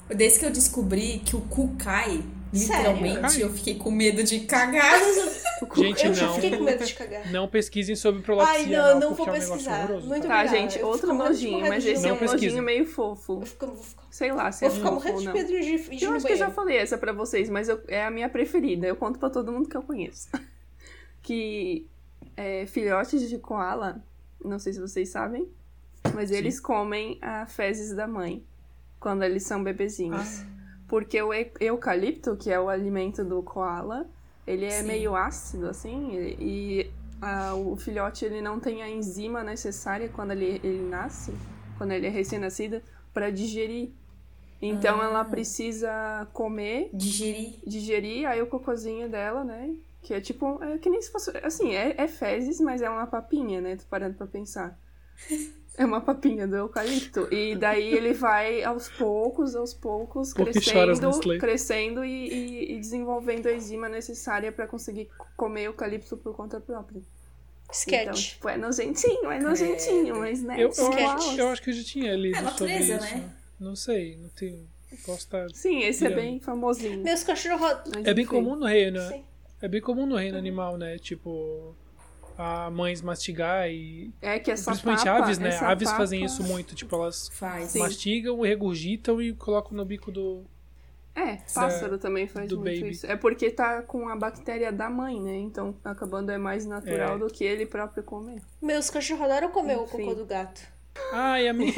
Desde 0.09 0.39
que 0.41 0.47
eu 0.47 0.51
descobri 0.51 1.21
que 1.25 1.37
o 1.37 1.41
cu 1.43 1.75
cai, 1.79 2.23
literalmente, 2.53 3.31
Sério? 3.33 3.47
eu 3.47 3.53
fiquei 3.53 3.75
com 3.77 3.91
medo 3.91 4.23
de 4.23 4.41
cagar. 4.41 4.99
Gente, 5.77 6.07
eu 6.07 6.15
já 6.15 6.27
não. 6.27 6.35
fiquei 6.35 6.57
com 6.57 6.65
medo 6.65 6.85
de 6.85 6.95
cagar. 6.95 7.31
Não 7.31 7.47
pesquisem 7.47 7.95
sobre 7.95 8.23
prolapsia, 8.23 8.61
Ai, 8.63 8.67
não, 8.95 9.01
não 9.01 9.09
porque 9.15 9.25
vou 9.25 9.27
é 9.27 9.31
um 9.31 9.41
pesquisar. 9.41 9.89
Muito 9.89 10.03
Tá, 10.03 10.07
obrigada. 10.41 10.49
gente, 10.49 10.79
Eu 10.79 10.87
outro 10.89 11.13
nojinho, 11.15 11.61
mas 11.69 11.85
esse 11.85 12.05
é 12.07 12.09
Não 12.09 12.17
um 12.17 12.19
pesquisa. 12.19 12.45
nojinho 12.47 12.63
meio 12.63 12.87
fofo. 12.87 13.41
Eu 13.43 13.47
fico, 13.47 13.67
vou 13.67 13.77
ficar, 13.77 14.03
Sei 14.11 14.33
lá, 14.33 14.51
se 14.51 14.61
vou 14.67 14.69
é 14.69 14.77
ficar 14.79 14.89
fofo 14.91 14.95
morrendo 15.01 15.15
ou 15.17 15.21
de 15.21 15.27
não. 15.27 15.33
medo 15.35 15.49
de, 15.49 15.61
de, 15.61 15.97
de 15.99 16.05
Eu 16.05 16.13
acho 16.15 16.27
que 16.27 16.33
eu 16.33 16.37
já 16.37 16.47
banheiro. 16.47 16.51
falei 16.53 16.77
essa 16.79 16.97
pra 16.99 17.13
vocês, 17.13 17.49
mas 17.51 17.69
eu- 17.69 17.81
é 17.89 18.05
a 18.05 18.11
minha 18.11 18.29
preferida. 18.29 18.87
Eu 18.87 18.97
conto 18.97 19.19
pra 19.19 19.29
todo 19.31 19.53
mundo 19.53 19.69
que 19.69 19.77
eu 19.77 19.83
conheço. 19.83 20.29
que 21.23 21.87
é, 22.37 22.67
filhotes 22.67 23.29
de 23.29 23.39
koala, 23.39 24.03
não 24.45 24.59
sei 24.59 24.73
se 24.73 24.81
vocês 24.81 25.09
sabem, 25.11 25.47
mas 26.15 26.31
eles 26.31 26.59
comem 26.59 27.19
a 27.21 27.45
fezes 27.47 27.95
da 27.95 28.07
mãe 28.07 28.43
quando 28.99 29.23
eles 29.23 29.43
são 29.45 29.63
bebezinhos. 29.63 30.43
Porque 30.91 31.23
o 31.23 31.31
eucalipto, 31.61 32.37
que 32.37 32.51
é 32.51 32.59
o 32.59 32.69
alimento 32.69 33.25
do 33.25 33.41
koala, 33.45 34.11
ele 34.45 34.65
é 34.65 34.81
Sim. 34.81 34.89
meio 34.89 35.15
ácido, 35.15 35.69
assim, 35.69 36.17
e, 36.41 36.91
ah, 37.23 37.55
o 37.55 37.77
filhote 37.77 38.25
ele 38.25 38.41
não 38.43 38.59
tem 38.59 38.83
a 38.83 38.91
enzima 38.91 39.45
necessária 39.45 40.09
quando 40.09 40.33
ele, 40.33 40.61
ele 40.65 40.83
nasce, 40.83 41.33
quando 41.79 41.93
ele 41.93 42.09
é 42.09 42.11
recém-nascido, 42.11 42.83
para 43.15 43.31
digerir. 43.31 43.93
Então 44.61 45.01
ela 45.01 45.25
precisa 45.25 46.27
comer, 46.33 46.91
Digerir. 46.93 47.61
digerir 47.65 48.29
aí 48.29 48.43
o 48.43 48.49
cocôzinho 48.49 49.09
dela, 49.09 49.45
né? 49.45 49.73
Que 50.03 50.15
é 50.15 50.21
tipo, 50.21 50.61
é 50.61 50.77
que 50.79 50.91
nem 50.91 51.01
se 51.01 51.13
fosse, 51.13 51.31
assim, 51.39 51.73
é, 51.73 51.95
é 51.97 52.09
fezes, 52.09 52.59
mas 52.61 52.83
é 52.83 52.91
uma 52.91 53.07
papinha, 53.07 53.61
né? 53.61 53.77
Tô 53.77 53.85
parando 53.89 54.17
pra 54.17 54.27
pensar. 54.27 54.77
É 55.81 55.85
uma 55.87 56.03
papinha 56.03 56.47
do 56.47 56.55
eucalipto. 56.57 57.27
E 57.33 57.57
daí 57.57 57.95
ele 57.95 58.13
vai 58.13 58.63
aos 58.63 58.91
poucos, 58.91 59.57
aos 59.57 59.73
poucos, 59.73 60.35
crescendo, 60.35 61.19
crescendo 61.39 62.05
e, 62.05 62.29
e- 62.29 62.73
e 62.75 62.79
desenvolvendo 62.79 63.47
a 63.47 63.53
enzima 63.55 63.89
necessária 63.89 64.53
pra 64.53 64.67
conseguir 64.67 65.09
comer 65.39 65.63
eucalipto 65.65 66.19
por 66.19 66.37
conta 66.37 66.61
própria. 66.61 66.99
Então, 66.99 67.73
Sketch. 67.73 68.33
tipo, 68.35 68.49
é 68.51 68.59
nojentinho, 68.59 69.31
é 69.31 69.41
nojentinho, 69.41 70.17
mas 70.19 70.43
né? 70.43 70.57
Eu, 70.59 70.71
eu, 70.77 71.09
acho, 71.09 71.41
eu 71.41 71.49
acho 71.49 71.63
que 71.63 71.71
eu 71.71 71.75
já 71.75 71.83
tinha 71.85 72.15
lido 72.15 72.37
É 72.37 72.51
sobre 72.51 72.77
isso. 72.79 72.93
né? 73.01 73.31
Não 73.59 73.75
sei, 73.75 74.17
não 74.17 74.29
tenho. 74.31 74.69
Posso 75.07 75.19
estar. 75.21 75.49
Sim, 75.55 75.81
esse 75.85 76.05
é 76.05 76.11
bem 76.11 76.41
famosinho. 76.41 77.03
Meus 77.03 77.23
cachorros. 77.23 77.71
É 78.05 78.13
bem 78.13 78.27
comum 78.27 78.55
no 78.55 78.67
reino, 78.67 78.99
né? 79.01 79.09
Sim. 79.09 79.25
É 79.63 79.69
bem 79.69 79.81
comum 79.81 80.05
no 80.05 80.17
reino 80.17 80.37
animal, 80.37 80.77
né? 80.77 80.99
Tipo, 80.99 81.75
a 82.39 82.71
mães 82.71 83.01
mastigar 83.03 83.69
e. 83.71 84.13
É 84.21 84.39
que 84.39 84.51
essa 84.51 84.71
Principalmente 84.71 85.05
papa, 85.05 85.25
aves, 85.25 85.39
né? 85.39 85.49
essa 85.49 85.67
Aves 85.69 85.89
papa- 85.89 85.99
fazem 85.99 86.25
isso 86.25 86.43
muito. 86.43 86.75
Tipo, 86.75 86.97
elas 86.97 87.29
Faz. 87.33 87.71
Sim. 87.71 87.79
mastigam, 87.81 88.41
regurgitam 88.41 89.21
e 89.21 89.33
colocam 89.33 89.73
no 89.77 89.85
bico 89.85 90.11
do. 90.11 90.45
É, 91.15 91.37
pássaro 91.53 91.99
também 91.99 92.27
faz 92.29 92.49
do 92.49 92.57
muito 92.61 92.81
baby. 92.81 92.91
isso. 92.93 93.05
É 93.07 93.17
porque 93.17 93.51
tá 93.51 93.83
com 93.83 94.09
a 94.09 94.17
bactéria 94.17 94.71
da 94.73 94.89
mãe, 94.89 95.21
né? 95.21 95.37
Então 95.39 95.75
acabando 95.85 96.31
é 96.31 96.39
mais 96.39 96.65
natural 96.65 97.17
É. 97.17 97.19
do 97.19 97.27
que 97.27 97.45
ele 97.45 97.67
próprio 97.67 98.03
comer. 98.03 98.41
Meus 98.63 98.89
cachorros 98.89 99.25
adoram 99.25 99.51
comer 99.51 99.77
o 99.77 99.83
Enfim. 99.85 99.99
cocô 99.99 100.15
do 100.15 100.25
gato. 100.25 100.63
E 101.41 101.49
a 101.49 101.53
minha. 101.53 101.73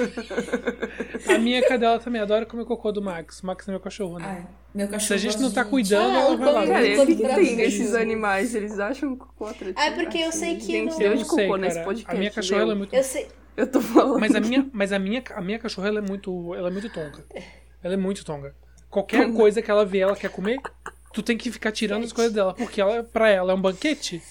a 1.35 1.39
minha 1.39 1.63
cadela 1.67 1.99
também 1.99 2.21
adora 2.21 2.45
comer 2.47 2.65
cocô 2.65 2.91
do 2.93 3.01
Max. 3.03 3.41
O 3.41 3.47
Max 3.47 3.67
é 3.69 3.71
meu 3.71 3.81
cachorro, 3.81 4.19
né? 4.19 4.27
Ai, 4.27 4.47
meu 4.75 4.87
cachorro 4.89 5.07
Se 5.09 5.15
a 5.15 5.17
gente 5.17 5.41
não 5.41 5.51
tá 5.51 5.65
cuidando, 5.65 6.11
Ah, 6.17 6.21
ela 6.21 6.37
vai 6.37 6.53
lá. 6.53 6.65
eu 6.65 6.69
Cara, 6.69 6.79
Ai, 6.87 6.99
o 6.99 7.07
que, 7.07 7.17
que 7.17 7.23
tem 7.29 7.61
esses 7.61 7.95
animais? 7.95 8.55
Eles 8.55 8.79
acham 8.79 9.17
cocô 9.17 9.47
atrativo? 9.47 9.79
Ah, 9.79 9.91
porque 9.93 10.19
eu 10.19 10.33
sei 10.33 10.57
que 10.57 10.67
Gente, 10.67 10.93
no- 10.93 10.99
deu 10.99 11.11
Eu 11.13 11.17
de 11.19 11.23
não 11.25 11.31
sei, 11.31 11.47
cocô 11.47 11.57
nesse 11.57 11.75
cara. 11.77 11.87
podcast. 11.87 12.15
A 12.17 12.19
minha 12.19 12.31
cachorra 12.31 12.73
é 12.73 12.75
muito. 12.75 12.95
Eu 12.95 13.03
sei. 13.05 13.29
Eu 13.57 13.67
tô 13.67 13.81
falando. 13.81 14.19
Mas 14.19 14.35
a 14.35 14.41
minha, 14.41 14.69
mas 14.73 14.93
a 14.93 14.99
minha, 14.99 15.23
a 15.35 15.41
minha 15.43 15.59
cachorra 15.59 15.89
ela 15.89 15.99
é 15.99 16.03
muito, 16.03 16.55
ela 16.55 16.69
é 16.69 16.73
muito 16.73 16.89
tonga. 16.91 17.25
Ela 17.83 17.95
é 17.95 17.97
muito 17.99 18.25
tonga. 18.25 18.55
Qualquer 18.89 19.31
coisa 19.33 19.61
que 19.63 19.71
ela 19.71 19.85
vê, 19.85 19.99
ela 20.01 20.17
quer 20.17 20.31
comer, 20.31 20.59
tu 21.13 21.23
tem 21.23 21.37
que 21.37 21.51
ficar 21.51 21.71
tirando 21.73 22.05
as 22.05 22.13
coisas 22.13 22.33
dela, 22.33 22.55
porque 22.55 22.81
ela, 22.81 23.03
pra 23.05 23.29
ela 23.29 23.53
é 23.53 23.55
um 23.55 23.61
banquete. 23.61 24.23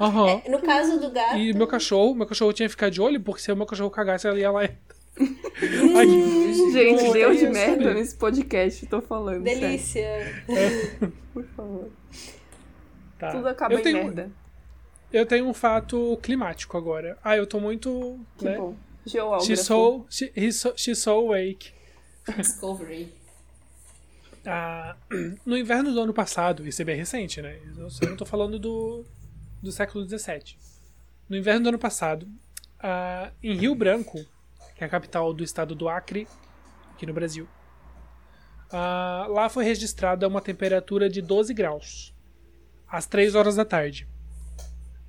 Aham. 0.00 0.42
No 0.48 0.60
caso 0.60 0.98
do 0.98 1.10
gato. 1.10 1.36
E 1.36 1.52
meu 1.52 1.66
cachorro, 1.66 2.14
meu 2.14 2.26
cachorro 2.26 2.52
tinha 2.52 2.66
que 2.66 2.70
ficar 2.70 2.88
de 2.90 3.00
olho, 3.00 3.20
porque 3.20 3.42
se 3.42 3.52
o 3.52 3.56
meu 3.56 3.66
cachorro 3.66 3.90
cagasse, 3.90 4.26
ela 4.26 4.38
ia 4.38 4.50
lá. 4.50 4.64
e- 4.64 4.70
Ai, 5.96 6.06
Gente, 6.72 7.04
Pô, 7.04 7.12
deu 7.12 7.34
de 7.34 7.48
merda 7.48 7.72
sabia. 7.84 7.94
nesse 7.94 8.16
podcast, 8.16 8.86
tô 8.86 9.02
falando. 9.02 9.44
sério. 9.44 9.60
Delícia. 9.60 10.44
Por 11.34 11.44
favor. 11.48 11.90
tá. 13.18 13.30
Tudo 13.32 13.48
acaba 13.48 13.74
eu 13.74 13.80
em 13.80 13.82
tenho, 13.82 14.04
merda. 14.04 14.30
Eu 15.12 15.26
tenho 15.26 15.46
um 15.46 15.52
fato 15.52 16.18
climático 16.22 16.76
agora. 16.78 17.18
Ah, 17.22 17.36
eu 17.36 17.46
tô 17.46 17.60
muito. 17.60 18.18
Que 18.38 18.44
né? 18.46 18.56
bom. 18.56 18.74
Geógrafo. 19.04 19.44
She's 19.46 19.60
so, 19.60 20.06
she, 20.08 20.32
he's 20.36 20.56
so, 20.56 20.72
she's 20.76 20.98
so 20.98 21.10
awake. 21.18 21.72
Discovery. 22.36 23.12
Ah, 24.46 24.96
no 25.44 25.56
inverno 25.58 25.92
do 25.92 26.00
ano 26.00 26.14
passado, 26.14 26.66
isso 26.66 26.80
é 26.80 26.84
bem 26.84 26.96
recente, 26.96 27.42
né? 27.42 27.58
Eu 27.76 27.90
só 27.90 28.06
não 28.06 28.16
tô 28.16 28.24
falando 28.24 28.58
do, 28.58 29.04
do 29.62 29.70
século 29.70 30.06
XVII. 30.08 30.56
No 31.28 31.36
inverno 31.36 31.64
do 31.64 31.68
ano 31.70 31.78
passado, 31.78 32.26
ah, 32.78 33.30
em 33.42 33.54
Rio 33.54 33.74
Branco, 33.74 34.24
que 34.74 34.82
é 34.82 34.86
a 34.86 34.90
capital 34.90 35.32
do 35.32 35.44
estado 35.44 35.74
do 35.74 35.88
Acre, 35.88 36.26
aqui 36.94 37.06
no 37.06 37.12
Brasil, 37.12 37.46
ah, 38.72 39.26
lá 39.28 39.48
foi 39.48 39.64
registrada 39.64 40.26
uma 40.26 40.40
temperatura 40.40 41.08
de 41.08 41.20
12 41.20 41.52
graus, 41.52 42.14
às 42.88 43.06
3 43.06 43.34
horas 43.34 43.56
da 43.56 43.64
tarde. 43.64 44.08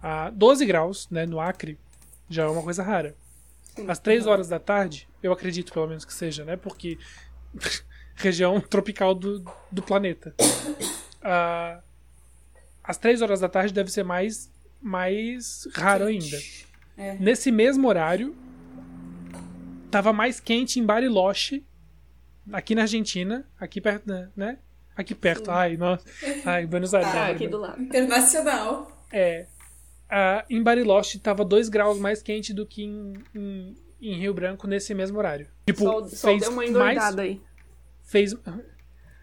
Ah, 0.02 0.30
12 0.32 0.66
graus, 0.66 1.10
né, 1.10 1.26
no 1.26 1.40
Acre, 1.40 1.80
já 2.30 2.44
é 2.44 2.48
uma 2.48 2.64
coisa 2.64 2.84
rara. 2.84 3.16
Às 3.88 4.00
3 4.00 4.28
horas 4.28 4.50
da 4.50 4.60
tarde, 4.60 5.08
eu 5.24 5.32
acredito 5.32 5.72
pelo 5.72 5.88
menos 5.88 6.04
que 6.04 6.14
seja, 6.14 6.44
né? 6.44 6.58
Porque 6.58 6.98
região 8.16 8.60
tropical 8.60 9.16
do, 9.16 9.44
do 9.72 9.82
planeta. 9.82 10.36
ah, 11.22 11.82
às 12.92 12.98
três 12.98 13.22
horas 13.22 13.40
da 13.40 13.48
tarde 13.48 13.74
deve 13.74 13.90
ser 13.90 14.04
mais, 14.04 14.52
mais 14.82 15.68
raro 15.74 16.06
ainda. 16.06 16.38
É. 16.98 17.16
Nesse 17.16 17.52
mesmo 17.52 17.88
horário, 17.88 18.36
tava 19.90 20.12
mais 20.12 20.40
quente 20.42 20.78
em 20.78 20.86
Bariloche, 20.86 21.66
aqui 22.52 22.76
na 22.76 22.82
Argentina, 22.82 23.48
aqui 23.58 23.80
perto, 23.80 24.08
né, 24.08 24.30
né? 24.36 24.60
Aqui 24.96 25.16
perto. 25.16 25.50
Ai, 25.50 25.78
nossa. 25.78 26.06
Ai, 26.46 26.68
Buenos 26.68 26.94
Aires. 26.94 27.10
Ah, 27.16 27.28
aqui 27.28 27.48
do 27.48 27.58
lado. 27.58 27.82
Internacional. 27.82 29.08
É. 29.12 29.48
ah, 30.10 30.46
em 30.50 30.62
Bariloche 30.62 31.18
tava 31.18 31.46
2 31.46 31.70
graus 31.70 31.98
mais 31.98 32.22
quente 32.22 32.54
do 32.54 32.66
que 32.66 32.84
em, 32.84 33.14
em, 33.34 33.78
em 34.02 34.20
Rio 34.20 34.34
Branco 34.34 34.68
nesse 34.68 34.94
mesmo 34.94 35.18
horário. 35.18 35.48
Tipo, 35.66 35.86
Só, 35.86 36.08
só 36.08 36.28
fez 36.28 36.42
deu 36.42 36.50
uma 36.52 36.58
mais. 36.58 36.70
engordada 36.70 37.22
aí. 37.22 37.42
Fez. 38.04 38.34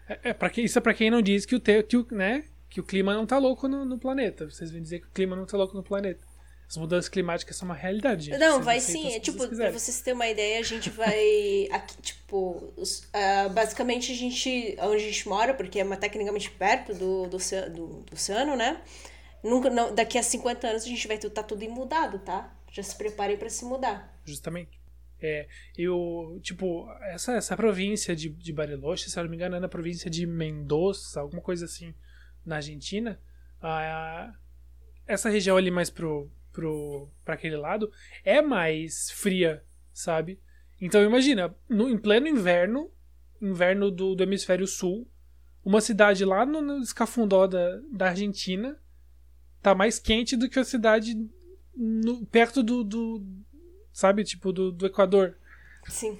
É, 0.07 0.29
é 0.29 0.33
pra 0.33 0.49
que, 0.49 0.63
isso 0.63 0.79
é 0.79 0.81
pra 0.81 0.93
quem 0.95 1.11
não 1.11 1.21
diz 1.21 1.45
que 1.45 1.55
o, 1.55 1.59
te, 1.59 1.83
que 1.83 1.97
o, 1.97 2.07
né, 2.11 2.45
que 2.69 2.79
o 2.79 2.83
clima 2.83 3.13
não 3.13 3.25
tá 3.25 3.37
louco 3.37 3.67
no, 3.67 3.83
no 3.83 3.97
planeta. 3.97 4.49
Vocês 4.49 4.71
vêm 4.71 4.81
dizer 4.81 4.99
que 4.99 5.07
o 5.07 5.11
clima 5.11 5.35
não 5.35 5.45
tá 5.45 5.57
louco 5.57 5.75
no 5.75 5.83
planeta. 5.83 6.27
As 6.69 6.77
mudanças 6.77 7.09
climáticas 7.09 7.55
são 7.55 7.67
uma 7.67 7.73
realidade. 7.73 8.25
gente. 8.25 8.37
Não, 8.37 8.53
Vocês 8.53 8.65
vai 8.65 8.79
sim. 8.79 9.07
É 9.15 9.19
tipo, 9.19 9.37
vocês 9.37 9.47
pra 9.47 9.49
quiserem. 9.49 9.73
vocês 9.73 10.01
terem 10.01 10.15
uma 10.15 10.27
ideia, 10.27 10.59
a 10.59 10.63
gente 10.63 10.91
vai. 10.91 11.67
Aqui, 11.73 11.99
tipo, 11.99 12.71
ah, 13.11 13.49
basicamente 13.49 14.11
a 14.11 14.15
gente. 14.15 14.77
Onde 14.79 14.95
a 14.97 15.07
gente 15.07 15.27
mora, 15.27 15.55
porque 15.55 15.79
é 15.79 15.83
uma, 15.83 15.97
tecnicamente 15.97 16.51
perto 16.51 16.93
do, 16.93 17.25
do, 17.25 17.37
oceano, 17.37 17.73
do, 17.73 17.87
do 18.03 18.13
oceano, 18.13 18.55
né? 18.55 18.83
Nunca, 19.43 19.69
não, 19.71 19.95
daqui 19.95 20.17
a 20.19 20.23
50 20.23 20.67
anos 20.67 20.83
a 20.83 20.87
gente 20.87 21.07
vai 21.07 21.17
estar 21.17 21.41
tudo 21.41 21.67
mudado, 21.71 22.19
tá? 22.19 22.55
Já 22.71 22.83
se 22.83 22.95
preparem 22.95 23.35
pra 23.35 23.49
se 23.49 23.65
mudar. 23.65 24.15
Justamente. 24.23 24.79
É, 25.21 25.47
eu, 25.77 26.39
tipo, 26.41 26.87
essa, 27.01 27.33
essa 27.33 27.57
província 27.57 28.15
de, 28.15 28.29
de 28.29 28.53
Bariloche, 28.53 29.09
se 29.09 29.17
eu 29.17 29.23
não 29.23 29.29
me 29.29 29.35
engano, 29.35 29.55
é 29.55 29.59
na 29.59 29.67
província 29.67 30.09
de 30.09 30.25
Mendoza, 30.25 31.19
alguma 31.19 31.41
coisa 31.41 31.65
assim, 31.65 31.93
na 32.45 32.57
Argentina. 32.57 33.19
Ah, 33.61 34.33
essa 35.05 35.29
região 35.29 35.57
ali 35.57 35.71
mais 35.71 35.89
pro, 35.89 36.29
pro, 36.51 37.09
pra 37.25 37.33
aquele 37.35 37.57
lado 37.57 37.91
é 38.23 38.41
mais 38.41 39.11
fria, 39.11 39.63
sabe? 39.93 40.39
Então 40.81 41.03
imagina, 41.03 41.53
no, 41.67 41.89
em 41.89 41.97
pleno 41.97 42.27
inverno, 42.27 42.91
inverno 43.41 43.91
do, 43.91 44.15
do 44.15 44.23
hemisfério 44.23 44.65
sul, 44.67 45.07
uma 45.63 45.81
cidade 45.81 46.23
lá 46.23 46.45
no, 46.45 46.61
no 46.61 46.79
escafundó 46.79 47.45
da, 47.47 47.79
da 47.91 48.09
Argentina 48.09 48.79
tá 49.61 49.75
mais 49.75 49.99
quente 49.99 50.37
do 50.37 50.47
que 50.49 50.57
a 50.57 50.63
cidade 50.63 51.15
no- 51.75 52.25
perto 52.27 52.63
do, 52.63 52.83
do, 52.83 53.21
sabe, 53.91 54.23
tipo, 54.23 54.53
do, 54.53 54.71
do 54.71 54.85
Equador. 54.85 55.37
Sim. 55.87 56.17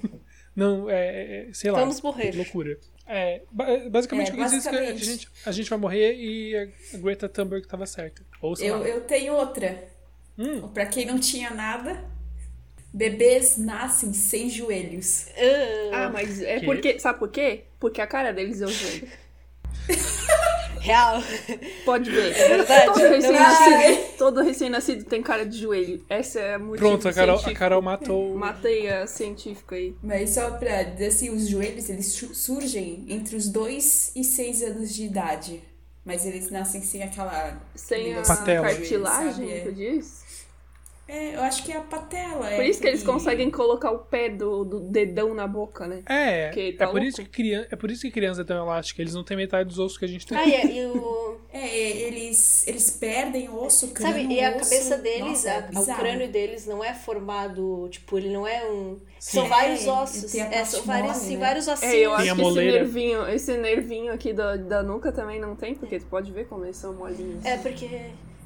Não, 0.55 0.89
é, 0.89 1.47
é, 1.47 1.53
sei 1.53 1.71
lá. 1.71 1.79
Vamos 1.79 2.01
morrer. 2.01 2.35
Loucura. 2.35 2.77
É, 3.11 3.41
ba- 3.51 3.65
basicamente 3.89 4.29
É, 4.29 4.33
o 4.33 4.37
que 4.37 4.45
diz 4.45 4.65
é 4.67 4.69
que 4.69 4.75
a 4.77 4.93
gente, 4.93 5.27
a 5.47 5.51
gente 5.51 5.69
vai 5.69 5.79
morrer 5.79 6.13
e 6.15 6.55
a 6.55 6.97
Greta 6.99 7.27
Thunberg 7.27 7.67
tava 7.67 7.87
certa. 7.87 8.21
Ou 8.39 8.55
sei 8.55 8.69
Eu, 8.69 8.79
lá. 8.79 8.87
eu 8.87 9.01
tenho 9.01 9.33
outra. 9.33 9.83
Hum, 10.37 10.67
Pra 10.69 10.85
quem 10.85 11.05
não 11.07 11.19
tinha 11.19 11.49
nada, 11.49 12.05
bebês 12.93 13.57
nascem 13.57 14.13
sem 14.13 14.47
joelhos. 14.49 15.25
Ah, 15.91 16.05
Ah, 16.05 16.09
mas 16.09 16.39
é 16.41 16.59
Que? 16.59 16.65
porque. 16.65 16.99
Sabe 16.99 17.17
por 17.17 17.29
quê? 17.31 17.63
Porque 17.79 17.99
a 17.99 18.05
cara 18.07 18.31
deles 18.31 18.61
é 18.61 18.65
o 18.65 18.69
joelho. 18.69 19.07
real. 20.89 21.23
Pode 21.85 22.11
ver. 22.11 22.35
É 22.37 22.47
verdade. 22.49 22.85
Todo 22.85 22.99
Não 23.03 23.09
recém-nascido 23.09 24.09
todo 24.17 24.41
recém-nascido 24.41 25.03
tem 25.05 25.21
cara 25.21 25.45
de 25.45 25.57
joelho. 25.57 26.03
Essa 26.09 26.39
é 26.39 26.53
a 26.55 26.59
motivo 26.59 26.77
pronto, 26.77 27.07
a 27.07 27.13
Carol, 27.13 27.35
a 27.35 27.37
científico. 27.37 27.59
Carol 27.59 27.81
matou. 27.81 28.35
Matei 28.35 28.89
a 28.89 29.07
científica 29.07 29.75
aí. 29.75 29.95
Mas 30.03 30.31
só 30.31 30.51
pra 30.51 30.83
dizer 30.83 31.07
assim, 31.07 31.29
os 31.29 31.47
joelhos 31.47 31.89
eles 31.89 32.07
su- 32.07 32.33
surgem 32.35 33.05
entre 33.07 33.35
os 33.35 33.47
2 33.47 34.11
e 34.15 34.23
6 34.23 34.61
anos 34.63 34.93
de 34.93 35.03
idade. 35.05 35.61
Mas 36.05 36.25
eles 36.25 36.49
nascem 36.49 36.81
sem 36.81 37.03
aquela. 37.03 37.61
Sem 37.75 38.15
a 38.15 38.23
cartilagem, 38.23 39.63
tu 39.63 39.71
diz? 39.73 40.23
É, 41.11 41.35
eu 41.35 41.41
acho 41.41 41.63
que 41.63 41.71
é 41.71 41.77
a 41.77 41.81
patela. 41.81 42.37
Por 42.45 42.61
é 42.63 42.67
isso 42.67 42.79
que 42.79 42.87
eles 42.87 43.01
conseguem 43.03 43.49
colocar 43.49 43.89
o 43.89 43.97
pé 43.97 44.29
do, 44.29 44.63
do 44.63 44.79
dedão 44.79 45.33
na 45.33 45.47
boca, 45.47 45.87
né? 45.87 46.03
É, 46.07 46.51
é, 46.55 46.71
tá 46.73 46.85
por 46.85 46.93
louco. 46.97 47.07
isso 47.07 47.23
que 47.23 47.29
criança, 47.29 47.67
é 47.71 47.75
por 47.75 47.89
isso 47.89 48.01
que 48.03 48.11
criança 48.11 48.41
é 48.41 48.43
tão 48.43 48.63
elástica. 48.63 49.01
Eles 49.01 49.15
não 49.15 49.23
têm 49.23 49.35
metade 49.35 49.67
dos 49.67 49.79
ossos 49.79 49.97
que 49.97 50.05
a 50.05 50.07
gente 50.07 50.27
tem. 50.27 50.37
Ah, 50.37 50.45
e, 50.47 50.77
e 50.77 50.85
o. 50.85 51.29
É, 51.51 51.67
eles, 51.67 52.67
eles 52.67 52.91
perdem 52.91 53.49
osso, 53.49 53.87
crânio, 53.87 54.21
Sabe, 54.21 54.33
e 54.35 54.43
a 54.43 54.49
osso. 54.51 54.59
cabeça 54.69 54.97
deles, 54.99 55.21
Nossa, 55.45 55.49
a- 55.49 55.69
é 55.73 55.79
o 55.79 55.97
crânio 55.97 56.29
deles 56.29 56.67
não 56.67 56.83
é 56.83 56.93
formado, 56.93 57.87
tipo, 57.89 58.19
ele 58.19 58.29
não 58.31 58.45
é 58.45 58.69
um. 58.69 58.99
São 59.19 59.45
É, 59.47 59.49
vários 59.49 59.87
ossos. 59.87 60.35
É, 60.35 60.63
são 60.63 60.83
vários, 60.83 61.17
sim, 61.17 61.37
né? 61.37 61.45
vários 61.47 61.67
ossinhos. 61.67 61.95
É, 61.95 62.05
eu 62.05 62.13
acho 62.13 62.31
a 62.31 62.35
que 62.35 62.41
esse 62.43 62.53
nervinho, 62.53 63.27
esse 63.29 63.57
nervinho 63.57 64.13
aqui 64.13 64.31
da, 64.31 64.57
da 64.57 64.83
nuca 64.83 65.11
também 65.11 65.39
não 65.39 65.55
tem, 65.55 65.73
porque 65.73 65.99
tu 65.99 66.05
pode 66.05 66.31
ver 66.31 66.45
como 66.47 66.65
eles 66.65 66.77
são 66.77 66.93
molinhos. 66.93 67.43
É, 67.43 67.57
porque. 67.57 67.89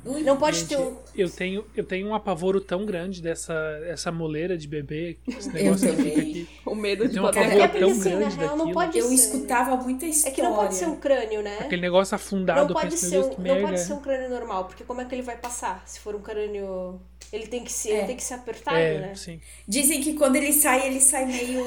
Ui, 0.05 0.21
Não 0.21 0.35
pode 0.37 0.57
Gente, 0.59 0.69
ter 0.69 0.77
um. 0.77 0.97
eu 1.15 1.29
tenho, 1.29 1.65
eu 1.75 1.83
tenho 1.83 2.07
um 2.07 2.13
apavoro 2.13 2.59
tão 2.59 2.85
grande 2.85 3.21
dessa 3.21 3.53
essa 3.85 4.11
moleira 4.11 4.57
de 4.57 4.67
bebê, 4.67 5.17
esse 5.27 5.47
Eu 5.47 5.53
negócio 5.53 5.87
que 5.89 5.95
fica 5.95 6.09
também. 6.11 6.29
aqui. 6.31 6.49
O 6.65 6.75
medo 6.75 7.07
de 7.07 7.15
pavor 7.21 7.37
É 7.41 7.67
porque 7.67 7.79
tão 7.79 7.91
assim, 7.91 8.09
na 8.09 8.15
grande 8.19 8.37
real, 8.37 8.57
não 8.57 8.71
pode 8.73 8.97
Eu 8.97 9.07
ser. 9.07 9.13
escutava 9.15 9.75
muita 9.77 10.05
história. 10.05 10.33
É 10.33 10.35
que 10.35 10.41
não 10.41 10.55
pode 10.55 10.75
ser 10.75 10.85
um 10.87 10.95
crânio, 10.97 11.41
né? 11.41 11.57
Aquele 11.61 11.81
negócio 11.81 12.15
afundado, 12.15 12.61
Não 12.61 12.67
eu 12.69 12.73
pode, 12.73 12.97
ser 12.97 13.07
um, 13.07 13.21
Deus, 13.21 13.27
que 13.29 13.35
não 13.37 13.43
merda. 13.43 13.61
pode 13.67 13.79
ser 13.79 13.93
um 13.93 13.99
crânio 14.01 14.29
normal, 14.29 14.65
porque 14.65 14.83
como 14.83 14.99
é 15.01 15.05
que 15.05 15.15
ele 15.15 15.21
vai 15.21 15.37
passar? 15.37 15.81
Se 15.85 15.99
for 15.99 16.15
um 16.15 16.21
crânio. 16.21 16.99
Ele 17.31 17.47
tem 17.47 17.63
que 17.63 17.71
ser, 17.71 17.89
ele 17.89 17.97
É. 18.01 18.05
tem 18.05 18.15
que 18.15 18.23
ser 18.23 18.35
apertado, 18.35 18.77
É, 18.77 18.99
né? 18.99 19.15
sim. 19.15 19.39
Dizem 19.67 20.01
que 20.01 20.13
quando 20.13 20.35
ele 20.35 20.53
sai, 20.53 20.85
ele 20.85 20.99
sai 20.99 21.25
meio 21.25 21.63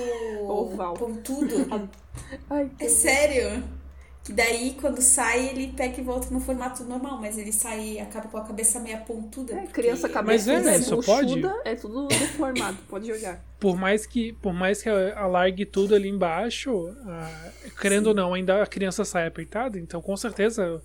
Oval. 0.49 0.95
pontudo. 0.95 1.67
Ai, 2.49 2.71
É 2.79 2.89
sério. 2.89 3.65
Que 4.27 4.33
daí, 4.33 4.77
quando 4.81 5.01
sai, 5.01 5.51
ele 5.51 5.69
pega 5.69 6.01
e 6.01 6.03
volta 6.03 6.35
no 6.35 6.41
formato 6.41 6.83
normal, 6.83 7.21
mas 7.21 7.39
ele 7.39 7.53
sai 7.53 8.01
acaba 8.01 8.27
com 8.27 8.37
a 8.37 8.45
cabeça 8.45 8.81
meio 8.81 8.99
pontuda. 9.03 9.55
É, 9.55 9.67
criança 9.69 10.09
cabeça 10.09 10.53
Mas 10.53 10.67
é, 10.67 10.75
é, 10.75 10.79
isso 10.79 11.01
pode? 11.01 11.41
é 11.65 11.77
tudo 11.77 12.09
deformado, 12.09 12.77
pode 12.89 13.07
jogar. 13.07 13.41
Por 13.61 13.77
mais 13.77 14.05
que, 14.05 14.33
por 14.33 14.53
mais 14.53 14.83
que 14.83 14.89
alargue 14.89 15.65
tudo 15.65 15.95
ali 15.95 16.09
embaixo, 16.09 16.93
ah, 17.07 17.53
querendo 17.81 18.09
ou 18.09 18.15
não, 18.15 18.35
ainda 18.35 18.61
a 18.65 18.67
criança 18.67 19.05
sai 19.05 19.29
apertada, 19.29 19.79
então 19.79 20.03
com 20.03 20.17
certeza 20.17 20.83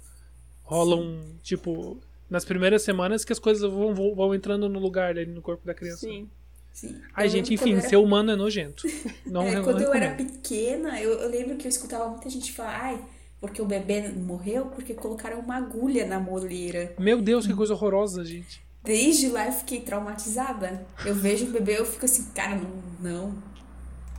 rola 0.62 0.96
um, 0.96 1.36
tipo, 1.42 2.00
nas 2.30 2.46
primeiras 2.46 2.84
semanas 2.84 3.26
que 3.26 3.34
as 3.34 3.40
coisas 3.40 3.68
vão, 3.68 3.96
vão, 3.96 4.14
vão 4.14 4.36
entrando 4.36 4.70
no 4.70 4.78
lugar 4.78 5.18
ali 5.18 5.26
no 5.26 5.42
corpo 5.42 5.66
da 5.66 5.74
criança. 5.74 6.02
Sim. 6.02 6.30
Sim. 6.72 7.02
Ai, 7.16 7.26
Eu 7.26 7.30
gente, 7.32 7.56
enfim, 7.56 7.74
eu 7.74 7.82
ser 7.82 7.96
humano 7.98 8.32
é 8.32 8.36
nojento. 8.36 8.88
Não, 9.26 9.48
É, 9.48 9.56
não 9.56 9.64
quando 9.64 9.82
eu 9.82 9.94
era 9.94 10.14
pequena, 10.14 11.02
eu, 11.02 11.14
eu 11.14 11.30
lembro 11.30 11.58
que 11.58 11.66
eu 11.66 11.70
escutava 11.70 12.08
muita 12.08 12.30
gente 12.30 12.54
falar, 12.54 12.80
ai, 12.82 13.02
porque 13.42 13.60
o 13.60 13.66
bebê 13.66 14.08
morreu 14.10 14.68
porque 14.68 14.94
colocaram 14.94 15.40
uma 15.40 15.58
agulha 15.58 16.06
na 16.06 16.20
moleira. 16.20 16.94
Meu 17.00 17.20
Deus, 17.20 17.48
que 17.48 17.54
coisa 17.56 17.74
horrorosa, 17.74 18.24
gente. 18.24 18.62
Desde 18.84 19.30
lá 19.30 19.48
eu 19.48 19.52
fiquei 19.52 19.82
traumatizada. 19.82 20.86
Eu 21.04 21.16
vejo 21.16 21.48
o 21.48 21.52
bebê, 21.52 21.80
eu 21.80 21.86
fico 21.86 22.06
assim, 22.06 22.32
cara, 22.36 22.56
não, 22.56 22.84
não. 23.00 23.44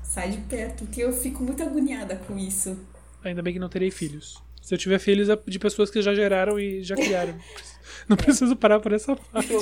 Sai 0.02 0.30
de 0.30 0.38
perto, 0.38 0.84
porque 0.84 1.02
eu 1.02 1.12
fico 1.12 1.42
muito 1.42 1.62
agoniada 1.62 2.16
com 2.16 2.36
isso. 2.36 2.76
Ainda 3.22 3.40
bem 3.40 3.52
que 3.52 3.60
não 3.60 3.68
terei 3.68 3.92
filhos. 3.92 4.42
Se 4.60 4.74
eu 4.74 4.78
tiver 4.78 4.98
filhos 4.98 5.28
é 5.28 5.38
de 5.46 5.58
pessoas 5.58 5.88
que 5.90 6.02
já 6.02 6.14
geraram 6.14 6.58
e 6.58 6.82
já 6.82 6.96
criaram. 6.96 7.34
Não 8.08 8.16
preciso 8.16 8.56
parar 8.56 8.80
por 8.80 8.92
essa 8.92 9.14
parte. 9.14 9.52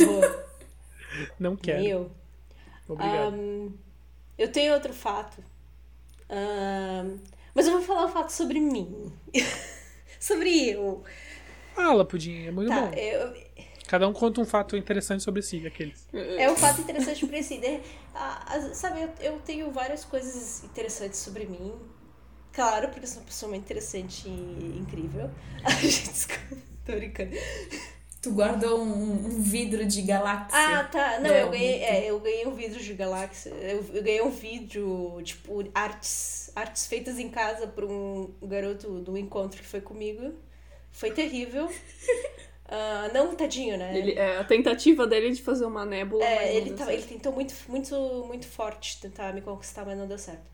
Não 1.38 1.56
quero. 1.56 1.82
Meu. 1.82 2.10
Obrigado. 2.88 3.34
Ahn, 3.34 3.68
eu 4.38 4.50
tenho 4.50 4.72
outro 4.72 4.92
fato. 4.92 5.42
Ahn, 6.28 7.18
mas 7.54 7.66
eu 7.66 7.72
vou 7.74 7.82
falar 7.82 8.06
um 8.06 8.08
fato 8.08 8.30
sobre 8.30 8.60
mim. 8.60 9.12
sobre 10.18 10.70
eu. 10.70 11.02
Fala, 11.74 12.04
Pudim, 12.04 12.46
é 12.46 12.50
muito 12.50 12.68
Tá, 12.68 12.80
bom. 12.80 12.92
eu, 12.94 13.34
Cada 13.86 14.06
um 14.06 14.12
conta 14.12 14.40
um 14.40 14.44
fato 14.44 14.76
interessante 14.76 15.22
sobre 15.22 15.42
si, 15.42 15.66
aqueles. 15.66 16.06
É 16.12 16.48
um 16.50 16.54
fato 16.56 16.80
interessante 16.80 17.26
pra 17.26 17.38
esse. 17.38 17.58
né? 17.58 17.80
Sabe, 18.72 19.02
eu, 19.02 19.10
eu 19.20 19.38
tenho 19.40 19.70
várias 19.72 20.04
coisas 20.04 20.62
interessantes 20.62 21.18
sobre 21.18 21.46
mim. 21.46 21.74
Claro, 22.52 22.88
porque 22.88 23.04
eu 23.04 23.08
sou 23.08 23.18
uma 23.20 23.26
pessoa 23.26 23.50
muito 23.50 23.64
interessante 23.64 24.28
e 24.28 24.78
incrível. 24.78 25.30
Ai, 25.64 25.80
gente, 25.88 26.10
desculpa, 26.12 26.56
tô 26.84 26.92
brincando. 26.92 27.30
Tu 28.22 28.30
guardou 28.32 28.80
um, 28.82 29.12
um 29.26 29.40
vidro 29.42 29.84
de 29.86 30.02
galáxia. 30.02 30.58
Ah, 30.58 30.84
tá. 30.84 31.18
Não, 31.20 31.30
É, 31.30 31.42
eu 31.42 31.50
ganhei, 31.50 31.82
é, 31.82 32.10
eu 32.10 32.20
ganhei 32.20 32.46
um 32.46 32.54
vídeo 32.54 32.78
de 32.80 32.92
galáxia. 32.94 33.50
Eu, 33.50 33.82
eu 33.94 34.02
ganhei 34.02 34.22
um 34.22 34.30
vídeo, 34.30 35.20
tipo, 35.22 35.64
artes, 35.74 36.50
artes 36.54 36.86
feitas 36.86 37.18
em 37.18 37.30
casa 37.30 37.66
por 37.66 37.84
um 37.84 38.30
garoto 38.42 39.00
do 39.00 39.16
encontro 39.16 39.60
que 39.60 39.66
foi 39.66 39.80
comigo. 39.80 40.34
Foi 40.92 41.10
terrível. 41.12 41.68
Ah, 42.72 43.10
não, 43.12 43.34
tadinho, 43.34 43.76
né? 43.76 43.98
Ele, 43.98 44.12
é, 44.12 44.38
a 44.38 44.44
tentativa 44.44 45.06
dele 45.06 45.32
de 45.32 45.42
fazer 45.42 45.64
uma 45.64 45.84
nébula. 45.84 46.30
mas 46.30 46.30
É, 46.40 46.52
não 46.54 46.56
ele, 46.56 46.76
certo. 46.76 46.90
ele 46.92 47.02
tentou 47.02 47.32
muito, 47.32 47.54
muito, 47.68 48.24
muito 48.26 48.46
forte 48.46 49.00
tentar 49.00 49.32
me 49.34 49.42
conquistar, 49.42 49.84
mas 49.84 49.98
não 49.98 50.06
deu 50.06 50.18
certo. 50.18 50.48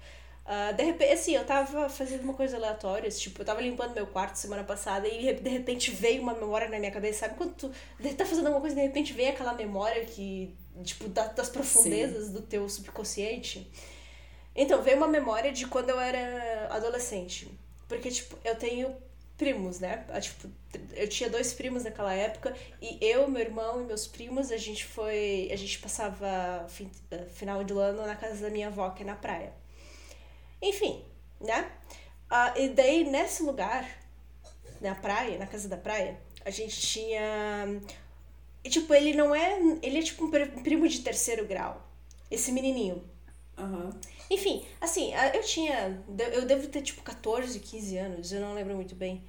Ah, 0.49 0.71
de 0.73 0.83
repente, 0.85 1.13
assim, 1.13 1.35
eu 1.35 1.45
tava 1.45 1.89
fazendo 1.89 2.23
uma 2.23 2.35
coisa 2.35 2.57
aleatória, 2.57 3.11
tipo, 3.11 3.41
eu 3.43 3.45
tava 3.45 3.61
limpando 3.61 3.95
meu 3.95 4.07
quarto 4.07 4.37
semana 4.37 4.63
passada 4.63 5.09
e 5.09 5.35
de 5.35 5.51
repente 5.51 5.91
veio 5.91 6.23
uma 6.23 6.35
memória 6.35 6.69
na 6.69 6.79
minha 6.79 6.93
cabeça. 6.93 7.21
Sabe 7.21 7.35
quando 7.37 7.55
tu 7.55 7.69
tá 8.17 8.25
fazendo 8.25 8.47
alguma 8.47 8.61
coisa 8.61 8.77
e 8.77 8.81
de 8.81 8.87
repente 8.87 9.13
vem 9.13 9.29
aquela 9.29 9.55
memória 9.55 10.05
que, 10.07 10.55
tipo, 10.85 11.09
da- 11.09 11.27
das 11.29 11.49
profundezas 11.51 12.31
do 12.31 12.43
teu 12.43 12.69
subconsciente? 12.69 13.69
Então, 14.55 14.83
veio 14.83 14.97
uma 14.97 15.09
memória 15.09 15.53
de 15.53 15.67
quando 15.67 15.91
eu 15.91 16.01
era 16.01 16.69
adolescente. 16.71 17.49
Porque, 17.89 18.11
tipo, 18.11 18.37
eu 18.45 18.57
tenho 18.57 18.97
primos, 19.37 19.81
né? 19.81 20.05
Ah, 20.09 20.21
Tipo, 20.21 20.49
eu 20.95 21.09
tinha 21.09 21.29
dois 21.31 21.53
primos 21.53 21.85
naquela 21.85 22.13
época 22.15 22.55
e 22.81 22.99
eu, 23.01 23.29
meu 23.29 23.43
irmão 23.43 23.83
e 23.83 23.85
meus 23.85 24.07
primos, 24.07 24.51
a 24.51 24.57
gente 24.57 24.85
foi, 24.87 25.49
a 25.53 25.57
gente 25.57 25.79
passava 25.79 26.67
fim- 26.69 26.91
eh, 27.11 27.27
final 27.35 27.63
de 27.65 27.73
ano 27.75 28.07
na 28.07 28.17
casa 28.17 28.43
da 28.43 28.51
minha 28.51 28.69
avó, 28.69 28.91
que 28.91 29.03
é 29.03 29.07
na 29.07 29.15
praia. 29.17 29.53
Enfim, 30.61 31.05
né? 31.41 31.71
Ah, 32.31 32.55
e 32.57 32.69
daí 32.71 33.05
nesse 33.05 33.43
lugar, 33.43 33.89
na 34.81 34.95
praia, 34.95 35.39
na 35.39 35.47
casa 35.47 35.69
da 35.69 35.77
praia, 35.77 36.21
a 36.45 36.51
gente 36.51 36.81
tinha 36.81 37.81
e, 38.65 38.71
tipo, 38.71 38.93
ele 38.95 39.15
não 39.15 39.35
é, 39.35 39.59
ele 39.83 39.99
é 39.99 40.03
tipo 40.03 40.25
um 40.25 40.31
pri- 40.31 40.47
primo 40.63 40.89
de 40.89 41.01
terceiro 41.01 41.47
grau. 41.47 41.87
Esse 42.31 42.53
menininho. 42.53 43.05
Aham. 43.59 43.91
Enfim, 44.31 44.67
assim, 44.81 45.15
ah, 45.15 45.29
eu 45.35 45.43
tinha. 45.43 46.05
Eu 46.33 46.47
devo 46.47 46.67
ter 46.69 46.83
tipo 46.83 47.03
14, 47.03 47.61
15 47.61 47.97
anos, 47.97 48.33
eu 48.33 48.41
não 48.41 48.55
lembro 48.55 48.75
muito 48.75 48.95
bem. 48.95 49.25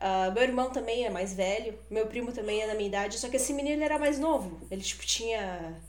Ah, 0.00 0.30
meu 0.32 0.42
irmão 0.44 0.70
também 0.70 1.04
é 1.06 1.10
mais 1.10 1.34
velho, 1.34 1.78
meu 1.90 2.06
primo 2.06 2.32
também 2.32 2.62
é 2.62 2.66
da 2.68 2.74
minha 2.74 2.88
idade, 2.88 3.18
só 3.18 3.28
que 3.28 3.36
esse 3.36 3.52
menino 3.54 3.76
ele 3.76 3.84
era 3.84 3.98
mais 3.98 4.18
novo. 4.18 4.60
Ele 4.70 4.82
tipo 4.82 5.04
tinha 5.06 5.80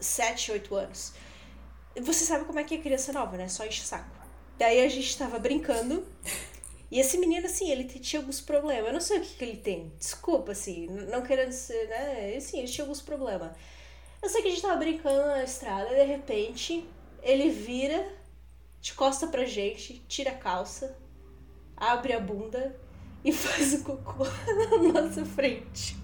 7, 0.00 0.52
8 0.52 0.74
anos. 0.76 1.14
Você 2.00 2.24
sabe 2.24 2.44
como 2.46 2.58
é 2.60 2.64
que 2.64 2.74
é 2.76 2.78
criança 2.78 3.12
nova, 3.12 3.36
né? 3.36 3.48
Só 3.48 3.66
enche 3.66 3.82
o 3.82 3.86
saco. 3.86 4.10
Daí 4.62 4.84
a 4.84 4.88
gente 4.88 5.18
tava 5.18 5.40
brincando. 5.40 6.06
E 6.88 7.00
esse 7.00 7.18
menino, 7.18 7.46
assim, 7.46 7.68
ele 7.68 7.82
tinha 7.82 8.20
alguns 8.20 8.40
problemas. 8.40 8.86
Eu 8.86 8.92
não 8.92 9.00
sei 9.00 9.18
o 9.18 9.20
que, 9.20 9.34
que 9.34 9.44
ele 9.44 9.56
tem. 9.56 9.92
Desculpa, 9.98 10.52
assim, 10.52 10.86
não 10.86 11.20
querendo 11.22 11.50
ser, 11.50 11.88
né? 11.88 12.36
Assim, 12.36 12.60
ele 12.60 12.68
tinha 12.68 12.84
alguns 12.84 13.00
problemas. 13.02 13.56
Eu 14.22 14.28
sei 14.28 14.40
que 14.40 14.46
a 14.46 14.50
gente 14.52 14.62
tava 14.62 14.76
brincando 14.76 15.26
na 15.26 15.42
estrada 15.42 15.90
e 15.90 15.96
de 15.96 16.04
repente 16.04 16.88
ele 17.24 17.50
vira, 17.50 18.06
de 18.80 18.94
costa 18.94 19.26
pra 19.26 19.44
gente, 19.44 20.00
tira 20.06 20.30
a 20.30 20.34
calça, 20.36 20.96
abre 21.76 22.12
a 22.12 22.20
bunda 22.20 22.78
e 23.24 23.32
faz 23.34 23.74
o 23.74 23.82
cocô 23.82 24.22
na 24.24 25.02
nossa 25.02 25.24
frente. 25.24 25.96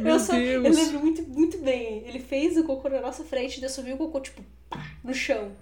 Meu 0.00 0.14
eu, 0.14 0.18
só, 0.18 0.36
eu 0.36 0.60
Deus. 0.60 0.76
lembro 0.76 0.98
muito, 0.98 1.22
muito 1.22 1.58
bem. 1.58 2.02
Ele 2.04 2.18
fez 2.18 2.56
o 2.56 2.64
cocô 2.64 2.88
na 2.88 3.00
nossa 3.00 3.22
frente 3.22 3.60
e 3.60 3.62
eu 3.62 3.70
só 3.70 3.80
vi 3.80 3.92
o 3.92 3.96
cocô, 3.96 4.18
tipo, 4.18 4.42
pá, 4.68 4.84
no 5.04 5.14
chão. 5.14 5.52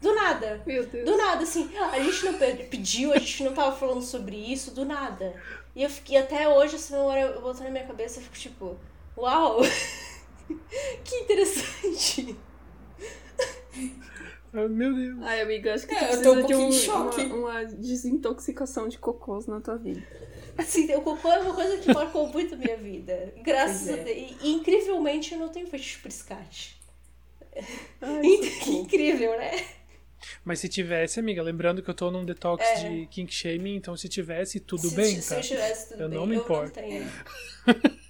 Do 0.00 0.14
nada. 0.14 0.62
Meu 0.66 0.86
Deus. 0.86 1.04
Do 1.04 1.16
nada, 1.16 1.42
assim, 1.42 1.68
a 1.76 1.98
gente 2.00 2.24
não 2.24 2.34
pe- 2.34 2.64
pediu, 2.70 3.12
a 3.12 3.18
gente 3.18 3.42
não 3.44 3.52
tava 3.52 3.74
falando 3.76 4.02
sobre 4.02 4.36
isso, 4.36 4.70
do 4.72 4.84
nada. 4.84 5.34
E 5.74 5.82
eu 5.82 5.90
fiquei, 5.90 6.16
até 6.18 6.48
hoje, 6.48 6.76
essa 6.76 6.96
memória 6.96 7.22
eu 7.22 7.40
boto 7.40 7.62
na 7.64 7.70
minha 7.70 7.84
cabeça 7.86 8.20
e 8.20 8.22
fico 8.22 8.36
tipo, 8.36 8.76
uau! 9.16 9.60
que 11.04 11.16
interessante! 11.16 12.36
Ah, 14.52 14.66
Meu 14.68 14.94
Deus. 14.94 15.18
Ai, 15.22 15.40
amiga, 15.42 15.74
acho 15.74 15.86
que 15.86 15.94
É, 15.94 16.08
tu 16.08 16.14
eu 16.16 16.22
tô 16.22 16.32
um 16.32 16.34
de 16.36 16.40
pouquinho 16.42 16.68
um- 16.68 16.72
choque. 16.72 17.20
uma, 17.22 17.34
uma 17.36 17.64
desintoxicação 17.64 18.88
de 18.88 18.98
cocôs 18.98 19.46
na 19.46 19.60
tua 19.60 19.76
vida. 19.76 20.02
Assim, 20.56 20.92
o 20.94 21.02
cocô 21.02 21.30
é 21.30 21.38
uma 21.40 21.54
coisa 21.54 21.76
que 21.78 21.92
marcou 21.92 22.26
muito 22.28 22.54
a 22.54 22.58
minha 22.58 22.76
vida. 22.76 23.32
Graças 23.44 23.88
é. 23.88 23.92
a 23.92 23.96
Deus. 24.02 24.34
E, 24.42 24.50
incrivelmente 24.54 25.34
eu 25.34 25.38
não 25.40 25.48
tenho 25.50 25.66
fetiche 25.66 25.98
por 25.98 26.08
escate. 26.08 26.80
Ai, 28.00 28.22
Que 28.64 28.70
incrível, 28.76 29.36
né? 29.38 29.52
Mas 30.44 30.58
se 30.60 30.68
tivesse, 30.68 31.20
amiga, 31.20 31.42
lembrando 31.42 31.82
que 31.82 31.88
eu 31.90 31.94
tô 31.94 32.10
num 32.10 32.24
detox 32.24 32.64
É. 32.64 32.74
de 32.88 33.06
kink 33.06 33.32
shaming, 33.32 33.76
então 33.76 33.96
se 33.96 34.08
tivesse, 34.08 34.58
tudo 34.60 34.88
se, 34.88 34.94
bem, 34.94 35.20
se 35.20 35.28
tá? 35.28 35.36
eu 35.36 35.42
tivesse 35.42 35.88
tudo 35.90 36.02
Eu 36.02 36.08
bem, 36.08 36.18
não 36.18 36.26
me 36.26 36.34
eu 36.36 36.40
importo. 36.42 36.80
não 36.80 36.88
tenho. 36.88 37.08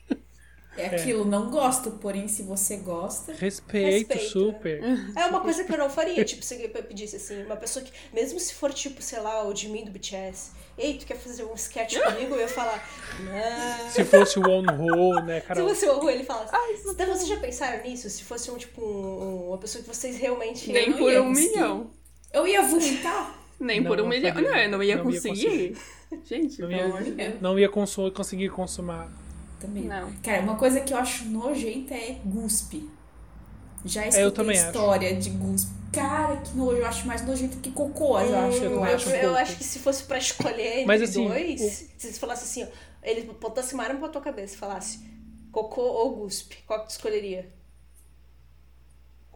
É 0.77 0.87
aquilo, 0.95 1.25
não 1.25 1.51
gosto, 1.51 1.91
porém 1.91 2.29
se 2.29 2.41
você 2.45 2.77
gosta. 2.77 3.33
Respeito, 3.33 4.11
Respeito. 4.15 4.31
super. 4.31 4.81
É 5.17 5.27
uma 5.27 5.41
coisa 5.41 5.65
que 5.65 5.73
eu 5.73 5.77
não 5.77 5.91
faria, 5.91 6.25
tipo, 6.25 6.45
se 6.45 6.63
eu 6.63 6.69
pedisse 6.71 7.17
assim, 7.17 7.43
uma 7.43 7.57
pessoa 7.57 7.85
que, 7.85 7.91
mesmo 8.15 8.39
se 8.39 8.55
for 8.55 8.73
tipo, 8.73 9.03
sei 9.03 9.19
lá, 9.19 9.45
o 9.45 9.53
Jimin 9.57 9.85
do 9.87 9.91
BTS, 9.91 10.53
ei, 10.79 10.95
tu 10.97 11.05
quer 11.05 11.17
fazer 11.17 11.43
um 11.43 11.55
sketch 11.55 11.97
comigo? 12.07 12.33
Eu 12.37 12.43
ia 12.43 12.49
falar, 12.49 12.89
não. 13.25 13.91
Se 13.91 14.05
fosse 14.05 14.39
o 14.39 14.43
on-roll, 14.49 15.21
né, 15.25 15.41
Se 15.43 15.47
Carol? 15.49 15.69
você 15.69 15.89
ouve 15.89 16.13
ele 16.13 16.23
fala 16.23 16.45
assim, 16.45 16.91
então 16.91 17.07
vocês 17.07 17.27
já 17.29 17.39
pensaram 17.39 17.83
nisso? 17.83 18.09
Se 18.09 18.23
fosse 18.23 18.49
um, 18.49 18.57
tipo, 18.57 18.81
um- 18.81 19.49
uma 19.49 19.59
pessoa 19.59 19.83
que 19.83 19.89
vocês 19.89 20.17
realmente... 20.17 20.71
Nem 20.73 20.93
por 20.93 21.13
um 21.13 21.31
milhão. 21.31 21.91
Eu 22.33 22.47
ia 22.47 22.63
vomitar. 22.63 23.35
Nem 23.61 23.81
Não, 23.81 23.89
por 23.89 24.01
um 24.01 24.09
milhão. 24.09 24.35
Não, 24.35 24.41
eu 24.57 24.69
não 24.71 24.83
ia 24.83 24.97
Não 24.97 25.11
ia 25.11 25.21
conseguir. 25.21 25.77
Gente, 26.25 26.61
Não 26.61 26.69
pelo 26.69 26.81
ia- 26.81 26.85
amor 26.87 27.03
de 27.03 27.11
Deus. 27.11 27.41
Não 27.41 27.59
ia 27.59 27.69
consu- 27.69 28.11
conseguir 28.13 28.49
consumar. 28.51 29.11
Também. 29.61 29.85
Não. 29.85 30.13
Cara, 30.23 30.43
uma 30.43 30.55
coisa 30.57 30.81
que 30.81 30.93
eu 30.93 30.99
acho 30.99 31.25
nojenta 31.27 31.93
é 31.95 32.19
guspe. 32.25 32.89
Já 33.85 34.03
escutei 34.03 34.23
É, 34.23 34.25
eu 34.27 34.31
também 34.33 34.57
acho. 34.59 34.67
história 34.69 35.15
de 35.17 35.31
guspe. 35.31 35.71
Cara, 35.93 36.37
que 36.37 36.57
nojo. 36.57 36.77
Eu 36.79 36.87
acho 36.87 37.07
mais 37.07 37.27
nojento 37.27 37.57
que 37.59 37.71
cocô, 37.73 38.21
eu 38.21 38.39
acho. 38.39 38.59
eu 38.59 38.71
Eu, 38.73 38.79
também 38.79 38.95
acho 38.95 39.11
eu 39.11 39.35
acho 39.37 39.57
que 39.57 39.65
se 39.65 39.79
fosse 39.81 40.05
pra 40.05 40.19
escolher 40.19 40.73
entre 40.75 40.87
Mas, 40.87 41.03
assim, 41.03 41.27
dois, 41.27 41.61
se 41.61 41.91
você 41.99 42.13
falasse 42.13 42.45
assim, 42.45 42.63
ó, 42.65 42.67
ele 43.03 43.23
botasse 43.41 43.75
uma 43.75 43.83
arma 43.85 43.99
pra 44.01 44.09
tua 44.09 44.21
cabeça 44.21 44.55
e 44.55 44.59
falasse 44.59 45.01
cocô 45.51 45.83
ou 45.83 46.17
guspe, 46.17 46.59
qual 46.67 46.81
que 46.81 46.87
tu 46.87 46.91
escolheria? 46.91 47.49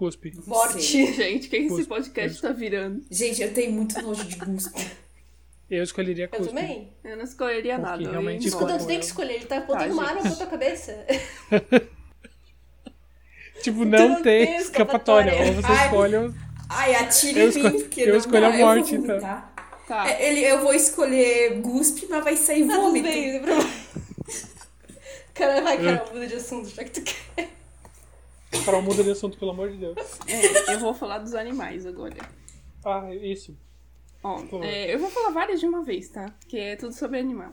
Cuspe. 0.02 0.32
Morte. 0.46 0.80
Gente, 1.12 1.46
o 1.46 1.50
que 1.50 1.56
esse 1.58 1.68
Cuspe. 1.68 1.86
podcast 1.86 2.42
tá 2.42 2.50
virando? 2.50 3.04
Gente, 3.08 3.40
eu 3.40 3.54
tenho 3.54 3.70
muito 3.72 4.00
nojo 4.02 4.24
de 4.24 4.34
guspe. 4.36 4.84
Eu 5.70 5.82
escolheria 5.84 6.24
Eu 6.24 6.28
cuspe. 6.38 6.48
também. 6.54 6.92
Eu 7.04 7.16
não 7.16 7.22
escolheria 7.24 7.74
Porque 7.76 7.88
nada. 7.90 8.02
eu 8.02 8.10
realmente. 8.10 8.48
Escuta, 8.48 8.78
tu 8.78 8.86
tem 8.86 8.96
eu- 8.96 9.00
que 9.00 9.06
escolher, 9.06 9.34
ele 9.34 9.44
tá 9.46 9.60
botando 9.60 9.86
Tá, 9.88 9.92
uma 9.92 10.04
arma 10.08 10.20
pra 10.22 10.30
tua 10.32 10.46
cabeça. 10.46 11.06
Tipo, 13.62 13.84
não, 13.84 14.08
não 14.08 14.22
tem 14.22 14.44
tem 14.46 14.56
escapatória. 14.56 15.30
escapatória. 15.30 15.46
Ou 15.56 15.62
você 15.62 15.72
Ai. 15.72 15.84
escolhe. 15.86 16.16
ou- 16.16 16.34
Ai, 16.68 16.94
atire 16.96 17.40
Eu 17.40 17.50
em 17.52 17.54
mim, 17.62 17.70
porque 17.82 18.00
eu 18.00 18.08
não 18.08 18.16
escolho 18.16 18.46
a 18.46 18.50
dá, 18.50 18.56
morte, 18.58 18.94
eu 18.94 19.00
vou 19.02 19.04
então. 19.04 19.20
vomitar. 19.20 19.54
Tá. 19.86 20.08
É, 20.10 20.28
Ele, 20.28 20.40
eu 20.40 20.60
vou 20.62 20.74
escolher 20.74 21.60
guspe, 21.60 22.06
mas 22.10 22.24
vai 22.24 22.36
sair 22.36 22.66
Tá 22.66 22.74
tudo 22.74 22.92
bem, 22.92 23.02
não 23.02 23.10
tem 23.12 23.40
problema. 23.42 23.70
Cara, 25.34 25.60
vai, 25.60 25.76
Carol, 25.80 26.12
muda 26.12 26.26
de 26.26 26.34
assunto, 26.34 26.68
já 26.70 26.82
que 26.82 26.90
tu 26.90 27.02
quer. 27.02 27.48
Carol, 28.64 28.82
muda 28.82 29.02
de 29.02 29.10
assunto, 29.10 29.38
pelo 29.38 29.50
amor 29.50 29.70
de 29.70 29.78
Deus. 29.78 29.96
É, 30.26 30.74
eu 30.74 30.78
vou 30.80 30.94
falar 30.94 31.18
dos 31.18 31.34
animais 31.34 31.86
agora. 31.86 32.16
Ah, 32.84 33.12
isso. 33.14 33.56
Ó, 34.22 34.40
é, 34.62 34.94
eu 34.94 34.98
vou 34.98 35.10
falar 35.10 35.30
várias 35.30 35.58
de 35.58 35.66
uma 35.66 35.82
vez, 35.82 36.08
tá? 36.08 36.32
Que 36.46 36.58
é 36.58 36.76
tudo 36.76 36.92
sobre 36.94 37.18
animal. 37.18 37.52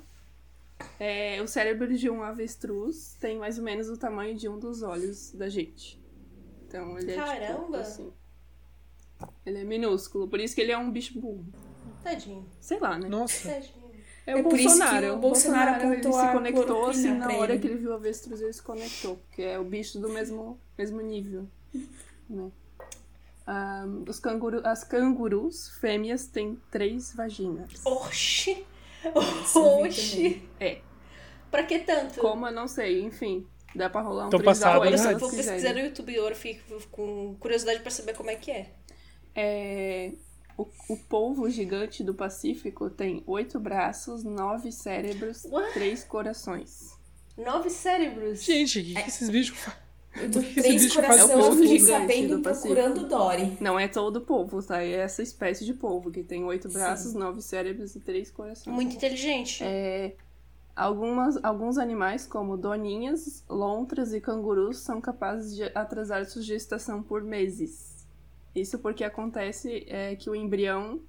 É, 1.00 1.42
o 1.42 1.48
cérebro 1.48 1.92
de 1.98 2.10
um 2.10 2.22
avestruz 2.22 3.18
tem 3.20 3.38
mais 3.38 3.58
ou 3.58 3.64
menos 3.64 3.90
o 3.90 3.98
tamanho 3.98 4.36
de 4.36 4.48
um 4.48 4.60
dos 4.60 4.82
olhos 4.84 5.32
da 5.32 5.50
gente. 5.50 6.00
Então 6.68 6.98
ele 6.98 7.12
é 7.12 7.16
tipo 7.16 7.26
Caramba! 7.26 7.80
assim. 7.80 8.14
Ele 9.46 9.58
é 9.60 9.64
minúsculo, 9.64 10.28
por 10.28 10.40
isso 10.40 10.54
que 10.56 10.62
ele 10.62 10.72
é 10.72 10.78
um 10.78 10.92
bicho 10.92 11.20
burro. 11.20 11.46
Tadinho, 12.04 12.48
Sei 12.62 12.80
lá, 12.80 12.98
né? 12.98 13.10
Nossa. 13.10 13.50
tadinho. 13.50 13.79
É 14.30 14.36
o 14.36 14.40
É 14.40 14.44
por 14.44 14.54
isso 14.60 14.74
que 14.76 14.78
Bolsonaro. 14.80 15.14
o 15.14 15.18
Bolsonaro 15.18 15.70
ele 15.84 15.94
apontou 15.96 16.14
se 16.14 16.20
a 16.20 16.32
conectou 16.32 16.86
assim 16.88 17.14
na 17.14 17.32
hora 17.34 17.54
ele. 17.54 17.62
que 17.62 17.68
ele 17.68 17.78
viu 17.78 17.90
o 17.90 17.94
avestruz, 17.96 18.42
ele 18.42 18.54
se 18.54 18.62
conectou, 18.62 19.18
porque 19.18 19.42
é 19.42 19.58
o 19.58 19.64
bicho 19.64 20.00
do 20.00 20.08
mesmo, 20.10 20.60
mesmo 20.78 21.02
nível. 21.02 21.48
Né? 22.30 22.52
Ah, 23.48 23.84
os 24.08 24.20
canguru, 24.20 24.62
as 24.64 24.84
cangurus 24.84 25.70
fêmeas 25.82 26.28
têm 26.28 26.62
três 26.70 27.12
vaginas. 27.16 27.72
Oxi! 27.84 28.64
Vi 29.02 29.10
Oxi! 29.60 30.44
É. 30.60 30.82
Pra 31.50 31.64
que 31.64 31.80
tanto? 31.80 32.20
Como 32.20 32.46
eu 32.46 32.52
não 32.52 32.68
sei, 32.68 33.02
enfim. 33.02 33.48
Dá 33.76 33.90
pra 33.90 34.02
rolar 34.02 34.28
um 34.28 34.30
Tô 34.30 34.38
trisal 34.38 34.54
passado, 34.54 34.84
aí 34.84 34.94
Agora 34.94 34.98
se 35.00 35.06
eu 35.08 35.12
né? 35.14 35.18
vou 35.18 35.30
pesquisar 35.32 35.74
no 35.74 35.80
YouTube 35.80 36.20
agora, 36.20 36.36
fico 36.36 36.88
com 36.92 37.36
curiosidade 37.40 37.80
pra 37.80 37.90
saber 37.90 38.14
como 38.14 38.30
é 38.30 38.36
que 38.36 38.52
é. 38.52 38.74
É, 39.34 40.12
o, 40.60 40.68
o 40.90 40.98
polvo 40.98 41.50
gigante 41.50 42.04
do 42.04 42.14
Pacífico 42.14 42.90
tem 42.90 43.24
oito 43.26 43.58
braços, 43.60 44.26
nove 44.26 44.74
cérebros, 44.74 45.46
What? 45.46 45.74
três 45.74 46.04
corações. 46.04 46.98
Nove 47.38 47.70
cérebros. 47.70 48.44
Gente, 48.44 48.80
o 48.80 48.84
que, 48.84 48.94
que 48.94 49.10
esses 49.10 49.30
bichos 49.30 49.58
fazem? 49.58 49.80
Eu 50.18 50.32
tô 50.32 50.40
Esse 50.40 50.62
três 50.62 50.94
coração, 50.94 51.30
É 51.30 51.36
o 51.36 51.40
eu 51.40 51.46
povo 51.46 51.66
gigante 51.66 52.28
do 52.28 52.42
procurando 52.42 53.08
Dory. 53.08 53.58
Não 53.62 53.80
é 53.80 53.88
todo 53.88 54.20
polvo, 54.20 54.62
tá? 54.62 54.84
É 54.84 54.92
essa 54.96 55.22
espécie 55.22 55.64
de 55.64 55.74
polvo 55.74 56.12
que 56.12 56.24
tem 56.24 56.44
oito 56.44 56.68
braços, 56.68 57.14
nove 57.14 57.42
cérebros 57.42 57.96
e 57.96 58.02
três 58.02 58.30
corações. 58.30 58.74
Muito 58.74 58.98
inteligente. 58.98 59.64
É, 59.64 60.16
algumas, 60.76 61.42
alguns 61.42 61.78
animais, 61.78 62.28
como 62.28 62.58
doninhas, 62.58 63.46
lontras 63.48 64.14
e 64.14 64.20
cangurus, 64.20 64.80
são 64.80 65.00
capazes 65.00 65.56
de 65.56 65.64
atrasar 65.74 66.26
sua 66.26 66.42
gestação 66.42 67.02
por 67.02 67.24
meses. 67.24 67.99
Isso 68.56 68.80
porque 68.80 69.04
acontece 69.04 69.86
é, 69.88 70.16
que 70.16 70.30
o 70.30 70.36
embrião 70.36 71.02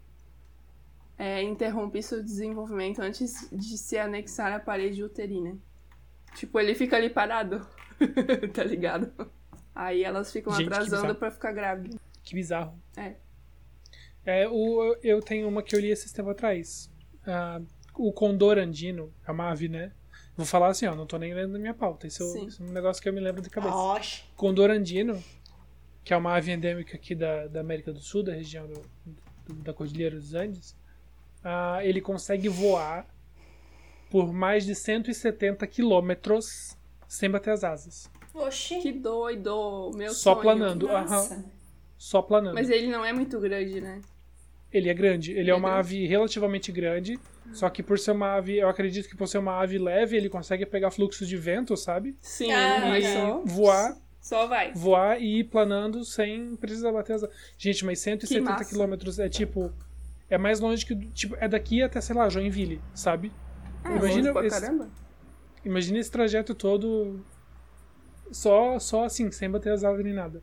é, 1.19 1.43
interrompe 1.43 2.03
seu 2.03 2.23
desenvolvimento 2.23 3.01
antes 3.01 3.49
de 3.51 3.77
se 3.79 3.99
anexar 3.99 4.53
à 4.53 4.61
parede 4.61 5.03
uterina. 5.03 5.59
Tipo, 6.35 6.61
ele 6.61 6.75
fica 6.75 6.97
ali 6.97 7.11
parado, 7.11 7.67
tá 8.55 8.65
ligado? 8.65 9.13
Aí 9.75 10.05
elas 10.05 10.33
ficam 10.33 10.53
Gente, 10.55 10.73
atrasando 10.73 11.15
pra 11.15 11.31
ficar 11.31 11.53
grávidas. 11.53 11.99
Que 12.23 12.35
bizarro. 12.35 12.79
É. 12.97 13.15
É, 14.25 14.49
o, 14.49 14.97
eu 15.03 15.21
tenho 15.21 15.49
uma 15.49 15.63
que 15.63 15.75
eu 15.75 15.81
li 15.81 15.91
esses 15.91 16.13
tempo 16.13 16.31
atrás. 16.31 16.91
Ah, 17.27 17.61
o 17.95 18.13
condor 18.13 18.59
andino, 18.59 19.13
é 19.27 19.31
uma 19.31 19.51
ave, 19.51 19.69
né? 19.69 19.93
Vou 20.37 20.47
falar 20.47 20.69
assim, 20.69 20.87
ó, 20.87 20.95
não 20.95 21.07
tô 21.07 21.19
nem 21.19 21.35
lendo 21.35 21.53
na 21.53 21.59
minha 21.59 21.75
pauta. 21.75 22.07
Isso, 22.07 22.23
isso 22.47 22.63
é 22.63 22.67
um 22.67 22.71
negócio 22.71 23.03
que 23.03 23.09
eu 23.09 23.13
me 23.13 23.21
lembro 23.21 23.43
de 23.43 23.51
cabeça. 23.51 23.75
Oxi. 23.75 24.25
Condor 24.37 24.71
andino, 24.71 25.23
que 26.05 26.13
é 26.13 26.17
uma 26.17 26.35
ave 26.37 26.51
endêmica 26.53 26.97
aqui 26.97 27.15
da, 27.15 27.47
da 27.47 27.61
América 27.61 27.93
do 27.93 28.01
Sul, 28.01 28.23
da 28.23 28.33
região 28.33 28.67
do, 28.67 28.83
do- 29.47 29.55
da 29.63 29.73
Cordilheira 29.73 30.17
dos 30.17 30.35
Andes, 30.35 30.77
ah, 31.45 31.81
ele 31.83 32.01
consegue 32.01 32.49
voar 32.49 33.07
por 34.11 34.33
mais 34.33 34.65
de 34.65 34.75
170 34.75 35.67
quilômetros 35.67 36.77
sem 37.09 37.31
bater 37.31 37.51
as 37.53 37.65
asas. 37.65 38.11
Oxi. 38.35 38.79
Que 38.81 38.93
doido, 38.93 39.91
meu 39.95 40.11
Só 40.13 40.33
sonho. 40.33 40.43
planando. 40.43 40.87
Nossa. 40.89 41.35
Aham. 41.35 41.45
Só 41.99 42.23
planando. 42.23 42.55
Mas 42.55 42.71
ele 42.71 42.87
não 42.87 43.05
é 43.05 43.13
muito 43.13 43.39
grande, 43.41 43.81
né? 43.81 44.01
Ele 44.73 44.89
é 44.89 44.95
grande. 44.95 45.33
Ele 45.33 45.51
é, 45.51 45.53
É 45.53 45.55
uma 45.57 45.71
grande. 45.71 45.81
ave 45.81 46.07
relativamente 46.07 46.71
grande. 46.73 47.19
Só 47.53 47.69
que 47.69 47.83
por 47.83 47.99
ser 47.99 48.13
uma 48.13 48.35
ave, 48.37 48.57
eu 48.59 48.69
acredito 48.69 49.09
que 49.09 49.17
por 49.17 49.27
ser 49.27 49.39
uma 49.39 49.61
ave 49.61 49.77
leve, 49.79 50.17
ele 50.17 50.29
consegue 50.29 50.65
pegar 50.65 50.93
fluxo 50.93 51.27
de 51.27 51.37
vento, 51.37 51.77
sabe? 51.77 52.17
Sim, 52.21 52.53
Ah, 52.53 52.87
mas 52.89 53.05
tá. 53.05 53.13
só, 53.13 53.43
Voar, 53.45 53.97
só 54.21 54.47
vai. 54.47 54.73
voar 54.73 55.21
e 55.21 55.41
ir 55.41 55.45
planando 55.45 56.05
sem 56.05 56.55
precisar 56.57 56.93
bater 56.93 57.15
as 57.15 57.25
Gente, 57.59 57.85
mas 57.85 57.99
Que 57.99 58.05
170 58.05 58.43
massa. 58.51 58.65
quilômetros 58.65 59.19
é 59.19 59.29
tipo. 59.29 59.73
É 60.29 60.39
mais 60.39 60.61
longe 60.61 60.85
que. 60.87 60.95
Tipo, 61.11 61.37
é 61.41 61.49
daqui 61.49 61.83
até, 61.83 62.01
sei 62.01 62.15
lá, 62.15 62.29
Joinville, 62.29 62.81
sabe? 62.95 63.33
Ah, 63.83 63.97
Imagina 63.97 64.21
longe 64.29 64.33
pra 64.33 64.47
esse- 64.47 64.61
caramba. 64.61 64.89
Imagina 65.65 65.99
esse 65.99 66.11
trajeto 66.11 66.55
todo 66.55 67.21
só, 68.31 68.79
só 68.79 69.05
assim, 69.05 69.31
sem 69.31 69.51
bater 69.51 69.73
as 69.73 69.83
asas 69.85 70.05
nem 70.05 70.13
nada. 70.15 70.43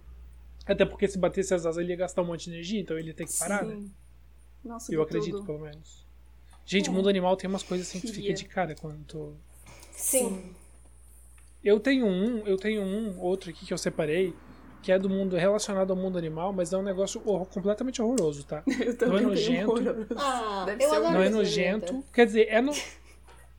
Até 0.65 0.85
porque 0.85 1.07
se 1.07 1.17
batesse 1.17 1.53
as 1.53 1.65
asas 1.65 1.81
ele 1.81 1.91
ia 1.93 1.95
gastar 1.97 2.21
um 2.21 2.25
monte 2.25 2.45
de 2.45 2.51
energia, 2.51 2.79
então 2.81 2.97
ele 2.99 3.09
ia 3.09 3.13
ter 3.13 3.25
que 3.25 3.37
parar, 3.39 3.63
né? 3.65 3.75
Sim. 3.75 3.91
Nossa, 4.65 4.93
Eu 4.93 5.01
acredito, 5.01 5.37
tudo. 5.37 5.45
pelo 5.45 5.59
menos. 5.59 6.05
Gente, 6.65 6.89
o 6.89 6.93
mundo 6.93 7.07
animal 7.07 7.37
tem 7.37 7.49
umas 7.49 7.63
coisas 7.63 7.87
assim 7.87 8.01
que 8.01 8.07
tu 8.07 8.13
fica 8.13 8.33
de 8.33 8.43
cara 8.45 8.75
quando 8.75 9.01
tu... 9.05 9.33
Sim. 9.93 10.53
Eu 11.63 11.79
tenho 11.79 12.05
um, 12.05 12.45
eu 12.47 12.57
tenho 12.57 12.81
um 12.81 13.19
outro 13.19 13.49
aqui 13.49 13.65
que 13.65 13.73
eu 13.73 13.77
separei, 13.77 14.33
que 14.81 14.91
é 14.91 14.97
do 14.99 15.09
mundo 15.09 15.35
relacionado 15.35 15.91
ao 15.91 15.97
mundo 15.97 16.17
animal, 16.17 16.53
mas 16.53 16.71
é 16.71 16.77
um 16.77 16.83
negócio 16.83 17.21
horror- 17.25 17.47
completamente 17.47 18.01
horroroso, 18.01 18.45
tá? 18.45 18.63
Eu 18.79 18.95
também 18.97 19.13
Não 19.23 19.29
é 19.31 19.33
nojento. 19.33 19.73
Ah, 20.17 20.65
Não 21.11 21.21
é 21.21 21.29
nojento. 21.29 22.03
Quer 22.13 22.25
dizer, 22.27 22.47
é, 22.49 22.61
no... 22.61 22.71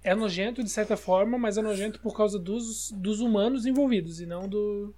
é 0.03 0.15
nojento 0.15 0.63
de 0.63 0.71
certa 0.71 0.97
forma, 0.97 1.37
mas 1.37 1.59
é 1.59 1.63
nojento 1.63 2.01
por 2.01 2.17
causa 2.17 2.39
dos, 2.39 2.93
dos 2.93 3.21
humanos 3.21 3.67
envolvidos 3.67 4.21
e 4.21 4.27
não 4.27 4.49
do, 4.49 4.95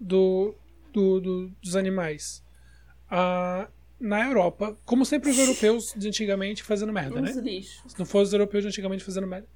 do, 0.00 0.54
do- 0.92 1.20
do- 1.20 1.48
dos 1.62 1.76
animais. 1.76 2.42
Ah, 3.10 3.68
na 4.00 4.26
Europa, 4.26 4.76
como 4.84 5.04
sempre 5.04 5.30
os 5.30 5.38
europeus 5.38 5.92
de 5.96 6.06
antigamente 6.08 6.62
fazendo 6.62 6.92
merda, 6.92 7.20
né? 7.20 7.30
Uns 7.30 7.36
lixos. 7.38 7.92
Se 7.92 7.98
não 7.98 8.06
fosse 8.06 8.28
os 8.28 8.32
europeus 8.32 8.62
de 8.62 8.68
antigamente 8.68 9.02
fazendo 9.04 9.26
merda. 9.26 9.46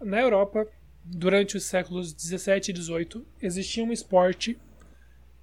Na 0.00 0.20
Europa, 0.20 0.66
durante 1.10 1.56
os 1.56 1.64
séculos 1.64 2.12
17 2.12 2.70
e 2.70 2.74
18, 2.74 3.26
existia 3.40 3.82
um 3.82 3.92
esporte. 3.92 4.58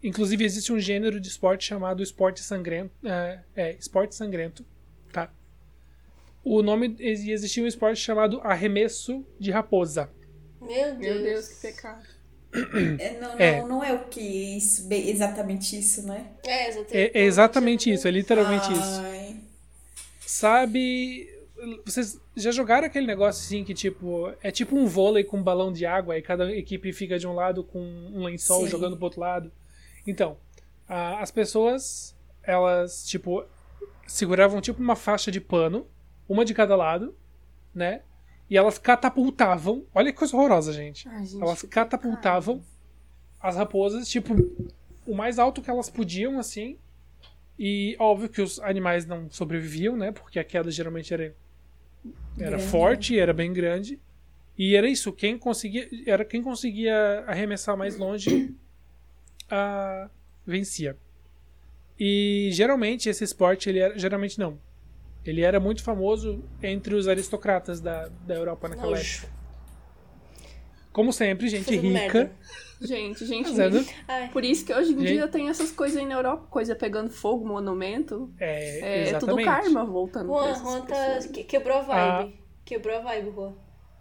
Inclusive, 0.04 0.44
existe 0.44 0.72
um 0.72 0.80
gênero 0.80 1.20
de 1.20 1.28
esporte 1.28 1.66
chamado 1.66 2.04
esporte 2.04 2.42
sangrento. 2.42 2.92
É, 3.04 3.40
é, 3.56 3.72
esporte 3.74 4.16
sangrento. 4.16 4.66
Tá? 5.12 5.32
O 6.44 6.62
nome. 6.62 6.96
e 7.00 7.32
Existia 7.32 7.64
um 7.64 7.68
esporte 7.68 8.00
chamado 8.00 8.40
arremesso 8.42 9.26
de 9.40 9.50
raposa. 9.52 10.10
Meu 10.62 10.96
Deus. 10.96 11.00
Meu 11.00 11.24
Deus, 11.24 11.48
que 11.48 11.62
pecado. 11.68 12.16
É, 13.00 13.20
não, 13.20 13.32
É. 13.38 13.60
Não, 13.60 13.68
não 13.68 13.84
é 13.84 13.92
o 13.92 14.06
que 14.06 14.22
isso, 14.22 14.88
exatamente 14.90 15.78
isso, 15.78 16.08
né? 16.08 16.32
É, 16.46 16.70
exatamente. 16.70 16.98
É, 16.98 17.22
é 17.22 17.26
exatamente 17.26 17.92
isso, 17.92 18.08
é 18.08 18.12
literalmente 18.12 18.72
isso. 18.72 19.02
Ai. 19.02 19.42
Sabe. 20.26 21.35
Vocês 21.86 22.20
já 22.36 22.52
jogaram 22.52 22.86
aquele 22.86 23.08
negócio 23.08 23.42
assim 23.44 23.64
que, 23.64 23.74
tipo, 23.74 24.32
é 24.44 24.52
tipo 24.52 24.76
um 24.76 24.86
vôlei 24.88 25.24
com 25.24 25.38
um 25.38 25.44
balão 25.44 25.72
de 25.72 25.86
água 25.86 26.18
e 26.18 26.22
cada 26.22 26.52
equipe 26.54 26.92
fica 26.92 27.18
de 27.18 27.26
um 27.26 27.34
lado 27.34 27.64
com 27.64 27.80
um 27.80 28.24
lençol 28.24 28.64
Sim. 28.64 28.70
jogando 28.70 28.98
pro 28.98 29.06
outro 29.06 29.22
lado? 29.22 29.52
Então, 30.06 30.38
a- 30.88 31.22
as 31.22 31.32
pessoas, 31.32 32.16
elas, 32.44 33.06
tipo, 33.08 33.46
seguravam 34.06 34.60
tipo 34.62 34.82
uma 34.82 34.96
faixa 34.96 35.32
de 35.32 35.40
pano, 35.40 35.88
uma 36.28 36.44
de 36.44 36.54
cada 36.54 36.76
lado, 36.76 37.16
né? 37.74 38.02
E 38.50 38.58
elas 38.58 38.78
catapultavam. 38.78 39.86
Olha 39.96 40.12
que 40.12 40.18
coisa 40.20 40.36
horrorosa, 40.36 40.72
gente. 40.74 41.08
Ai, 41.08 41.26
gente, 41.26 41.42
Elas 41.42 41.62
catapultavam 41.64 42.62
as 43.40 43.56
raposas, 43.56 44.08
tipo, 44.10 44.34
o 45.08 45.16
mais 45.16 45.40
alto 45.40 45.62
que 45.62 45.70
elas 45.70 45.90
podiam, 45.90 46.38
assim. 46.38 46.78
E 47.58 47.96
óbvio 47.98 48.28
que 48.30 48.42
os 48.42 48.60
animais 48.60 49.06
não 49.06 49.30
sobreviviam, 49.32 49.96
né? 49.96 50.12
Porque 50.12 50.38
a 50.38 50.44
queda 50.44 50.70
geralmente 50.70 51.14
era, 51.14 51.34
era 52.38 52.58
Grande, 52.58 52.72
forte, 52.72 53.18
era 53.18 53.34
bem 53.34 53.54
grande. 53.54 54.00
E 54.58 54.76
era 54.76 54.88
isso, 54.88 55.12
quem 55.12 55.38
conseguia. 55.38 55.88
Era 56.06 56.24
quem 56.24 56.42
conseguia 56.42 57.24
arremessar 57.28 57.76
mais 57.78 57.98
longe 57.98 58.54
a, 59.50 60.10
vencia. 60.46 60.98
E 62.00 62.50
geralmente 62.52 63.10
esse 63.10 63.24
esporte, 63.24 63.70
ele 63.70 63.80
era. 63.80 63.98
Geralmente 63.98 64.40
não. 64.40 64.60
Ele 65.26 65.42
era 65.42 65.60
muito 65.60 65.84
famoso 65.84 66.44
entre 66.62 66.94
os 66.94 67.08
aristocratas 67.08 67.82
da, 67.82 68.10
da 68.26 68.36
Europa 68.36 68.70
naquela 68.70 68.98
época. 68.98 69.28
Nojo. 69.28 69.36
Como 70.92 71.12
sempre, 71.12 71.50
gente 71.50 71.76
rica. 71.76 71.88
merda. 71.88 72.32
Gente, 72.82 73.26
gente. 73.26 73.50
Ai. 74.08 74.30
Por 74.30 74.44
isso 74.44 74.66
que 74.66 74.74
hoje 74.74 74.94
em 74.94 75.00
Gente. 75.00 75.08
dia 75.14 75.28
tem 75.28 75.50
essas 75.50 75.72
coisas 75.72 75.98
aí 75.98 76.06
na 76.06 76.16
Europa, 76.16 76.48
coisa 76.50 76.76
pegando 76.76 77.10
fogo, 77.10 77.48
monumento. 77.48 78.30
É, 78.40 78.80
É, 78.80 79.04
tudo 79.20 79.40
exatamente. 79.40 79.46
karma 79.46 79.86
voltando 79.86 80.32
pra 80.32 80.54
Juan, 80.54 80.56
Juan 80.56 80.82
tá, 80.82 81.20
quebrou 81.48 81.78
a 81.78 81.82
vibe. 81.82 82.40
Quebrou 82.66 82.98
a 82.98 83.00
vibe, 83.00 83.32
Juan. 83.32 83.54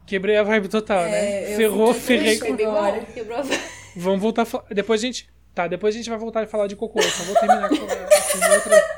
Quebrei 0.06 0.36
a 0.36 0.42
vibe 0.42 0.68
total, 0.68 1.00
É, 1.04 1.10
né? 1.10 1.52
eu 1.52 1.56
Ferrou, 1.56 1.94
ferrei. 1.94 2.34
igual, 2.34 3.00
quebrou 3.14 3.38
a 3.38 3.42
vibe. 3.42 3.62
Vamos 3.96 4.20
voltar 4.20 4.42
a 4.42 4.44
falar. 4.44 4.64
Depois 4.70 5.00
a 5.00 5.06
gente. 5.06 5.32
Tá, 5.54 5.68
depois 5.68 5.94
a 5.94 5.98
gente 5.98 6.10
vai 6.10 6.18
voltar 6.18 6.42
a 6.42 6.46
falar 6.48 6.66
de 6.66 6.74
cocô. 6.74 6.98
Eu 6.98 7.04
só 7.04 7.22
vou 7.22 7.34
terminar 7.36 7.68
com, 7.68 7.76
com 7.76 8.54
outra. 8.54 8.93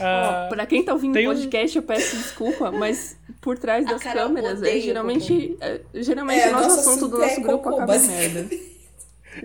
Ó, 0.00 0.48
pra 0.48 0.66
quem 0.66 0.84
tá 0.84 0.92
ouvindo 0.92 1.16
o 1.16 1.20
um- 1.20 1.24
podcast, 1.24 1.76
eu 1.76 1.82
peço 1.82 2.16
desculpa, 2.16 2.70
mas 2.70 3.16
por 3.40 3.58
trás 3.58 3.84
das 3.86 4.02
câmeras, 4.02 4.62
é, 4.62 4.80
geralmente, 4.80 5.56
é, 5.60 5.80
geralmente 5.94 6.40
É, 6.40 6.48
o 6.48 6.52
nosso 6.52 6.80
assunto 6.80 7.08
do 7.08 7.18
nosso 7.18 7.40
grupo 7.40 7.64
cocô, 7.64 7.76
acaba 7.76 7.98
merda. 7.98 8.48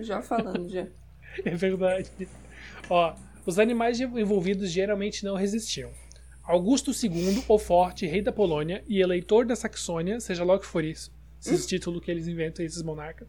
Já 0.00 0.22
falando, 0.22 0.68
já. 0.68 0.86
É 1.44 1.50
verdade. 1.54 2.10
Ó, 2.88 3.14
os 3.44 3.58
animais 3.58 4.00
envolvidos 4.00 4.70
geralmente 4.70 5.22
não 5.24 5.34
resistiam. 5.36 5.90
Augusto 6.42 6.92
II, 6.92 7.44
o 7.46 7.58
Forte, 7.58 8.06
rei 8.06 8.22
da 8.22 8.32
Polônia 8.32 8.82
e 8.88 9.00
eleitor 9.00 9.44
da 9.44 9.54
Saxônia, 9.54 10.18
seja 10.20 10.44
lá 10.44 10.54
o 10.54 10.58
que 10.58 10.66
for 10.66 10.82
isso, 10.84 11.12
esses 11.40 11.66
títulos 11.66 12.02
que 12.02 12.10
eles 12.10 12.26
inventam, 12.26 12.64
esses 12.64 12.82
monarcas, 12.82 13.28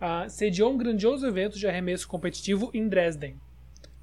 ah, 0.00 0.28
sediou 0.28 0.72
um 0.72 0.76
grandioso 0.76 1.26
evento 1.26 1.58
de 1.58 1.66
arremesso 1.66 2.06
competitivo 2.08 2.70
em 2.74 2.88
Dresden. 2.88 3.36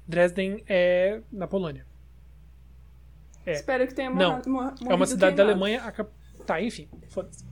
Dresden 0.06 0.64
é 0.66 1.20
na 1.30 1.46
Polônia. 1.46 1.86
É. 3.48 3.52
Espero 3.54 3.86
que 3.86 3.94
tenha 3.94 4.10
Não, 4.10 4.40
É 4.90 4.94
uma 4.94 5.06
cidade 5.06 5.36
da 5.36 5.42
queimado. 5.44 5.64
Alemanha. 5.64 5.82
a 5.82 5.92
cap- 5.92 6.10
Tá, 6.46 6.60
enfim. 6.62 6.88
Foda-se. 7.08 7.44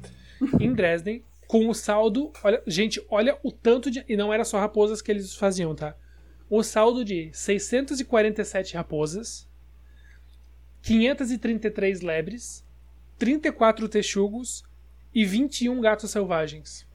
em 0.61 0.73
Dresden, 0.73 1.23
com 1.47 1.69
o 1.69 1.75
saldo. 1.75 2.33
Olha, 2.43 2.63
gente, 2.67 3.05
olha 3.11 3.39
o 3.43 3.51
tanto 3.53 3.91
de. 3.91 4.05
E 4.09 4.17
não 4.17 4.33
era 4.33 4.45
só 4.45 4.59
raposas 4.59 5.01
que 5.03 5.11
eles 5.11 5.35
faziam, 5.35 5.75
tá? 5.75 5.95
O 6.49 6.63
saldo 6.63 7.05
de 7.05 7.31
647 7.33 8.75
raposas, 8.77 9.49
533 10.83 12.01
lebres, 12.01 12.65
34 13.19 13.89
texugos 13.89 14.63
e 15.15 15.25
21 15.25 15.81
gatos 15.81 16.11
selvagens. 16.11 16.87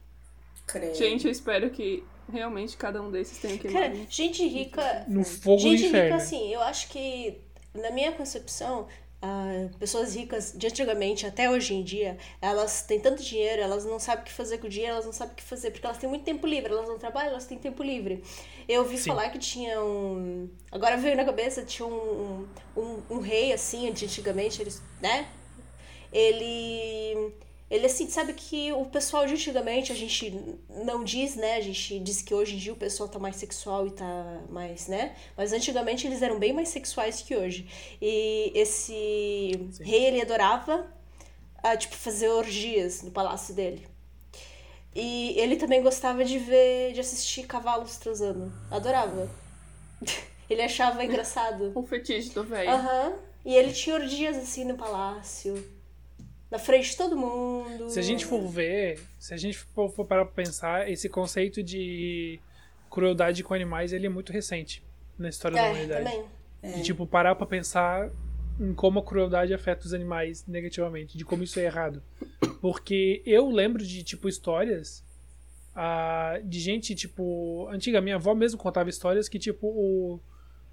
Credo. 0.68 0.96
Gente, 0.96 1.26
eu 1.26 1.32
espero 1.32 1.70
que 1.70 2.04
realmente 2.32 2.78
cada 2.78 3.02
um 3.02 3.12
desses 3.12 3.40
tenha 3.40 3.58
Cara, 3.58 3.90
queimado. 3.90 4.08
gente 4.10 4.48
rica. 4.48 5.06
No 5.08 5.24
fogo 5.24 5.58
do 5.64 5.70
Gente 5.70 5.86
inferno. 5.88 6.04
rica, 6.12 6.16
assim, 6.16 6.54
eu 6.54 6.62
acho 6.62 6.88
que, 6.90 7.42
na 7.74 7.92
minha 7.92 8.12
concepção, 8.12 8.88
ah, 9.22 9.70
pessoas 9.78 10.16
ricas 10.16 10.52
de 10.56 10.66
antigamente 10.66 11.28
até 11.28 11.48
hoje 11.48 11.76
em 11.76 11.84
dia, 11.84 12.18
elas 12.42 12.82
têm 12.82 13.00
tanto 13.00 13.22
dinheiro, 13.22 13.62
elas 13.62 13.86
não 13.86 14.00
sabem 14.00 14.24
o 14.24 14.26
que 14.26 14.32
fazer 14.32 14.58
com 14.58 14.66
o 14.66 14.70
dinheiro, 14.70 14.94
elas 14.94 15.06
não 15.06 15.14
sabem 15.14 15.34
o 15.34 15.36
que 15.36 15.44
fazer, 15.44 15.70
porque 15.70 15.86
elas 15.86 16.00
têm 16.00 16.10
muito 16.10 16.26
tempo 16.26 16.48
livre, 16.48 16.74
elas 16.74 16.88
não 16.88 16.98
trabalham, 16.98 17.30
elas 17.30 17.46
têm 17.46 17.60
tempo 17.60 17.84
livre. 17.84 18.24
Eu 18.68 18.82
ouvi 18.82 18.98
Sim. 18.98 19.10
falar 19.10 19.30
que 19.30 19.38
tinha 19.38 19.80
um. 19.84 20.50
Agora 20.72 20.98
veio 20.98 21.16
na 21.16 21.24
cabeça, 21.24 21.64
tinha 21.64 21.88
um, 21.88 22.48
um, 22.76 23.02
um 23.12 23.20
rei, 23.20 23.54
assim, 23.54 23.92
de 23.92 24.06
antigamente, 24.06 24.60
eles, 24.60 24.82
né? 25.00 25.28
Ele. 26.12 27.32
Ele, 27.72 27.86
assim, 27.86 28.10
sabe 28.10 28.34
que 28.34 28.74
o 28.74 28.86
pessoal 28.86 29.26
de 29.26 29.34
antigamente, 29.34 29.94
a 29.94 29.96
gente 29.96 30.38
não 30.84 31.06
diz, 31.06 31.38
né? 31.38 31.56
A 31.56 31.62
gente 31.62 32.00
diz 32.00 32.22
que 32.22 32.34
hoje 32.34 32.56
em 32.56 32.58
dia 32.58 32.74
o 32.74 32.76
pessoal 32.76 33.08
tá 33.08 33.18
mais 33.18 33.38
sexual 33.38 33.88
e 33.88 33.92
tá 33.92 34.42
mais, 34.50 34.90
né? 34.90 35.16
Mas 35.38 35.54
antigamente 35.54 36.06
eles 36.06 36.22
eram 36.22 36.38
bem 36.38 36.52
mais 36.52 36.68
sexuais 36.68 37.22
que 37.22 37.34
hoje. 37.34 37.66
E 38.02 38.52
esse 38.54 39.72
rei, 39.80 40.04
ele 40.08 40.22
adorava, 40.22 40.86
ah, 41.64 41.78
tipo, 41.78 41.96
fazer 41.96 42.28
orgias 42.28 43.04
no 43.04 43.12
palácio 43.12 43.56
dele. 43.56 43.88
E 44.94 45.34
ele 45.40 45.56
também 45.56 45.82
gostava 45.82 46.26
de 46.26 46.38
ver, 46.40 46.92
de 46.92 47.00
assistir 47.00 47.48
cavalos 47.48 47.96
transando. 47.96 48.52
Adorava. 48.70 49.30
Ele 50.50 50.62
achava 50.62 51.02
engraçado. 51.02 51.72
O 51.74 51.84
fetiche 51.88 52.32
do 52.32 52.44
velho. 52.44 52.70
Aham. 52.70 53.14
E 53.46 53.56
ele 53.56 53.72
tinha 53.72 53.96
orgias 53.96 54.36
assim 54.36 54.66
no 54.66 54.76
palácio. 54.76 55.81
Na 56.52 56.60
frente 56.60 56.90
de 56.92 56.98
todo 56.98 57.16
mundo. 57.16 57.90
Se 57.90 57.98
a 57.98 58.02
gente 58.02 58.26
for 58.26 58.46
ver, 58.48 59.00
se 59.18 59.34
a 59.34 59.38
gente 59.38 59.58
for, 59.58 59.90
for 59.90 60.06
parar 60.06 60.26
pra 60.26 60.34
pensar, 60.44 60.90
esse 60.92 61.08
conceito 61.08 61.64
de 61.64 62.40
crueldade 62.90 63.42
com 63.42 63.54
animais, 63.54 63.94
ele 63.94 64.06
é 64.06 64.10
muito 64.10 64.34
recente 64.34 64.84
na 65.18 65.30
história 65.30 65.56
da 65.56 65.68
É, 65.68 65.72
humanidade. 65.72 66.04
também. 66.04 66.26
De, 66.76 66.84
tipo, 66.84 67.08
parar 67.08 67.36
pra 67.36 67.48
pensar 67.48 68.12
em 68.60 68.74
como 68.74 69.00
a 69.00 69.04
crueldade 69.04 69.54
afeta 69.54 69.86
os 69.86 69.94
animais 69.94 70.46
negativamente, 70.46 71.18
de 71.18 71.24
como 71.24 71.42
isso 71.42 71.58
é 71.60 71.64
errado. 71.64 72.04
Porque 72.60 73.24
eu 73.26 73.50
lembro 73.50 73.84
de, 73.84 74.04
tipo, 74.04 74.28
histórias 74.28 75.04
ah, 75.74 76.38
de 76.44 76.60
gente, 76.60 76.94
tipo. 76.94 77.68
Antiga, 77.72 78.02
minha 78.02 78.16
avó 78.16 78.36
mesmo 78.36 78.60
contava 78.60 78.90
histórias 78.90 79.30
que, 79.30 79.40
tipo, 79.40 79.68
o, 79.68 80.20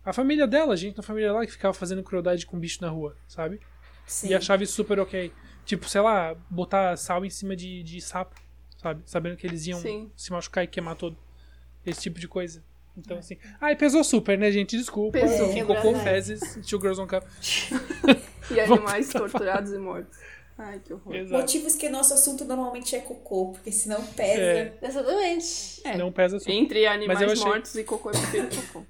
a 0.04 0.12
família 0.12 0.46
dela, 0.46 0.72
a 0.72 0.76
gente 0.76 0.96
na 0.96 1.02
família 1.04 1.28
dela 1.32 1.46
que 1.46 1.52
ficava 1.52 1.72
fazendo 1.72 2.02
crueldade 2.02 2.44
com 2.44 2.58
bicho 2.58 2.82
na 2.82 2.88
rua, 2.90 3.16
sabe? 3.28 3.60
Sim. 4.04 4.30
E 4.30 4.34
achava 4.34 4.64
isso 4.64 4.72
super 4.72 4.98
ok. 4.98 5.32
Tipo, 5.68 5.86
sei 5.86 6.00
lá, 6.00 6.34
botar 6.48 6.96
sal 6.96 7.26
em 7.26 7.30
cima 7.30 7.54
de, 7.54 7.82
de 7.82 8.00
sapo, 8.00 8.34
sabe? 8.78 9.02
Sabendo 9.04 9.36
que 9.36 9.46
eles 9.46 9.66
iam 9.66 9.78
Sim. 9.78 10.10
se 10.16 10.32
machucar 10.32 10.64
e 10.64 10.66
queimar 10.66 10.96
todo. 10.96 11.14
Esse 11.84 12.00
tipo 12.00 12.18
de 12.18 12.26
coisa. 12.26 12.64
Então, 12.96 13.18
assim. 13.18 13.36
Ai, 13.60 13.76
pesou 13.76 14.02
super, 14.02 14.38
né, 14.38 14.50
gente? 14.50 14.78
Desculpa. 14.78 15.18
Pesou. 15.20 15.52
Ficou 15.52 15.76
com 15.76 15.94
fezes. 16.00 16.40
Two 16.66 16.80
Girls 16.80 16.98
One 16.98 17.08
Cup. 17.08 17.22
E 18.50 18.58
animais 18.60 19.10
torturados 19.10 19.72
e 19.74 19.78
mortos. 19.78 20.16
Ai, 20.56 20.80
que 20.82 20.94
horror. 20.94 21.14
Exato. 21.14 21.38
Motivos 21.38 21.74
que 21.74 21.86
nosso 21.90 22.14
assunto 22.14 22.46
normalmente 22.46 22.96
é 22.96 23.00
cocô, 23.00 23.52
porque 23.52 23.70
senão 23.70 24.02
pesa. 24.02 24.40
É. 24.40 24.78
Exatamente. 24.80 25.80
É. 25.84 25.98
Não 25.98 26.10
pesa 26.10 26.38
super. 26.38 26.52
Entre 26.52 26.86
animais 26.86 27.20
achei- 27.20 27.44
mortos 27.44 27.74
e 27.74 27.84
cocô, 27.84 28.08
eu 28.10 28.18
prefiro 28.18 28.48
cocô. 28.48 28.86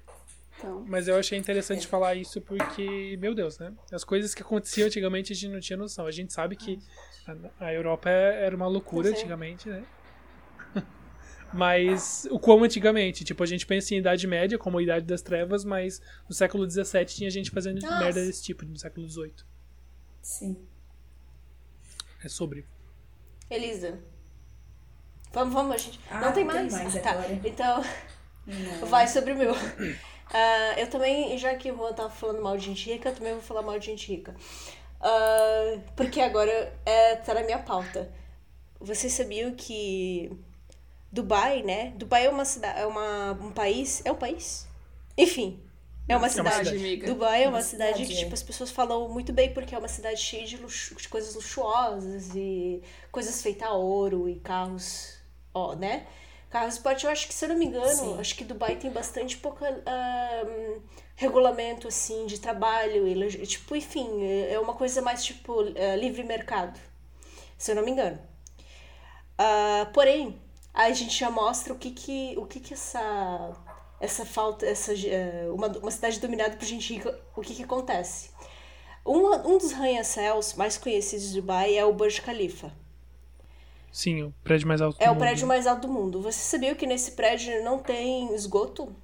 Então, 0.59 0.83
Mas 0.85 1.07
eu 1.07 1.15
achei 1.15 1.37
interessante 1.37 1.87
falar 1.87 2.15
isso 2.15 2.41
porque, 2.41 3.17
meu 3.19 3.33
Deus, 3.33 3.57
né? 3.57 3.73
As 3.93 4.03
coisas 4.03 4.35
que 4.35 4.41
aconteciam 4.41 4.87
antigamente 4.87 5.31
a 5.31 5.35
gente 5.35 5.51
não 5.53 5.59
tinha 5.61 5.77
noção. 5.77 6.05
A 6.05 6.11
gente 6.11 6.33
sabe 6.33 6.57
que 6.57 6.77
a, 7.25 7.65
a 7.67 7.73
Europa 7.73 8.09
é- 8.09 8.45
era 8.45 8.55
uma 8.55 8.67
loucura 8.67 9.07
Sim. 9.07 9.13
antigamente, 9.13 9.69
né? 9.69 9.85
Mas 11.53 12.27
o 12.29 12.37
como 12.37 12.65
antigamente? 12.65 13.23
Tipo, 13.23 13.41
a 13.41 13.45
gente 13.45 13.65
pensa 13.65 13.95
em 13.95 13.99
Idade 13.99 14.27
Média 14.27 14.57
como 14.57 14.77
a 14.77 14.83
Idade 14.83 15.05
das 15.05 15.21
Trevas, 15.21 15.65
mas 15.65 15.99
no 16.27 16.35
século 16.35 16.69
XVII 16.69 17.05
tinha 17.05 17.29
gente 17.31 17.49
fazendo 17.49 17.81
Nossa. 17.81 17.97
merda 17.97 18.23
desse 18.23 18.43
tipo, 18.43 18.63
no 18.65 18.77
século 18.77 19.09
XVIII. 19.09 19.33
Sim. 20.21 20.57
É 22.23 22.27
sobre. 22.29 22.67
Elisa. 23.49 23.97
Vamos, 25.31 25.53
vamos, 25.53 25.81
gente. 25.81 25.99
Ah, 26.11 26.21
não 26.21 26.33
tem 26.33 26.43
não 26.43 26.53
tem 26.53 26.69
mais? 26.69 26.73
mais 26.73 27.01
tá. 27.01 27.11
agora. 27.11 27.33
Então, 27.43 27.83
Não. 28.45 28.85
vai 28.85 29.07
sobre 29.07 29.31
o 29.33 29.37
meu. 29.37 29.53
Ah, 30.31 30.75
eu 30.77 30.87
também, 30.89 31.37
já 31.37 31.55
que 31.55 31.71
o 31.71 31.75
Juan 31.75 31.93
tava 31.93 32.09
falando 32.09 32.41
mal 32.41 32.57
de 32.57 32.65
gente 32.65 32.89
rica, 32.91 33.09
eu 33.09 33.15
também 33.15 33.33
vou 33.33 33.41
falar 33.41 33.61
mal 33.61 33.79
de 33.79 33.85
gente 33.87 34.07
rica. 34.11 34.35
Ah, 35.01 35.79
porque 35.95 36.21
agora 36.21 36.73
é, 36.85 37.15
tá 37.17 37.33
na 37.33 37.43
minha 37.43 37.59
pauta. 37.59 38.11
Vocês 38.79 39.13
sabiam 39.13 39.53
que 39.55 40.31
Dubai, 41.11 41.63
né? 41.63 41.93
Dubai 41.97 42.25
é 42.27 42.29
uma 42.29 42.45
cidade, 42.45 42.79
é 42.79 42.85
uma, 42.85 43.31
um 43.33 43.51
país, 43.51 44.01
é 44.05 44.11
um 44.11 44.15
país? 44.15 44.67
Enfim, 45.17 45.59
é 46.07 46.15
uma 46.15 46.29
cidade. 46.29 46.57
cidade. 46.69 46.77
amiga. 46.77 47.07
Dubai 47.07 47.43
é 47.43 47.47
uma, 47.47 47.57
Uma 47.57 47.61
cidade, 47.63 47.93
cidade, 47.93 48.07
que 48.13 48.13
é. 48.19 48.23
tipo, 48.23 48.33
as 48.33 48.43
pessoas 48.43 48.71
falam 48.71 49.09
muito 49.09 49.33
bem 49.33 49.53
porque 49.53 49.75
é 49.75 49.77
uma 49.79 49.87
cidade 49.87 50.21
cheia 50.21 50.45
de, 50.45 50.57
luxu- 50.57 50.95
de 50.95 51.07
coisas 51.09 51.35
luxuosas 51.35 52.35
e 52.35 52.81
coisas 53.11 53.41
feitas 53.41 53.67
a 53.67 53.73
ouro 53.73 54.29
e 54.29 54.35
carros, 54.39 55.17
ó, 55.53 55.75
né? 55.75 56.07
Carros 56.49 56.75
esporte, 56.75 57.05
eu 57.05 57.11
acho 57.11 57.27
que, 57.27 57.33
se 57.33 57.45
eu 57.45 57.49
não 57.49 57.57
me 57.57 57.65
engano, 57.65 57.87
Sim. 57.87 58.19
acho 58.19 58.35
que 58.35 58.43
Dubai 58.43 58.75
tem 58.75 58.89
bastante 58.89 59.37
pouco 59.37 59.63
ahn, 59.63 60.81
regulamento, 61.15 61.87
assim, 61.87 62.25
de 62.25 62.39
trabalho 62.39 63.07
e, 63.07 63.45
tipo, 63.45 63.75
enfim, 63.75 64.23
é 64.23 64.59
uma 64.59 64.73
coisa 64.73 64.99
mais, 65.01 65.23
tipo, 65.23 65.61
eh, 65.75 65.95
livre 65.95 66.23
mercado, 66.23 66.79
se 67.57 67.71
eu 67.71 67.75
não 67.75 67.83
me 67.83 67.91
engano. 67.91 68.19
Ah, 69.37 69.89
porém, 69.93 70.41
a 70.73 70.91
gente 70.91 71.17
já 71.17 71.29
mostra 71.29 71.71
o 71.73 71.77
que 71.77 71.91
que, 71.91 72.35
o 72.37 72.45
que, 72.45 72.59
que 72.59 72.73
essa, 72.73 73.53
essa 73.99 74.25
falta, 74.25 74.65
essa, 74.65 74.93
eh, 74.93 75.47
uma, 75.51 75.67
uma 75.67 75.91
cidade 75.91 76.19
dominada 76.19 76.57
por 76.57 76.65
gente 76.65 76.93
rica, 76.93 77.19
o 77.35 77.41
que 77.41 77.53
que 77.55 77.63
acontece? 77.63 78.31
Um, 79.05 79.25
um 79.47 79.57
dos 79.57 79.71
arranha-céus 79.73 80.55
mais 80.55 80.77
conhecidos 80.77 81.29
de 81.29 81.41
Dubai 81.41 81.77
é 81.77 81.85
o 81.85 81.93
Burj 81.93 82.21
Khalifa. 82.21 82.71
Sim, 83.91 84.23
o 84.23 84.33
prédio 84.43 84.67
mais 84.67 84.81
alto 84.81 84.99
É 84.99 85.05
do 85.05 85.11
o 85.11 85.15
mundo. 85.15 85.19
prédio 85.19 85.47
mais 85.47 85.67
alto 85.67 85.87
do 85.87 85.93
mundo. 85.93 86.21
Você 86.21 86.39
sabia 86.39 86.75
que 86.75 86.85
nesse 86.87 87.11
prédio 87.11 87.63
não 87.63 87.79
tem 87.79 88.33
esgoto? 88.33 88.95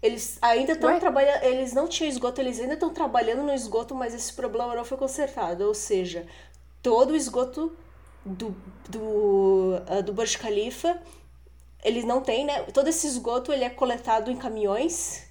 Eles 0.00 0.38
ainda 0.40 0.72
estão 0.72 0.98
trabalhando. 0.98 1.42
Eles 1.42 1.72
não 1.72 1.88
tinham 1.88 2.08
esgoto, 2.08 2.40
eles 2.40 2.60
ainda 2.60 2.74
estão 2.74 2.92
trabalhando 2.92 3.42
no 3.42 3.52
esgoto, 3.52 3.94
mas 3.94 4.14
esse 4.14 4.32
problema 4.32 4.74
não 4.74 4.84
foi 4.84 4.96
consertado. 4.96 5.64
Ou 5.66 5.74
seja, 5.74 6.26
todo 6.82 7.10
o 7.10 7.16
esgoto 7.16 7.76
do, 8.24 8.54
do, 8.88 9.74
ah, 9.88 10.00
do 10.00 10.12
Burj 10.12 10.36
Khalifa, 10.38 11.00
eles 11.84 12.04
não 12.04 12.20
têm, 12.20 12.44
né? 12.44 12.62
Todo 12.64 12.88
esse 12.88 13.06
esgoto 13.06 13.52
ele 13.52 13.64
é 13.64 13.70
coletado 13.70 14.30
em 14.30 14.36
caminhões 14.36 15.27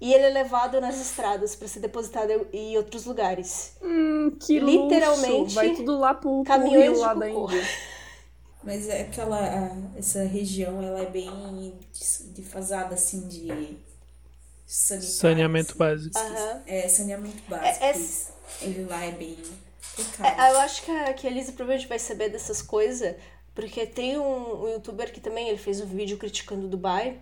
e 0.00 0.12
ele 0.14 0.24
é 0.24 0.28
levado 0.30 0.80
nas 0.80 1.00
estradas 1.00 1.56
para 1.56 1.66
ser 1.68 1.80
depositado 1.80 2.46
em 2.52 2.76
outros 2.76 3.04
lugares. 3.04 3.72
Hum, 3.82 4.36
que 4.40 4.58
Literalmente, 4.60 5.30
luxo. 5.32 5.54
Vai 5.54 5.74
tudo 5.74 5.98
lá 5.98 6.14
pro, 6.14 6.42
pro 6.42 6.44
caminhões 6.44 6.84
rio 6.92 6.98
lá 7.00 7.14
da. 7.14 7.28
Índia. 7.28 7.62
Mas 8.62 8.88
é 8.88 9.02
aquela. 9.02 9.38
a- 9.38 9.98
essa 9.98 10.24
região 10.24 10.82
ela 10.82 11.00
é 11.02 11.06
bem 11.06 11.74
defasada 12.34 12.94
assim 12.94 13.26
de 13.28 13.78
sanitário, 14.66 15.12
Saneamento 15.14 15.70
assim. 15.70 15.78
básico. 15.78 16.18
Aham. 16.18 16.62
É, 16.66 16.88
saneamento 16.88 17.42
básico. 17.48 17.84
É- 17.84 17.90
é-. 17.90 18.66
Ele 18.66 18.84
lá 18.84 19.04
é 19.04 19.12
bem. 19.12 19.36
É, 20.20 20.52
eu 20.52 20.58
acho 20.60 20.82
que 20.84 20.90
a, 20.90 21.12
que 21.12 21.26
a 21.26 21.30
Elisa 21.30 21.52
provavelmente 21.52 21.88
vai 21.88 21.98
saber 21.98 22.28
dessas 22.28 22.62
coisas, 22.62 23.16
porque 23.54 23.84
tem 23.86 24.16
um, 24.18 24.62
um 24.64 24.68
youtuber 24.68 25.12
que 25.12 25.20
também 25.20 25.48
ele 25.48 25.58
fez 25.58 25.80
um 25.80 25.86
vídeo 25.86 26.16
criticando 26.18 26.68
Dubai. 26.68 27.18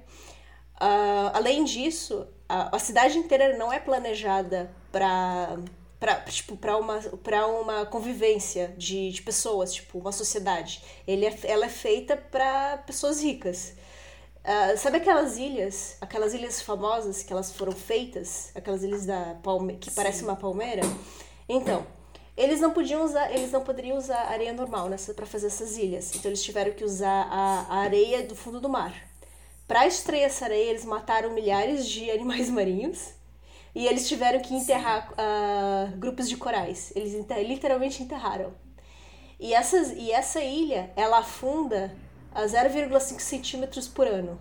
Ah, 0.79 1.33
além 1.35 1.65
disso, 1.65 2.27
a, 2.49 2.75
a 2.77 2.79
cidade 2.79 3.19
inteira 3.19 3.57
não 3.57 3.73
é 3.73 3.79
planejada 3.79 4.71
para 4.93 5.59
para 5.99 6.21
tipo, 6.25 6.57
pra 6.59 6.77
uma, 6.77 7.01
pra 7.01 7.47
uma 7.47 7.87
convivência 7.87 8.75
de, 8.77 9.11
de 9.11 9.23
pessoas, 9.23 9.73
tipo, 9.73 9.99
uma 9.99 10.13
sociedade. 10.13 10.85
Ele 11.07 11.25
é, 11.25 11.35
ela 11.45 11.65
é 11.65 11.71
feita 11.71 12.17
para 12.17 12.77
pessoas 12.79 13.23
ricas. 13.23 13.73
Ah, 14.45 14.77
sabe 14.77 14.99
aquelas 14.99 15.39
ilhas, 15.39 15.97
aquelas 16.01 16.33
ilhas 16.35 16.61
famosas 16.63 17.23
que 17.23 17.33
elas 17.33 17.51
foram 17.51 17.73
feitas, 17.73 18.53
aquelas 18.55 18.85
ilhas 18.85 19.05
da 19.07 19.37
palme 19.43 19.77
que 19.77 19.91
parece 19.91 20.23
uma 20.23 20.37
palmeira? 20.37 20.83
Então, 21.49 21.85
eles 22.37 22.61
não 22.61 22.71
podiam 22.73 23.03
usar, 23.03 23.33
eles 23.35 23.51
não 23.51 23.63
poderiam 23.63 23.97
usar 23.97 24.21
areia 24.31 24.53
normal 24.53 24.89
nessa 24.89 25.15
para 25.15 25.27
fazer 25.27 25.49
essas 25.49 25.77
ilhas. 25.77 26.15
Então 26.15 26.31
eles 26.31 26.43
tiveram 26.43 26.73
que 26.73 26.85
usar 26.85 27.27
a, 27.29 27.67
a 27.69 27.77
areia 27.79 28.23
do 28.25 28.37
fundo 28.37 28.61
do 28.61 28.69
mar. 28.69 28.95
Para 29.67 29.87
extrair 29.87 30.23
essa 30.23 30.45
areia, 30.45 30.71
eles 30.71 30.85
mataram 30.85 31.33
milhares 31.33 31.87
de 31.87 32.11
animais 32.11 32.49
marinhos 32.51 33.11
e 33.75 33.87
eles 33.87 34.09
tiveram 34.09 34.41
que 34.41 34.55
enterrar 34.55 35.13
ah, 35.19 35.91
grupos 35.97 36.29
de 36.29 36.37
corais. 36.37 36.93
Eles 36.95 37.15
literalmente 37.47 38.03
enterraram. 38.03 38.55
E, 39.39 39.53
essas, 39.53 39.91
e 39.93 40.11
essa 40.13 40.41
ilha, 40.41 40.91
ela 40.97 41.19
afunda 41.19 41.95
a 42.35 42.45
0,5 42.45 43.21
centímetros 43.21 43.87
por 43.89 44.07
ano. 44.07 44.39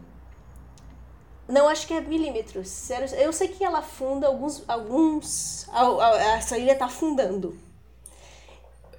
Não, 1.47 1.67
acho 1.67 1.85
que 1.85 1.93
é 1.93 2.01
milímetros. 2.01 2.89
Eu 3.17 3.31
sei 3.31 3.49
que 3.49 3.63
ela 3.63 3.79
afunda 3.79 4.25
alguns. 4.27 4.63
alguns 4.67 5.67
a- 5.69 6.07
a- 6.07 6.37
essa 6.37 6.57
ilha 6.57 6.75
tá 6.75 6.85
afundando. 6.85 7.57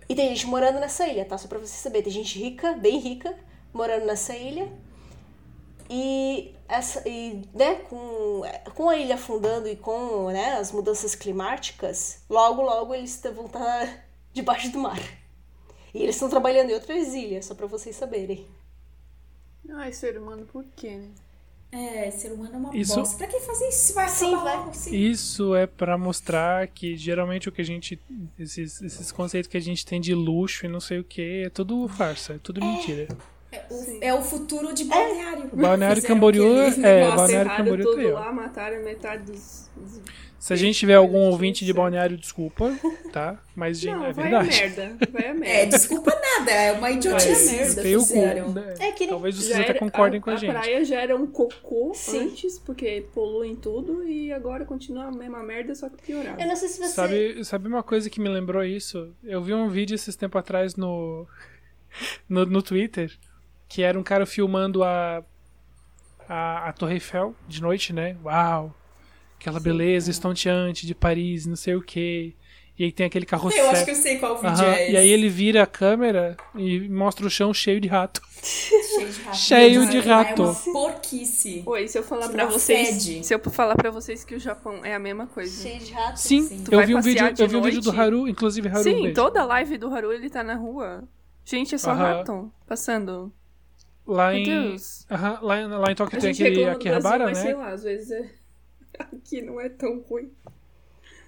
E 0.08 0.14
tem 0.14 0.28
gente 0.28 0.46
morando 0.46 0.78
nessa 0.78 1.06
ilha, 1.08 1.24
tá? 1.24 1.36
Só 1.36 1.48
pra 1.48 1.58
você 1.58 1.74
saber. 1.76 2.02
Tem 2.02 2.12
gente 2.12 2.38
rica, 2.38 2.72
bem 2.74 2.98
rica, 2.98 3.34
morando 3.72 4.06
nessa 4.06 4.36
ilha. 4.36 4.70
E, 5.88 6.54
essa, 6.68 7.08
e 7.08 7.42
né, 7.54 7.76
com, 7.88 8.42
com 8.74 8.88
a 8.88 8.96
ilha 8.96 9.14
afundando 9.14 9.68
e 9.68 9.76
com 9.76 10.30
né, 10.30 10.54
as 10.54 10.72
mudanças 10.72 11.14
climáticas, 11.14 12.22
logo, 12.28 12.62
logo 12.62 12.94
eles 12.94 13.20
vão 13.34 13.46
estar 13.46 14.04
debaixo 14.32 14.70
do 14.70 14.78
mar. 14.78 15.00
E 15.94 16.02
eles 16.02 16.16
estão 16.16 16.28
trabalhando 16.28 16.70
em 16.70 16.74
outras 16.74 17.14
ilhas, 17.14 17.46
só 17.46 17.54
pra 17.54 17.66
vocês 17.66 17.94
saberem. 17.96 18.46
Ai, 19.70 19.92
ser 19.92 20.18
humano, 20.18 20.44
por 20.46 20.64
quê, 20.76 20.90
né? 20.96 21.08
É, 21.72 22.10
ser 22.10 22.32
humano 22.32 22.54
é 22.54 22.56
uma 22.56 22.76
Isso- 22.76 22.94
bosta. 22.94 23.16
Pra 23.18 23.26
que 23.26 23.40
fazer 23.40 23.68
isso? 23.68 23.92
Vai 23.94 24.08
Sim, 24.08 24.36
vai. 24.36 24.56
logo, 24.56 24.72
sim. 24.74 24.94
Isso 24.96 25.54
é 25.54 25.66
pra 25.66 25.98
mostrar 25.98 26.66
que 26.68 26.96
geralmente 26.96 27.48
o 27.48 27.52
que 27.52 27.60
a 27.60 27.64
gente. 27.64 28.00
Esses, 28.38 28.80
esses 28.80 29.10
conceitos 29.10 29.50
que 29.50 29.56
a 29.56 29.60
gente 29.60 29.84
tem 29.84 30.00
de 30.00 30.14
luxo 30.14 30.64
e 30.64 30.68
não 30.68 30.80
sei 30.80 31.00
o 31.00 31.04
que, 31.04 31.42
é 31.46 31.50
tudo 31.50 31.86
farsa, 31.88 32.34
é 32.34 32.38
tudo 32.38 32.60
mentira. 32.64 33.08
É 33.52 33.62
o, 33.70 33.98
é 34.02 34.14
o 34.14 34.22
futuro 34.22 34.74
de 34.74 34.84
balneário. 34.84 35.48
Balneário 35.52 35.96
Fizeram 35.96 36.14
Camboriú 36.14 36.58
é. 36.84 37.10
Balneário 37.16 37.56
Camboriú 37.56 37.84
tudo 37.90 38.02
tá 38.02 38.08
ó. 38.08 38.20
lá, 38.20 38.32
mataram 38.32 38.82
metade 38.84 39.22
dos... 39.30 39.70
dos- 39.76 40.00
Se 40.38 40.52
a 40.52 40.56
gente 40.56 40.78
tiver 40.78 40.94
algum 40.94 41.18
ouvinte 41.30 41.64
de 41.64 41.72
balneário, 41.72 42.16
desculpa, 42.16 42.70
tá? 43.12 43.40
Mas 43.54 43.78
gente, 43.80 43.94
Não, 43.96 44.04
é 44.06 44.12
vai 44.12 44.32
a 44.34 44.42
verdade. 44.42 44.76
merda. 44.76 44.96
Vai 45.10 45.24
a 45.26 45.30
É, 45.30 45.34
merda. 45.34 45.76
desculpa 45.78 46.10
nada, 46.10 46.50
é 46.50 46.72
uma 46.72 46.80
Vai 46.82 46.92
a 46.92 46.94
idiotice. 46.96 47.56
merda, 47.56 47.82
Tem 47.82 47.96
o 47.96 48.00
cu, 48.00 48.06
fizeram. 48.06 48.52
né? 48.52 48.74
É 48.80 48.92
que 48.92 49.00
nem- 49.00 49.08
Talvez 49.08 49.36
vocês 49.36 49.58
até 49.58 49.74
concordem 49.74 50.20
com 50.20 50.30
a, 50.30 50.34
a 50.34 50.36
gente. 50.36 50.50
praia 50.52 50.84
já 50.84 51.00
era 51.00 51.16
um 51.16 51.26
cocô 51.26 51.92
Sim. 51.94 52.18
antes, 52.30 52.58
porque 52.58 53.06
poluem 53.14 53.54
tudo, 53.56 54.04
e 54.06 54.32
agora 54.32 54.64
continua 54.64 55.04
a 55.04 55.12
mesma 55.12 55.42
merda, 55.42 55.74
só 55.74 55.88
que 55.88 56.02
piorado. 56.02 56.40
Eu 56.40 56.46
não 56.46 56.56
sei 56.56 56.68
se 56.68 56.78
você. 56.80 56.88
Sabe, 56.92 57.44
sabe 57.44 57.68
uma 57.68 57.82
coisa 57.82 58.10
que 58.10 58.20
me 58.20 58.28
lembrou 58.28 58.62
isso? 58.64 59.14
Eu 59.24 59.42
vi 59.42 59.54
um 59.54 59.68
vídeo 59.68 59.94
esses 59.94 60.14
tempos 60.16 60.38
atrás 60.38 60.76
no, 60.76 61.26
no, 62.28 62.44
no 62.46 62.62
Twitter, 62.62 63.10
que 63.68 63.82
era 63.82 63.98
um 63.98 64.02
cara 64.02 64.24
filmando 64.26 64.82
a, 64.84 65.22
a, 66.28 66.68
a 66.68 66.72
Torre 66.72 66.94
Eiffel 66.94 67.34
de 67.48 67.60
noite, 67.62 67.92
né? 67.92 68.16
Uau! 68.24 68.74
aquela 69.38 69.60
beleza 69.60 70.10
estonteante 70.10 70.86
de 70.86 70.94
Paris, 70.94 71.46
não 71.46 71.56
sei 71.56 71.74
o 71.76 71.82
quê. 71.82 72.34
E 72.78 72.84
aí 72.84 72.90
tem 72.92 73.06
aquele 73.06 73.24
carrossel. 73.24 73.64
Eu 73.64 73.70
acho 73.70 73.84
que 73.84 73.90
eu 73.90 73.94
sei 73.94 74.18
qual 74.18 74.36
vídeo 74.36 74.64
é 74.64 74.82
esse. 74.84 74.92
E 74.92 74.96
aí 74.96 75.08
ele 75.08 75.28
vira 75.28 75.62
a 75.62 75.66
câmera 75.66 76.36
e 76.54 76.88
mostra 76.88 77.26
o 77.26 77.30
chão 77.30 77.52
cheio 77.54 77.80
de 77.80 77.86
rato. 77.88 78.20
Cheio 78.42 79.08
de 79.10 79.22
rato. 79.22 79.36
Cheio 79.36 79.88
de 79.90 80.00
rato. 80.00 80.42
É 80.42 80.44
uma 80.46 80.54
porquice. 80.72 81.62
Oi, 81.64 81.88
se 81.88 81.98
eu 81.98 82.02
falar 82.02 82.26
Que 82.28 82.32
pra 82.34 82.44
não 82.44 82.50
vocês. 82.50 82.88
fede. 82.88 83.24
Se 83.26 83.34
eu 83.34 83.40
falar 83.50 83.76
pra 83.76 83.90
vocês 83.90 84.24
que 84.24 84.34
o 84.34 84.38
Japão 84.38 84.84
é 84.84 84.94
a 84.94 84.98
mesma 84.98 85.26
coisa. 85.26 85.62
Cheio 85.62 85.80
de 85.80 85.92
rato. 85.92 86.16
Sim, 86.20 86.42
Sim. 86.42 86.64
Tu 86.64 86.72
eu 86.72 86.76
vai 86.78 86.86
vi 86.86 86.94
um 86.94 87.00
vídeo, 87.00 87.32
de 87.32 87.42
eu 87.42 87.48
vi 87.48 87.56
um 87.56 87.62
vídeo 87.62 87.80
do? 87.80 87.90
Haru, 87.90 88.28
inclusive 88.28 88.68
Haru. 88.68 88.80
um 88.80 88.82
Sim, 88.82 89.02
beijo. 89.02 89.14
toda 89.14 89.44
live 89.44 89.78
do 89.78 89.92
Haru 89.94 90.12
ele 90.12 90.28
tá 90.30 90.42
na 90.42 90.54
rua. 90.56 91.04
Gente, 91.44 91.74
é 91.74 91.78
só 91.78 91.90
Aham. 91.92 92.02
rato 92.18 92.52
passando. 92.66 93.32
Lá 94.06 94.32
Meu 94.32 94.40
em, 94.40 94.42
Deus. 94.42 95.06
Aham, 95.10 95.40
lá, 95.42 95.60
em- 95.60 95.66
lá 95.68 95.90
em 95.92 95.94
Tóquio 95.94 96.18
tem 96.18 96.30
aquele 96.30 96.50
do 96.50 96.82
Brasil, 96.84 97.20
Akihabara, 97.20 97.24
mas 97.24 97.38
sei 97.38 97.54
né? 97.54 97.54
lá, 97.54 97.70
às 97.70 97.82
vezes 97.82 98.10
é... 98.10 98.34
aqui 98.98 99.42
não 99.42 99.60
é 99.60 99.68
tão 99.68 100.00
ruim. 100.00 100.32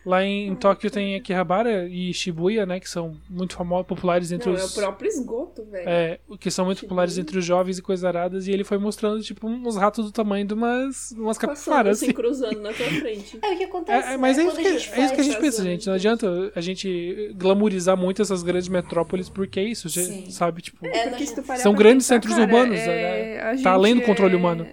Lá 0.09 0.25
em 0.25 0.55
Tóquio 0.55 0.91
tem 0.91 1.17
Akihabara 1.17 1.87
e 1.87 2.15
Shibuya, 2.15 2.65
né? 2.65 2.81
Que 2.81 2.89
são 2.89 3.15
muito 3.29 3.55
famosos, 3.55 3.87
populares 3.87 4.33
entre 4.33 4.49
Não, 4.49 4.57
é 4.57 4.63
o 4.63 4.65
os. 4.65 4.75
próprio 4.75 5.07
esgoto, 5.07 5.67
velho. 5.67 5.87
É, 5.87 6.19
que 6.41 6.51
são 6.51 6.65
muito 6.65 6.79
Shibuya. 6.79 6.89
populares 6.89 7.19
entre 7.19 7.39
os 7.39 7.45
jovens 7.45 7.77
e 7.79 7.83
coisas 7.83 8.05
aradas, 8.07 8.47
e 8.49 8.51
ele 8.53 8.65
foi 8.65 8.79
mostrando, 8.79 9.21
tipo, 9.23 9.47
uns 9.47 9.77
ratos 9.77 10.07
do 10.07 10.11
tamanho 10.11 10.47
de 10.47 10.55
umas, 10.55 11.13
umas 11.13 11.37
capivaras, 11.37 11.99
assim, 11.99 12.07
assim. 12.07 12.15
cruzando 12.15 12.59
na 12.61 12.73
tua 12.73 12.87
frente. 12.87 13.39
É 13.45 13.53
o 13.53 13.59
que 13.59 13.65
acontece. 13.65 14.09
É, 14.09 14.13
é, 14.15 14.17
mas 14.17 14.37
né? 14.39 14.45
é 14.45 14.47
isso, 14.47 14.57
que, 14.57 14.67
a 14.67 14.71
é 14.71 14.73
gente 14.79 15.05
isso 15.05 15.15
que 15.15 15.21
a 15.21 15.25
gente 15.25 15.41
pensa, 15.41 15.63
gente. 15.63 15.87
Não 15.87 15.95
adianta 15.95 16.53
a 16.55 16.61
gente 16.63 17.33
glamourizar 17.37 17.97
muito 17.97 18.23
essas 18.23 18.43
grandes 18.43 18.69
metrópoles, 18.69 19.29
porque 19.29 19.61
é 19.61 19.65
isso, 19.65 19.91
gente 19.91 20.07
Sim. 20.27 20.31
sabe? 20.31 20.63
Tipo, 20.63 20.87
É, 20.87 20.91
Porque 21.09 21.11
nós- 21.21 21.29
se 21.29 21.35
tu 21.35 21.43
parar 21.43 21.59
São 21.61 21.75
grandes 21.75 22.07
pensar, 22.07 22.15
centros 22.15 22.35
cara, 22.35 22.45
urbanos, 22.47 22.79
é, 22.81 22.87
né? 22.87 23.41
a 23.61 23.63
Tá 23.63 23.73
além 23.73 23.95
do 23.95 24.03
controle 24.03 24.33
é- 24.33 24.37
humano. 24.39 24.67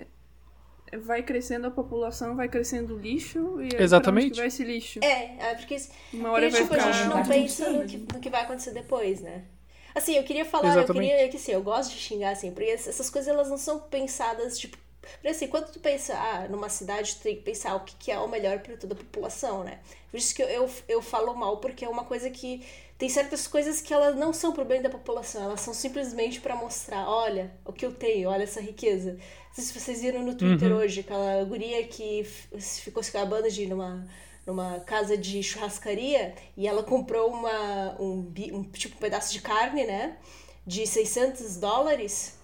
Vai 0.97 1.23
crescendo 1.23 1.67
a 1.67 1.71
população, 1.71 2.35
vai 2.35 2.47
crescendo 2.47 2.95
o 2.95 2.99
lixo. 2.99 3.61
E 3.61 3.81
Exatamente. 3.81 4.27
onde 4.27 4.39
vai 4.39 4.47
esse 4.47 4.63
lixo? 4.63 4.99
É, 5.03 5.35
é 5.39 5.55
porque 5.55 5.77
Uma 6.13 6.31
hora 6.31 6.49
Porque, 6.49 6.51
vai 6.51 6.61
tipo, 6.63 6.73
a 6.73 6.77
ficar... 6.77 6.91
gente 6.91 7.09
não 7.09 7.23
pensa 7.25 7.69
no 7.69 7.85
que, 7.85 7.97
no 7.97 8.19
que 8.19 8.29
vai 8.29 8.41
acontecer 8.41 8.71
depois, 8.71 9.21
né? 9.21 9.43
Assim, 9.95 10.17
eu 10.17 10.23
queria 10.23 10.43
falar, 10.43 10.71
Exatamente. 10.71 11.09
eu 11.09 11.15
queria 11.15 11.29
que 11.29 11.37
assim, 11.37 11.53
eu 11.53 11.63
gosto 11.63 11.91
de 11.91 11.97
xingar, 11.99 12.31
assim, 12.31 12.51
porque 12.51 12.69
essas 12.69 13.09
coisas 13.09 13.33
elas 13.33 13.49
não 13.49 13.57
são 13.57 13.79
pensadas, 13.79 14.59
tipo. 14.59 14.77
Porque 15.01 15.29
assim, 15.29 15.47
quando 15.47 15.71
tu 15.71 15.79
pensa, 15.79 16.13
ah, 16.15 16.47
numa 16.49 16.67
cidade, 16.67 17.15
tu 17.15 17.21
tem 17.21 17.35
que 17.35 17.43
pensar 17.43 17.75
o 17.75 17.81
que, 17.81 17.95
que 17.95 18.11
é 18.11 18.19
o 18.19 18.27
melhor 18.27 18.59
para 18.59 18.75
toda 18.75 18.93
a 18.93 18.97
população, 18.97 19.63
né? 19.63 19.79
Por 20.11 20.17
isso 20.17 20.35
que 20.35 20.43
eu, 20.43 20.47
eu, 20.47 20.69
eu 20.89 21.01
falo 21.01 21.33
mal, 21.33 21.57
porque 21.57 21.85
é 21.85 21.89
uma 21.89 22.03
coisa 22.03 22.29
que. 22.29 22.61
Tem 22.97 23.09
certas 23.09 23.45
coisas 23.45 23.81
que 23.81 23.93
elas 23.93 24.15
não 24.15 24.31
são 24.31 24.53
pro 24.53 24.63
bem 24.63 24.81
da 24.81 24.89
população, 24.89 25.43
elas 25.43 25.59
são 25.59 25.73
simplesmente 25.73 26.39
para 26.39 26.55
mostrar, 26.55 27.09
olha 27.09 27.51
o 27.65 27.73
que 27.73 27.85
eu 27.85 27.93
tenho, 27.93 28.29
olha 28.29 28.43
essa 28.43 28.61
riqueza. 28.61 29.13
Não 29.13 29.53
sei 29.53 29.63
se 29.65 29.77
vocês 29.77 30.01
viram 30.01 30.23
no 30.23 30.35
Twitter 30.35 30.71
hoje, 30.71 31.01
aquela 31.01 31.43
guria 31.43 31.85
que 31.87 32.23
ficou 32.57 33.03
se 33.03 33.09
acabando 33.09 33.51
de 33.51 33.63
ir 33.63 33.67
numa, 33.67 34.07
numa 34.45 34.79
casa 34.79 35.17
de 35.17 35.43
churrascaria 35.43 36.35
e 36.55 36.67
ela 36.67 36.83
comprou 36.83 37.31
uma, 37.31 37.99
um, 37.99 38.33
um 38.53 38.63
tipo 38.63 38.95
um 38.95 38.99
pedaço 38.99 39.33
de 39.33 39.41
carne, 39.41 39.85
né? 39.85 40.17
De 40.65 40.87
600 40.87 41.57
dólares. 41.57 42.39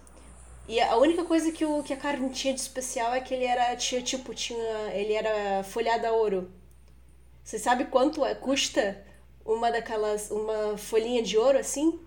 E 0.68 0.80
a 0.80 0.96
única 0.96 1.24
coisa 1.24 1.50
que, 1.50 1.64
o, 1.64 1.82
que 1.82 1.92
a 1.92 1.96
carne 1.96 2.28
tinha 2.30 2.54
de 2.54 2.60
especial 2.60 3.12
é 3.14 3.20
que 3.20 3.32
ele 3.34 3.44
era, 3.44 3.74
tinha, 3.76 4.00
tipo, 4.02 4.34
tinha, 4.34 4.90
ele 4.92 5.14
era 5.14 5.64
folhado 5.64 6.06
a 6.06 6.12
ouro. 6.12 6.52
Você 7.42 7.58
sabe 7.58 7.86
quanto 7.86 8.24
é, 8.24 8.34
custa 8.34 9.02
uma 9.44 9.70
daquelas, 9.70 10.30
uma 10.30 10.76
folhinha 10.78 11.22
de 11.22 11.36
ouro 11.36 11.58
assim? 11.58 11.98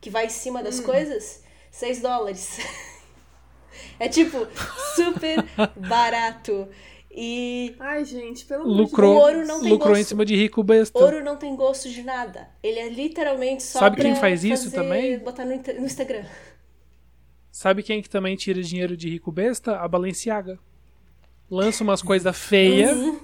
Que 0.00 0.10
vai 0.10 0.26
em 0.26 0.30
cima 0.30 0.62
das 0.62 0.80
coisas? 0.80 1.42
6 1.70 2.00
dólares. 2.00 2.58
é 3.98 4.08
tipo, 4.08 4.46
super 4.94 5.44
barato. 5.76 6.68
E 7.10 7.74
Ai, 7.80 8.04
gente, 8.04 8.44
pelo 8.44 8.62
amor 8.62 8.76
lucrou, 8.76 9.16
O 9.16 9.20
ouro 9.20 9.46
não 9.46 9.60
tem 9.60 9.70
lucrou 9.70 9.94
em 9.94 9.98
gosto. 9.98 10.08
cima 10.10 10.24
de 10.24 10.36
rico 10.36 10.62
besta. 10.62 10.98
ouro 10.98 11.24
não 11.24 11.36
tem 11.36 11.56
gosto 11.56 11.88
de 11.90 12.02
nada. 12.02 12.48
Ele 12.62 12.78
é 12.78 12.88
literalmente 12.88 13.62
só 13.62 13.80
Sabe 13.80 13.96
pra 13.96 14.04
quem 14.04 14.14
faz 14.14 14.44
isso 14.44 14.64
fazer- 14.64 14.76
também? 14.76 15.18
Botar 15.18 15.44
no, 15.44 15.56
no 15.56 15.86
Instagram. 15.86 16.24
Sabe 17.50 17.82
quem 17.82 18.00
que 18.02 18.08
também 18.08 18.36
tira 18.36 18.62
dinheiro 18.62 18.96
de 18.96 19.08
rico 19.08 19.32
besta? 19.32 19.78
A 19.80 19.88
Balenciaga. 19.88 20.58
Lança 21.50 21.82
umas 21.82 22.02
coisas 22.02 22.36
feias, 22.36 22.96
Uhum. 22.96 23.20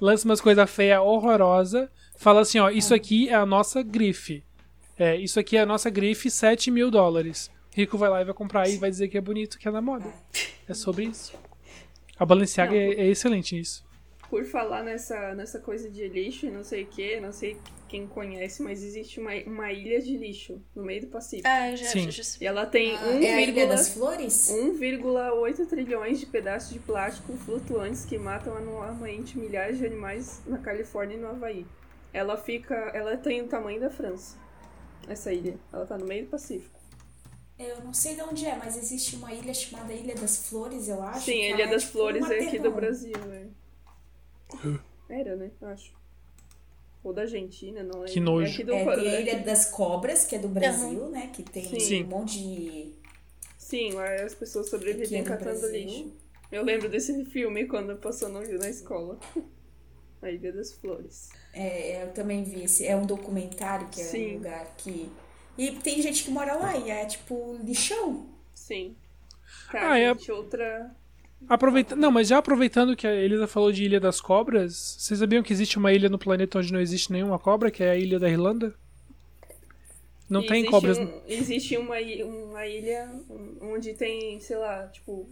lança 0.00 0.24
umas 0.24 0.40
coisas 0.40 0.68
feias 0.70 0.98
horrorosa, 1.00 1.90
fala 2.16 2.40
assim, 2.40 2.58
ó, 2.58 2.70
isso 2.70 2.94
aqui 2.94 3.28
é 3.28 3.34
a 3.34 3.46
nossa 3.46 3.82
grife. 3.82 4.42
É, 4.98 5.16
isso 5.16 5.38
aqui 5.38 5.56
é 5.56 5.60
a 5.60 5.66
nossa 5.66 5.90
grife, 5.90 6.30
7 6.30 6.70
mil 6.70 6.90
dólares. 6.90 7.50
Rico 7.74 7.98
vai 7.98 8.08
lá 8.08 8.22
e 8.22 8.24
vai 8.24 8.32
comprar 8.34 8.68
e 8.68 8.76
vai 8.78 8.88
dizer 8.90 9.08
que 9.08 9.18
é 9.18 9.20
bonito, 9.20 9.58
que 9.58 9.68
é 9.68 9.70
na 9.70 9.82
moda. 9.82 10.06
É 10.66 10.72
sobre 10.72 11.04
isso. 11.04 11.34
A 12.18 12.24
Balenciaga 12.24 12.72
Não. 12.72 12.78
é, 12.80 12.86
é 12.94 13.06
excelente 13.08 13.54
nisso. 13.54 13.84
Por 14.30 14.44
falar 14.46 14.82
nessa, 14.82 15.34
nessa 15.34 15.60
coisa 15.60 15.88
de 15.88 16.08
lixo 16.08 16.46
e 16.46 16.50
não 16.50 16.64
sei 16.64 16.82
o 16.82 16.86
que, 16.86 17.20
não 17.20 17.30
sei 17.30 17.56
quem 17.86 18.08
conhece, 18.08 18.60
mas 18.62 18.82
existe 18.82 19.20
uma, 19.20 19.30
uma 19.46 19.70
ilha 19.70 20.00
de 20.00 20.16
lixo 20.16 20.60
no 20.74 20.82
meio 20.82 21.02
do 21.02 21.06
Pacífico. 21.08 21.46
Ah, 21.46 21.76
já, 21.76 21.84
Sim. 21.86 22.10
já, 22.10 22.22
já- 22.22 22.38
E 22.40 22.46
ela 22.46 22.66
tem 22.66 22.96
Ah, 22.96 23.22
é 23.22 23.34
a 23.34 23.40
Ilha 23.42 23.66
1,1 23.66 23.68
das 23.68 23.90
Flores? 23.94 24.50
1,8 24.50 25.66
trilhões 25.68 26.18
de 26.18 26.26
pedaços 26.26 26.72
de 26.72 26.78
plástico 26.80 27.34
flutuantes 27.36 28.04
que 28.04 28.18
matam 28.18 28.56
anualmente 28.56 29.38
milhares 29.38 29.78
de 29.78 29.86
animais 29.86 30.42
na 30.46 30.58
Califórnia 30.58 31.16
e 31.16 31.20
no 31.20 31.28
Havaí. 31.28 31.64
Ela 32.16 32.38
fica. 32.38 32.74
Ela 32.94 33.14
tem 33.18 33.42
o 33.42 33.46
tamanho 33.46 33.78
da 33.78 33.90
França. 33.90 34.38
Essa 35.06 35.30
ilha. 35.34 35.58
Ela 35.70 35.84
tá 35.84 35.98
no 35.98 36.06
meio 36.06 36.24
do 36.24 36.30
Pacífico. 36.30 36.80
Eu 37.58 37.82
não 37.84 37.92
sei 37.92 38.14
de 38.14 38.22
onde 38.22 38.46
é, 38.46 38.56
mas 38.56 38.74
existe 38.74 39.16
uma 39.16 39.32
ilha 39.34 39.52
chamada 39.52 39.92
Ilha 39.92 40.14
das 40.14 40.48
Flores, 40.48 40.88
eu 40.88 41.02
acho. 41.02 41.26
Sim, 41.26 41.42
a 41.42 41.44
ela 41.44 41.54
Ilha 41.54 41.64
é 41.64 41.70
das 41.70 41.82
tipo 41.82 41.92
Flores 41.92 42.30
é 42.30 42.38
aqui 42.38 42.58
do. 42.58 42.70
Brasil, 42.70 43.18
né? 43.26 43.48
Era, 45.10 45.36
né? 45.36 45.50
Eu 45.60 45.68
acho. 45.68 45.92
Ou 47.04 47.12
da 47.12 47.22
Argentina, 47.22 47.82
não 47.82 48.04
é? 48.04 48.08
Que 48.08 48.18
nojo. 48.18 48.46
É 48.46 48.50
aqui 48.50 48.64
do 48.64 48.72
É, 48.72 48.96
tem 48.96 49.08
a 49.08 49.12
é 49.12 49.20
Ilha 49.20 49.38
das 49.40 49.66
Cobras, 49.66 50.24
que 50.24 50.36
é 50.36 50.38
do 50.38 50.48
Brasil, 50.48 51.10
né? 51.10 51.30
Que 51.34 51.42
tem 51.42 51.78
Sim. 51.78 52.04
um 52.04 52.06
monte 52.06 52.38
de. 52.38 52.92
Sim, 53.58 53.92
lá 53.92 54.10
as 54.22 54.34
pessoas 54.34 54.70
sobrevivem 54.70 55.20
no 55.20 55.28
catando 55.28 55.60
Brasil. 55.60 55.86
lixo. 55.86 56.12
Eu 56.50 56.62
lembro 56.62 56.88
desse 56.88 57.26
filme 57.26 57.66
quando 57.66 57.94
passou 57.96 58.30
no, 58.30 58.40
na 58.40 58.70
escola. 58.70 59.18
A 60.22 60.30
Ilha 60.30 60.52
das 60.52 60.72
Flores. 60.72 61.30
É, 61.52 62.02
eu 62.04 62.12
também 62.12 62.42
vi 62.42 62.64
esse. 62.64 62.86
É 62.86 62.96
um 62.96 63.06
documentário 63.06 63.88
que 63.88 64.00
é 64.00 64.04
Sim. 64.04 64.30
um 64.30 64.34
lugar 64.38 64.74
que. 64.76 65.10
E 65.58 65.70
tem 65.72 66.00
gente 66.02 66.24
que 66.24 66.30
mora 66.30 66.54
lá 66.54 66.76
e 66.76 66.90
é 66.90 67.04
tipo 67.06 67.56
lixão. 67.62 68.26
Sim. 68.54 68.94
Tá, 69.70 69.92
Ah, 69.92 69.98
é- 69.98 70.08
gente, 70.14 70.30
outra. 70.32 70.90
Aproveita... 71.48 71.94
Não, 71.94 72.10
mas 72.10 72.28
já 72.28 72.38
aproveitando 72.38 72.96
que 72.96 73.06
a 73.06 73.14
Elisa 73.14 73.46
falou 73.46 73.70
de 73.70 73.84
Ilha 73.84 74.00
das 74.00 74.20
Cobras, 74.22 74.96
vocês 74.98 75.20
sabiam 75.20 75.42
que 75.42 75.52
existe 75.52 75.76
uma 75.76 75.92
ilha 75.92 76.08
no 76.08 76.18
planeta 76.18 76.58
onde 76.58 76.72
não 76.72 76.80
existe 76.80 77.12
nenhuma 77.12 77.38
cobra, 77.38 77.70
que 77.70 77.84
é 77.84 77.90
a 77.90 77.96
Ilha 77.96 78.18
da 78.18 78.28
Irlanda? 78.28 78.74
Não 80.28 80.40
E 80.42 80.46
tem 80.46 80.56
existe 80.60 80.70
cobras. 80.70 80.98
um- 80.98 81.20
existe 81.28 81.76
uma, 81.76 81.96
uma 82.24 82.66
ilha 82.66 83.08
onde 83.60 83.92
tem, 83.94 84.40
sei 84.40 84.56
lá, 84.56 84.88
tipo, 84.88 85.28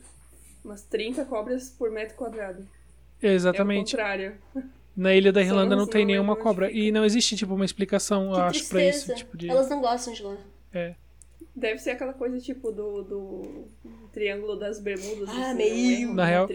umas 0.65 0.83
30 0.83 1.25
cobras 1.25 1.71
por 1.71 1.91
metro 1.91 2.15
quadrado. 2.17 2.69
É 3.23 3.29
o 3.29 3.31
Exatamente. 3.31 3.91
contrário. 3.93 4.37
Na 4.97 5.15
Ilha 5.15 5.33
da 5.33 5.43
Irlanda 5.43 5.71
não- 5.75 5.83
não 5.85 5.87
tem 5.87 6.03
não 6.03 6.13
nenhuma 6.13 6.37
cobra. 6.37 6.71
E 6.71 6.93
não 6.93 7.05
existe, 7.05 7.37
tipo, 7.37 7.55
uma 7.55 7.65
explicação, 7.65 8.29
eu 8.29 8.35
Que 8.35 8.41
acho, 8.41 8.69
pra 8.69 8.85
isso. 8.85 9.15
Tipo, 9.15 9.37
de... 9.37 9.49
Elas 9.49 9.69
não 9.69 9.81
gostam 9.81 10.13
de 10.15 10.23
lá. 10.23 10.37
É. 10.73 10.95
Deve 11.57 11.79
ser 11.79 11.91
aquela 11.91 12.13
coisa 12.13 12.39
tipo 12.41 12.73
do, 12.73 13.03
do 13.03 13.65
Triângulo 14.13 14.57
das 14.57 14.81
Bermudas. 14.81 15.29
Ah, 15.29 15.49
assim, 15.51 15.55
meio. 15.57 15.75
um 15.75 15.91
erro, 16.03 16.15
Na 16.15 16.25
real- 16.25 16.49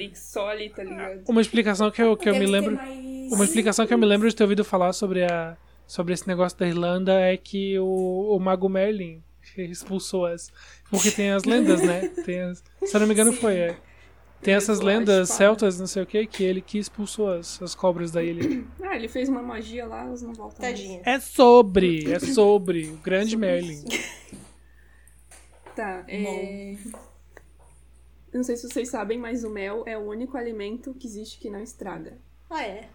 ali, 0.49 0.69
tá 0.69 0.83
ligado? 0.83 1.21
Uma 1.27 1.41
explicação 1.41 1.89
que 1.91 2.01
eu, 2.01 2.17
que 2.17 2.27
eu 2.29 2.33
me 2.33 2.39
Deve 2.41 2.51
lembro. 2.51 2.75
mais- 2.75 3.31
Uma 3.31 3.45
explicação 3.45 3.85
que 3.87 3.93
eu 3.93 3.97
me 3.97 4.05
lembro 4.05 4.27
de 4.29 4.35
ter 4.35 4.43
ouvido 4.43 4.63
falar 4.65 4.91
sobre, 4.93 5.23
a, 5.23 5.55
sobre 5.87 6.13
esse 6.13 6.27
negócio 6.27 6.57
da 6.57 6.67
Irlanda 6.67 7.13
é 7.19 7.37
que 7.37 7.77
o, 7.79 8.35
o 8.35 8.39
Mago 8.39 8.67
Merlin 8.67 9.21
expulsou 9.57 10.25
as. 10.25 10.51
Porque 10.89 11.11
tem 11.11 11.31
as 11.31 11.43
lendas, 11.43 11.81
né? 11.81 12.09
Tem 12.25 12.41
as, 12.41 12.63
se 12.83 12.95
eu 12.95 12.99
não 12.99 13.07
me 13.07 13.13
engano, 13.13 13.31
foi. 13.33 13.55
É. 13.55 13.77
Tem 14.41 14.53
essas 14.53 14.79
lendas 14.79 15.29
celtas, 15.29 15.79
não 15.79 15.87
sei 15.87 16.03
o 16.03 16.05
que, 16.05 16.25
que 16.25 16.43
ele 16.43 16.61
que 16.61 16.77
expulsou 16.77 17.29
as, 17.29 17.61
as 17.61 17.75
cobras 17.75 18.11
da 18.11 18.23
ilha. 18.23 18.63
Ah, 18.81 18.95
ele 18.95 19.07
fez 19.07 19.29
uma 19.29 19.43
magia 19.43 19.85
lá, 19.85 20.01
elas 20.01 20.23
não 20.23 20.33
voltam. 20.33 20.59
mais. 20.59 20.79
Tadinha. 20.79 21.01
É 21.05 21.19
sobre, 21.19 22.11
é 22.11 22.17
sobre 22.33 22.89
o 22.89 22.97
grande 22.97 23.37
Merlin. 23.37 23.83
Tá, 25.75 26.03
é... 26.09 26.75
Não 28.33 28.43
sei 28.43 28.57
se 28.57 28.67
vocês 28.67 28.89
sabem, 28.89 29.17
mas 29.17 29.45
o 29.45 29.49
mel 29.49 29.83
é 29.85 29.97
o 29.97 30.01
único 30.01 30.35
alimento 30.35 30.93
que 30.93 31.07
existe 31.07 31.39
que 31.39 31.49
não 31.49 31.61
estraga. 31.61 32.17
Ah, 32.49 32.63
é? 32.63 32.89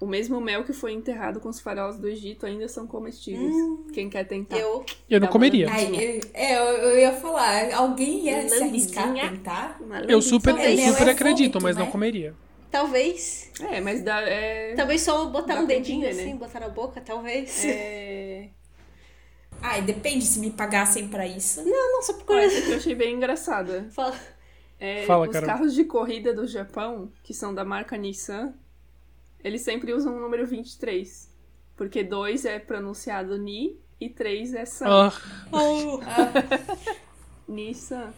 O 0.00 0.06
mesmo 0.06 0.40
mel 0.40 0.62
que 0.62 0.72
foi 0.72 0.92
enterrado 0.92 1.40
com 1.40 1.48
os 1.48 1.58
faraós 1.58 1.98
do 1.98 2.08
Egito 2.08 2.46
ainda 2.46 2.68
são 2.68 2.86
comestíveis. 2.86 3.52
Quem 3.92 4.08
quer 4.08 4.24
tentar? 4.24 4.56
Eu. 4.56 4.84
Eu 5.10 5.18
não 5.18 5.26
uma 5.26 5.32
comeria. 5.32 5.68
Ai, 5.68 5.86
eu, 5.86 6.20
é, 6.32 6.56
eu, 6.56 6.62
eu 6.62 6.98
ia 7.00 7.12
falar, 7.12 7.74
alguém 7.74 8.26
ia 8.26 8.48
se 8.48 8.62
arriscar 8.62 9.10
a 9.10 9.28
tentar? 9.30 9.80
Eu 10.06 10.22
super, 10.22 10.54
eu 10.56 10.92
super 10.92 11.08
É 11.08 11.10
acredito, 11.10 11.54
vômito, 11.54 11.62
mas 11.62 11.76
não 11.76 11.86
né? 11.86 11.90
comeria. 11.90 12.34
Talvez. 12.70 13.50
É, 13.60 13.80
mas 13.80 14.02
dá. 14.02 14.20
É... 14.20 14.74
Talvez 14.74 15.00
só 15.02 15.26
botar 15.26 15.54
Dá 15.54 15.60
um 15.62 15.66
dedinho 15.66 16.04
entender, 16.04 16.20
assim, 16.22 16.32
né? 16.32 16.38
botar 16.38 16.60
na 16.60 16.68
boca, 16.68 17.00
talvez. 17.00 17.64
é... 17.64 18.50
Ai, 19.60 19.82
depende 19.82 20.24
se 20.24 20.38
me 20.38 20.50
pagassem 20.50 21.08
pra 21.08 21.26
isso. 21.26 21.64
Não, 21.64 21.92
não, 21.92 22.02
só 22.02 22.12
por 22.12 22.36
Olha, 22.36 22.48
que 22.48 22.70
eu 22.70 22.76
achei 22.76 22.94
bem 22.94 23.14
engraçada. 23.16 23.88
Fala. 23.90 24.14
É, 24.78 25.04
Fala, 25.06 25.26
os 25.26 25.32
Carol. 25.32 25.48
carros 25.48 25.74
de 25.74 25.84
corrida 25.84 26.32
do 26.32 26.46
Japão, 26.46 27.10
que 27.24 27.34
são 27.34 27.52
da 27.52 27.64
marca 27.64 27.96
Nissan, 27.96 28.54
eles 29.42 29.62
sempre 29.62 29.92
usam 29.92 30.16
o 30.16 30.20
número 30.20 30.46
23. 30.46 31.28
Porque 31.76 32.02
2 32.02 32.44
é 32.44 32.58
pronunciado 32.58 33.38
Ni 33.38 33.78
e 34.00 34.08
3 34.08 34.54
é 34.54 34.64
San. 34.64 35.10
Oh, 35.52 36.00
Nissan. 37.48 38.12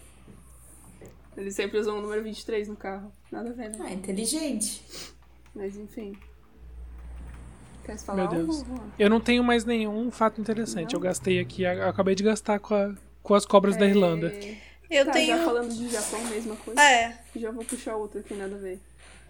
Eles 1.36 1.54
sempre 1.54 1.78
usam 1.78 1.98
o 1.98 2.02
número 2.02 2.22
23 2.22 2.68
no 2.68 2.76
carro. 2.76 3.12
Nada 3.30 3.50
a 3.50 3.52
ver, 3.52 3.70
né? 3.70 3.78
Ah, 3.80 3.92
inteligente. 3.92 4.82
Mas 5.54 5.76
enfim. 5.76 6.16
Quer 7.84 7.98
falar 7.98 8.30
Meu 8.30 8.44
Deus. 8.46 8.64
Eu 8.98 9.08
não 9.08 9.20
tenho 9.20 9.42
mais 9.42 9.64
nenhum 9.64 10.10
fato 10.10 10.40
interessante. 10.40 10.94
Eu 10.94 11.00
gastei 11.00 11.38
aqui, 11.40 11.62
eu 11.62 11.88
acabei 11.88 12.14
de 12.14 12.22
gastar 12.22 12.58
com, 12.58 12.74
a- 12.74 12.94
com 13.22 13.34
as 13.34 13.46
cobras 13.46 13.76
da 13.76 13.86
Irlanda. 13.86 14.28
É, 14.28 14.56
eu 14.90 15.04
tá, 15.06 15.12
tenho. 15.12 15.36
já 15.36 15.44
falando 15.44 15.72
de 15.74 15.88
Japão, 15.88 16.24
mesma 16.26 16.56
coisa. 16.56 16.80
É. 16.80 17.18
Já 17.36 17.50
vou 17.50 17.64
puxar 17.64 17.96
outra 17.96 18.20
aqui, 18.20 18.34
nada 18.34 18.54
a 18.56 18.58
ver. 18.58 18.80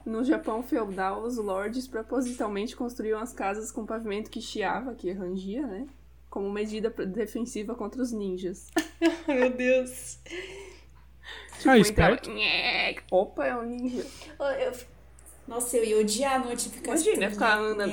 No 0.04 0.24
Japão 0.24 0.62
feudal, 0.62 1.22
os 1.22 1.36
lords 1.36 1.86
propositalmente 1.86 2.74
construíam 2.74 3.20
as 3.20 3.32
casas 3.32 3.70
com 3.70 3.84
pavimento 3.86 4.30
que 4.30 4.40
chiava, 4.40 4.94
que 4.94 5.10
rangia, 5.12 5.66
né? 5.66 5.86
Como 6.28 6.50
medida 6.50 6.90
defensiva 6.90 7.74
contra 7.74 8.00
os 8.00 8.12
ninjas. 8.12 8.68
Meu 9.28 9.50
Deus. 9.50 10.18
ah, 11.66 11.78
Entrava, 11.78 11.78
esperto. 11.78 12.30
Opa, 13.10 13.46
é 13.46 13.56
um 13.56 13.62
ninja. 13.62 14.06
Eu- 14.38 14.72
Nossa, 15.48 15.76
eu 15.76 15.84
ia 15.84 15.98
odiar 15.98 16.34
a 16.40 16.44
notificação. 16.44 17.04
Imagina, 17.06 17.30
ficar 17.30 17.58
andando. 17.58 17.92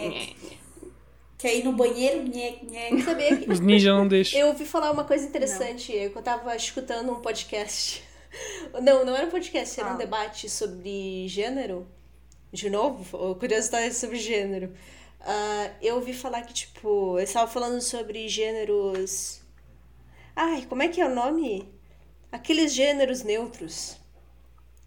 Quer 1.37 1.55
ir 1.57 1.63
no 1.65 1.73
banheiro? 1.73 2.23
Nhec, 2.23 2.65
nhec. 2.65 3.43
que. 3.45 3.51
Os 3.51 3.59
ninjas 3.59 3.95
não 3.95 4.07
deixam. 4.07 4.39
Eu 4.39 4.47
ouvi 4.47 4.65
falar 4.65 4.91
uma 4.91 5.03
coisa 5.03 5.25
interessante, 5.27 5.91
que 5.91 6.11
eu 6.15 6.21
tava 6.21 6.55
escutando 6.55 7.11
um 7.11 7.21
podcast. 7.21 8.03
Não, 8.83 9.05
não 9.05 9.15
era 9.15 9.25
um 9.25 9.31
podcast, 9.31 9.79
era 9.79 9.89
um 9.89 9.93
Ah. 9.93 9.97
debate 9.97 10.49
sobre 10.49 11.27
gênero. 11.29 11.87
De 12.51 12.69
novo, 12.69 13.35
curiosidade 13.35 13.93
sobre 13.93 14.17
gênero. 14.17 14.73
Ah, 15.19 15.71
eu 15.81 15.95
ouvi 15.95 16.13
falar 16.13 16.43
que, 16.43 16.53
tipo, 16.53 17.17
eles 17.17 17.29
estavam 17.29 17.51
falando 17.51 17.81
sobre 17.81 18.27
gêneros. 18.29 19.41
Ai, 20.35 20.65
como 20.67 20.81
é 20.83 20.87
que 20.87 21.01
é 21.01 21.05
o 21.05 21.13
nome? 21.13 21.71
Aqueles 22.31 22.73
gêneros 22.73 23.23
neutros. 23.23 23.97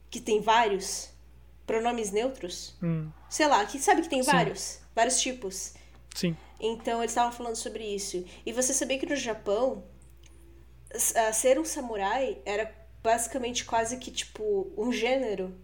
Que 0.08 0.20
tem 0.20 0.40
vários. 0.40 1.10
Pronomes 1.66 2.10
neutros. 2.10 2.76
Hum, 2.82 3.10
Sei 3.28 3.46
lá, 3.46 3.64
que 3.66 3.78
sabe 3.78 4.02
que 4.02 4.08
tem 4.08 4.22
Sim. 4.22 4.30
vários? 4.32 4.80
Vários 4.94 5.20
tipos. 5.20 5.74
sim. 6.14 6.36
Então 6.62 6.98
eles 7.00 7.12
estavam 7.12 7.32
falando 7.32 7.56
sobre 7.56 7.84
isso. 7.84 8.22
E 8.44 8.52
você 8.52 8.74
sabia 8.74 8.98
que 8.98 9.06
no 9.06 9.16
Japão, 9.16 9.84
ah, 11.14 11.32
ser 11.32 11.58
um 11.58 11.64
samurai 11.64 12.38
era 12.44 12.70
basicamente 13.02 13.64
quase 13.64 13.96
que 13.98 14.10
tipo 14.10 14.70
um 14.76 14.92
gênero. 14.92 15.54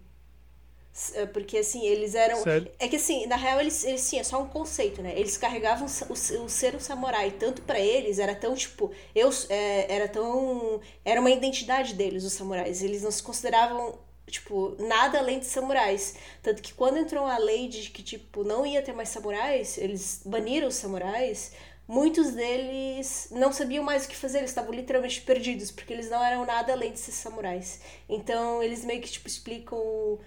Ah, 1.15 1.27
Porque 1.27 1.57
assim, 1.59 1.85
eles 1.85 2.15
eram. 2.15 2.37
Sério? 2.41 2.71
É 2.79 2.87
que 2.87 2.95
assim, 2.95 3.25
na 3.27 3.35
real, 3.35 3.59
eles, 3.59 3.83
eles 3.83 4.01
sim, 4.01 4.19
é 4.19 4.23
só 4.23 4.41
um 4.41 4.47
conceito, 4.47 5.01
né? 5.01 5.13
Eles 5.17 5.37
carregavam 5.37 5.85
o, 5.87 6.13
o 6.13 6.49
ser 6.49 6.75
um 6.75 6.79
samurai. 6.79 7.31
Tanto 7.31 7.61
pra 7.61 7.79
eles 7.79 8.17
era 8.19 8.35
tão, 8.35 8.55
tipo, 8.55 8.91
eu 9.13 9.29
é, 9.49 9.93
era 9.93 10.07
tão. 10.07 10.81
Era 11.05 11.19
uma 11.21 11.29
identidade 11.29 11.93
deles, 11.93 12.23
os 12.23 12.33
samurais. 12.33 12.81
Eles 12.81 13.03
não 13.03 13.11
se 13.11 13.21
consideravam, 13.21 13.99
tipo, 14.27 14.75
nada 14.79 15.19
além 15.19 15.39
de 15.39 15.45
samurais. 15.45 16.15
Tanto 16.41 16.61
que 16.63 16.73
quando 16.73 16.97
entrou 16.97 17.25
a 17.25 17.37
lei 17.37 17.67
de 17.67 17.89
que, 17.91 18.01
tipo, 18.01 18.43
não 18.43 18.65
ia 18.65 18.81
ter 18.81 18.93
mais 18.93 19.09
samurais, 19.09 19.77
eles 19.77 20.21
baniram 20.25 20.67
os 20.67 20.75
samurais. 20.75 21.51
Muitos 21.87 22.31
deles 22.31 23.29
não 23.31 23.53
sabiam 23.53 23.81
mais 23.83 24.05
o 24.05 24.09
que 24.09 24.15
fazer, 24.15 24.39
eles 24.39 24.49
estavam 24.51 24.73
literalmente 24.73 25.21
perdidos, 25.21 25.71
porque 25.71 25.93
eles 25.93 26.09
não 26.09 26.21
eram 26.21 26.45
nada 26.45 26.73
além 26.73 26.91
de 26.91 26.99
ser 26.99 27.13
samurais. 27.13 27.79
Então, 28.09 28.61
eles 28.61 28.83
meio 28.83 29.01
que, 29.01 29.09
tipo, 29.09 29.25
explicam 29.27 30.19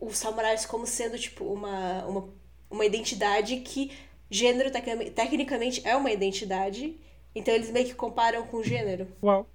os 0.00 0.18
samurais 0.18 0.66
como 0.66 0.86
sendo, 0.86 1.18
tipo, 1.18 1.44
uma, 1.44 2.04
uma, 2.06 2.28
uma 2.70 2.84
identidade 2.86 3.60
que 3.60 3.92
gênero, 4.30 4.70
tecni- 4.70 5.10
tecnicamente, 5.10 5.80
é 5.86 5.96
uma 5.96 6.10
identidade. 6.10 6.96
Então, 7.34 7.54
eles 7.54 7.70
meio 7.70 7.86
que 7.86 7.94
comparam 7.94 8.46
com 8.46 8.62
gênero. 8.62 9.06
Uau. 9.22 9.48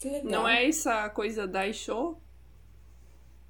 Que 0.00 0.08
legal. 0.08 0.30
Não 0.30 0.48
é 0.48 0.66
essa 0.68 1.08
coisa 1.10 1.46
Daisho? 1.46 2.16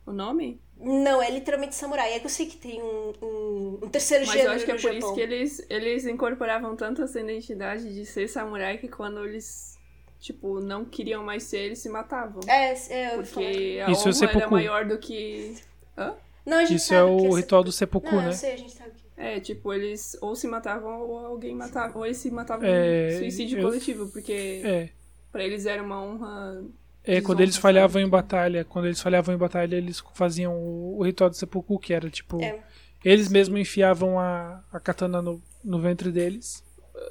O 0.06 0.12
nome? 0.12 0.60
Não, 0.76 1.20
é 1.20 1.30
literalmente 1.30 1.74
samurai. 1.74 2.12
É 2.14 2.20
que 2.20 2.26
eu 2.26 2.30
sei 2.30 2.46
que 2.46 2.56
tem 2.56 2.82
um, 2.82 3.12
um, 3.22 3.78
um 3.82 3.88
terceiro 3.90 4.24
Mas 4.26 4.32
gênero 4.32 4.50
eu 4.52 4.56
acho 4.56 4.64
que 4.64 4.70
é 4.70 4.74
por 4.74 4.80
Japão. 4.80 4.98
isso 4.98 5.14
que 5.14 5.20
eles, 5.20 5.66
eles 5.68 6.06
incorporavam 6.06 6.76
tanto 6.76 7.02
essa 7.02 7.20
identidade 7.20 7.92
de 7.92 8.06
ser 8.06 8.28
samurai 8.28 8.78
que 8.78 8.88
quando 8.88 9.24
eles, 9.24 9.77
tipo, 10.20 10.60
não 10.60 10.84
queriam 10.84 11.22
mais 11.24 11.42
ser, 11.44 11.58
eles 11.58 11.78
se 11.78 11.88
matavam. 11.88 12.40
É, 12.46 12.72
é, 12.92 13.14
eu. 13.14 13.22
Porque 13.22 13.80
a 13.86 13.90
Isso 13.90 14.08
é 14.08 14.10
honra 14.12 14.18
era 14.24 14.32
seppuku. 14.32 14.50
maior 14.50 14.84
do 14.86 14.98
que... 14.98 15.54
Hã? 15.96 16.14
Não, 16.46 16.58
a 16.58 16.64
gente 16.64 16.76
Isso 16.78 16.86
sabe 16.88 17.00
é 17.00 17.04
o 17.04 17.34
ritual 17.34 17.62
do 17.62 17.70
seppuku, 17.72 18.10
Não, 18.14 18.22
né? 18.22 18.28
eu 18.28 18.32
sei, 18.32 18.52
a 18.52 18.56
gente 18.56 18.72
sabe 18.72 18.90
que... 18.92 19.06
É, 19.20 19.40
tipo, 19.40 19.72
eles 19.74 20.16
ou 20.20 20.34
se 20.36 20.46
matavam 20.46 21.00
ou 21.00 21.18
alguém 21.26 21.54
matava, 21.54 21.98
ou 21.98 22.06
eles 22.06 22.16
se 22.18 22.30
matavam 22.30 22.64
É, 22.68 23.14
em 23.14 23.18
suicídio 23.18 23.58
eu- 23.58 23.64
coletivo, 23.64 24.08
porque 24.08 24.62
É. 24.64 24.88
pra 25.32 25.42
eles 25.44 25.66
era 25.66 25.82
uma 25.82 26.00
honra. 26.02 26.62
É, 27.04 27.20
quando 27.20 27.40
eles 27.40 27.56
falhavam 27.56 28.00
em 28.00 28.08
batalha, 28.08 28.64
quando 28.64 28.84
eles 28.86 29.00
falhavam 29.00 29.34
em 29.34 29.38
batalha, 29.38 29.74
eles 29.76 30.00
faziam 30.14 30.54
o, 30.56 30.98
o 30.98 31.02
ritual 31.04 31.28
do 31.30 31.36
seppuku, 31.36 31.78
que 31.80 31.92
era 31.92 32.08
tipo, 32.08 32.40
É. 32.42 32.60
eles 33.04 33.28
mesmos 33.28 33.58
enfiavam 33.60 34.18
a, 34.20 34.62
a 34.72 34.78
katana 34.78 35.20
no, 35.20 35.42
no 35.64 35.80
ventre 35.80 36.12
deles, 36.12 36.62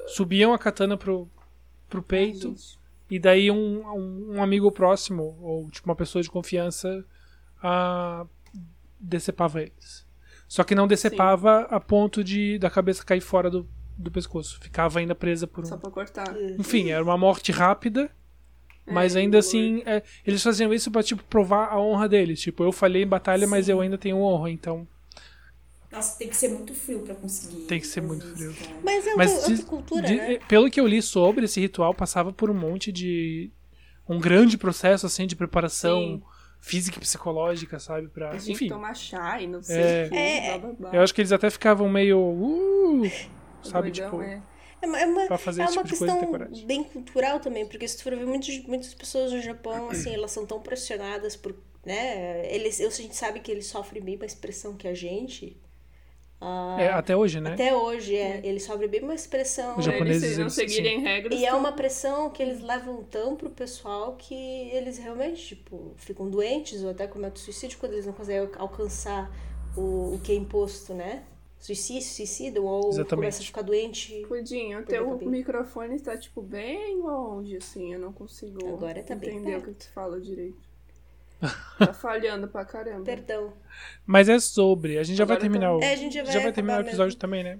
subiam 0.06 0.52
a 0.54 0.58
katana 0.58 0.96
pro, 0.96 1.28
pro 1.90 2.02
peito, 2.02 2.48
Gente, 2.48 2.78
e 3.10 3.18
daí 3.18 3.50
um, 3.50 3.86
um, 3.86 4.36
um 4.36 4.42
amigo 4.42 4.70
próximo, 4.70 5.38
ou 5.40 5.70
tipo 5.70 5.88
uma 5.88 5.96
pessoa 5.96 6.22
de 6.22 6.30
confiança, 6.30 7.04
a, 7.62 8.26
decepava 9.00 9.62
eles. 9.62 10.06
Só 10.46 10.64
que 10.64 10.74
não 10.74 10.86
decepava 10.86 11.62
a 11.70 11.78
ponto 11.78 12.24
de 12.24 12.58
da 12.58 12.70
cabeça 12.70 13.04
cair 13.04 13.20
fora 13.20 13.50
do, 13.50 13.68
do 13.96 14.10
pescoço. 14.10 14.58
Ficava 14.60 14.98
ainda 14.98 15.14
presa 15.14 15.46
por 15.46 15.66
Só 15.66 15.74
um. 15.74 15.78
pra 15.78 15.90
cortar. 15.90 16.34
Enfim, 16.58 16.90
era 16.90 17.04
uma 17.04 17.18
morte 17.18 17.52
rápida. 17.52 18.10
Mas 18.90 19.14
É, 19.14 19.18
ainda 19.20 19.38
assim, 19.38 19.82
é, 19.84 20.02
eles 20.26 20.42
faziam 20.42 20.72
isso 20.72 20.90
pra, 20.90 21.02
tipo, 21.02 21.22
provar 21.24 21.66
a 21.66 21.78
honra 21.78 22.08
deles. 22.08 22.40
Tipo, 22.40 22.64
eu 22.64 22.72
falhei 22.72 23.02
em 23.02 23.06
batalha, 23.06 23.46
mas 23.46 23.68
eu 23.68 23.82
ainda 23.82 23.98
tenho 23.98 24.16
honra, 24.18 24.50
então 24.50 24.88
Nossa, 25.90 26.18
tem 26.18 26.28
que 26.28 26.36
ser 26.36 26.48
muito 26.48 26.74
frio 26.74 27.00
pra 27.00 27.14
conseguir. 27.14 27.62
Tem 27.66 27.80
que 27.80 27.86
ser 27.86 28.02
muito 28.02 28.26
isso, 28.26 28.36
frio. 28.36 28.54
cara. 28.54 28.80
Mas 28.84 29.06
é 29.06 29.14
Mas 29.14 29.30
outra, 29.32 29.48
diz- 29.48 29.58
outra 29.60 29.66
cultura, 29.76 30.02
de- 30.06 30.16
né? 30.16 30.38
pelo 30.48 30.70
que 30.70 30.78
eu 30.80 30.86
li 30.86 31.00
sobre 31.00 31.46
esse 31.46 31.60
ritual, 31.60 31.94
passava 31.94 32.32
por 32.32 32.50
um 32.50 32.54
monte 32.54 32.92
de. 32.92 33.50
um 34.08 34.18
grande 34.18 34.56
processo, 34.58 35.04
assim, 35.06 35.26
de 35.26 35.36
preparação 35.36 36.00
Sim. 36.00 36.22
física 36.60 36.96
e 36.96 37.00
psicológica, 37.00 37.78
sabe? 37.78 38.08
Que 38.08 38.52
enfim, 38.52 38.68
tomar 38.68 38.94
chá 38.94 39.40
e 39.40 39.46
não 39.46 39.58
É. 39.60 39.62
sei 39.62 40.06
o 40.06 40.10
que, 40.10 40.16
É, 40.16 40.58
blá 40.58 40.58
blá 40.58 40.72
blá. 40.90 40.90
eu 40.94 41.02
acho 41.02 41.14
que 41.14 41.20
eles 41.20 41.32
até 41.32 41.50
ficavam 41.50 41.88
meio. 41.90 42.18
Uh, 42.18 43.02
sabe, 43.62 43.90
Doidão, 43.90 44.10
tipo. 44.10 44.22
é. 44.22 44.42
É 44.80 44.86
uma, 44.86 45.00
é 45.00 45.06
uma, 45.06 45.26
Pra 45.26 45.36
fazer 45.38 45.62
é 45.62 45.64
esse 45.64 45.76
uma 45.76 45.82
tipo 45.82 45.92
de 45.94 45.98
coisa, 45.98 46.14
ter 46.14 46.26
questão 46.48 46.66
bem 46.66 46.84
cultural 46.84 47.40
também, 47.40 47.66
porque 47.66 47.86
se 47.88 47.96
tu 47.98 48.04
for 48.04 48.14
ver 48.16 48.24
muitos, 48.26 48.62
muitas 48.64 48.94
pessoas 48.94 49.32
no 49.32 49.40
Japão, 49.42 49.90
assim, 49.90 50.14
elas 50.14 50.30
são 50.30 50.46
tão 50.46 50.60
pressionadas 50.60 51.34
por, 51.34 51.54
né, 51.84 52.46
eles, 52.54 52.78
eu, 52.78 52.86
a 52.88 52.92
gente 52.92 53.16
sabe 53.16 53.40
que 53.40 53.50
eles 53.50 53.66
sofrem 53.66 54.00
bem 54.02 54.16
mais 54.16 54.34
pressão 54.36 54.76
que 54.76 54.86
a 54.86 54.94
gente. 54.94 55.56
Ah, 56.40 56.76
É, 56.78 56.88
até 56.88 57.16
hoje, 57.16 57.40
né? 57.40 57.54
Até 57.54 57.74
hoje, 57.74 58.14
é, 58.16 58.40
eles 58.44 58.62
sofrem 58.62 58.88
bem 58.88 59.00
mais 59.00 59.26
pressão. 59.26 59.76
Os 59.76 59.84
Pra 59.84 59.92
japoneses, 59.92 60.22
eles 60.22 60.34
se 60.36 60.40
não 60.40 60.50
seguirem 60.50 61.00
regras. 61.00 61.38
E 61.38 61.44
é 61.44 61.52
uma 61.52 61.72
pressão 61.72 62.30
que 62.30 62.42
eles 62.42 62.60
levam 62.62 63.02
tão 63.04 63.34
pro 63.34 63.50
pessoal 63.50 64.14
que 64.16 64.34
eles 64.34 64.98
realmente, 64.98 65.56
tipo, 65.56 65.92
ficam 65.96 66.30
doentes 66.30 66.82
ou 66.84 66.90
até 66.90 67.06
cometem 67.06 67.42
suicídio 67.42 67.78
quando 67.78 67.94
eles 67.94 68.06
não 68.06 68.12
conseguem 68.12 68.48
alcançar 68.56 69.30
o, 69.76 70.14
o 70.14 70.20
que 70.22 70.30
é 70.32 70.34
imposto, 70.36 70.94
né? 70.94 71.24
Suicídio, 71.58 72.02
suicidam 72.08 72.64
ou 72.64 72.88
Exatamente. 72.90 73.14
começam 73.16 73.42
a 73.42 73.46
ficar 73.46 73.62
doente. 73.62 74.24
Pudinho, 74.28 74.78
o 74.78 74.82
teu 74.84 75.08
cabelo. 75.10 75.30
microfone 75.30 75.96
está, 75.96 76.16
tipo, 76.16 76.40
bem 76.40 76.98
longe, 76.98 77.56
assim, 77.56 77.92
eu 77.94 77.98
não 77.98 78.12
consigo 78.12 78.58
Agora 78.68 79.02
tá 79.02 79.16
bem 79.16 79.30
entender 79.38 79.56
o 79.56 79.62
que 79.62 79.72
tu 79.72 79.90
fala 79.90 80.20
direito. 80.20 80.67
tá 81.78 81.92
falhando 81.92 82.48
pra 82.48 82.64
caramba. 82.64 83.04
Perdão. 83.04 83.52
Mas 84.04 84.28
é 84.28 84.38
sobre. 84.40 84.98
A 84.98 85.02
gente 85.02 85.16
já 85.16 85.24
vai 85.24 85.36
Agora 85.36 85.40
terminar 85.50 85.66
tá- 85.68 85.76
o. 85.76 85.82
É, 85.82 85.92
a 85.92 85.96
gente 85.96 86.14
já 86.14 86.24
vai 86.24 86.32
já 86.32 86.40
vai 86.40 86.52
terminar 86.52 86.78
o 86.78 86.80
episódio 86.80 87.04
mesmo. 87.06 87.20
também, 87.20 87.44
né? 87.44 87.58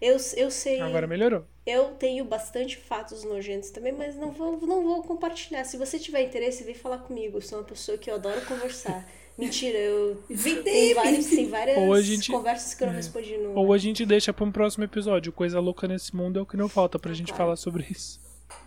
Eu, 0.00 0.16
eu 0.36 0.50
sei. 0.50 0.80
Agora 0.80 1.06
melhorou. 1.06 1.44
Eu 1.66 1.90
tenho 1.98 2.24
bastante 2.24 2.76
fatos 2.76 3.22
nojentos 3.24 3.70
também, 3.70 3.92
mas 3.92 4.16
não 4.16 4.32
vou, 4.32 4.58
não 4.66 4.82
vou 4.82 5.02
compartilhar. 5.02 5.64
Se 5.64 5.76
você 5.76 5.98
tiver 5.98 6.22
interesse, 6.22 6.64
vem 6.64 6.74
falar 6.74 6.98
comigo. 6.98 7.36
Eu 7.38 7.42
sou 7.42 7.58
uma 7.58 7.64
pessoa 7.64 7.96
que 7.96 8.10
eu 8.10 8.16
adoro 8.16 8.40
conversar. 8.46 9.06
Mentira, 9.38 9.78
eu. 9.78 10.22
Vem 10.28 10.56
Tem, 10.56 10.64
dele! 10.64 10.94
vários, 10.94 11.26
tem 11.26 11.48
várias 11.48 11.78
Ou 11.78 12.02
gente- 12.02 12.30
conversas 12.32 12.74
que 12.74 12.82
eu 12.82 12.86
não 12.88 12.94
é. 12.94 12.96
respondi 12.96 13.38
no. 13.38 13.54
Ou 13.54 13.72
a 13.72 13.78
gente 13.78 14.04
deixa 14.04 14.32
pra 14.32 14.44
um 14.44 14.50
próximo 14.52 14.84
episódio. 14.84 15.32
Coisa 15.32 15.60
louca 15.60 15.86
nesse 15.86 16.14
mundo 16.14 16.38
é 16.38 16.42
o 16.42 16.46
que 16.46 16.56
não 16.56 16.68
falta 16.68 16.98
pra 16.98 17.12
gente 17.14 17.28
Claro. 17.28 17.44
falar 17.44 17.56
sobre 17.56 17.86
isso. 17.88 18.20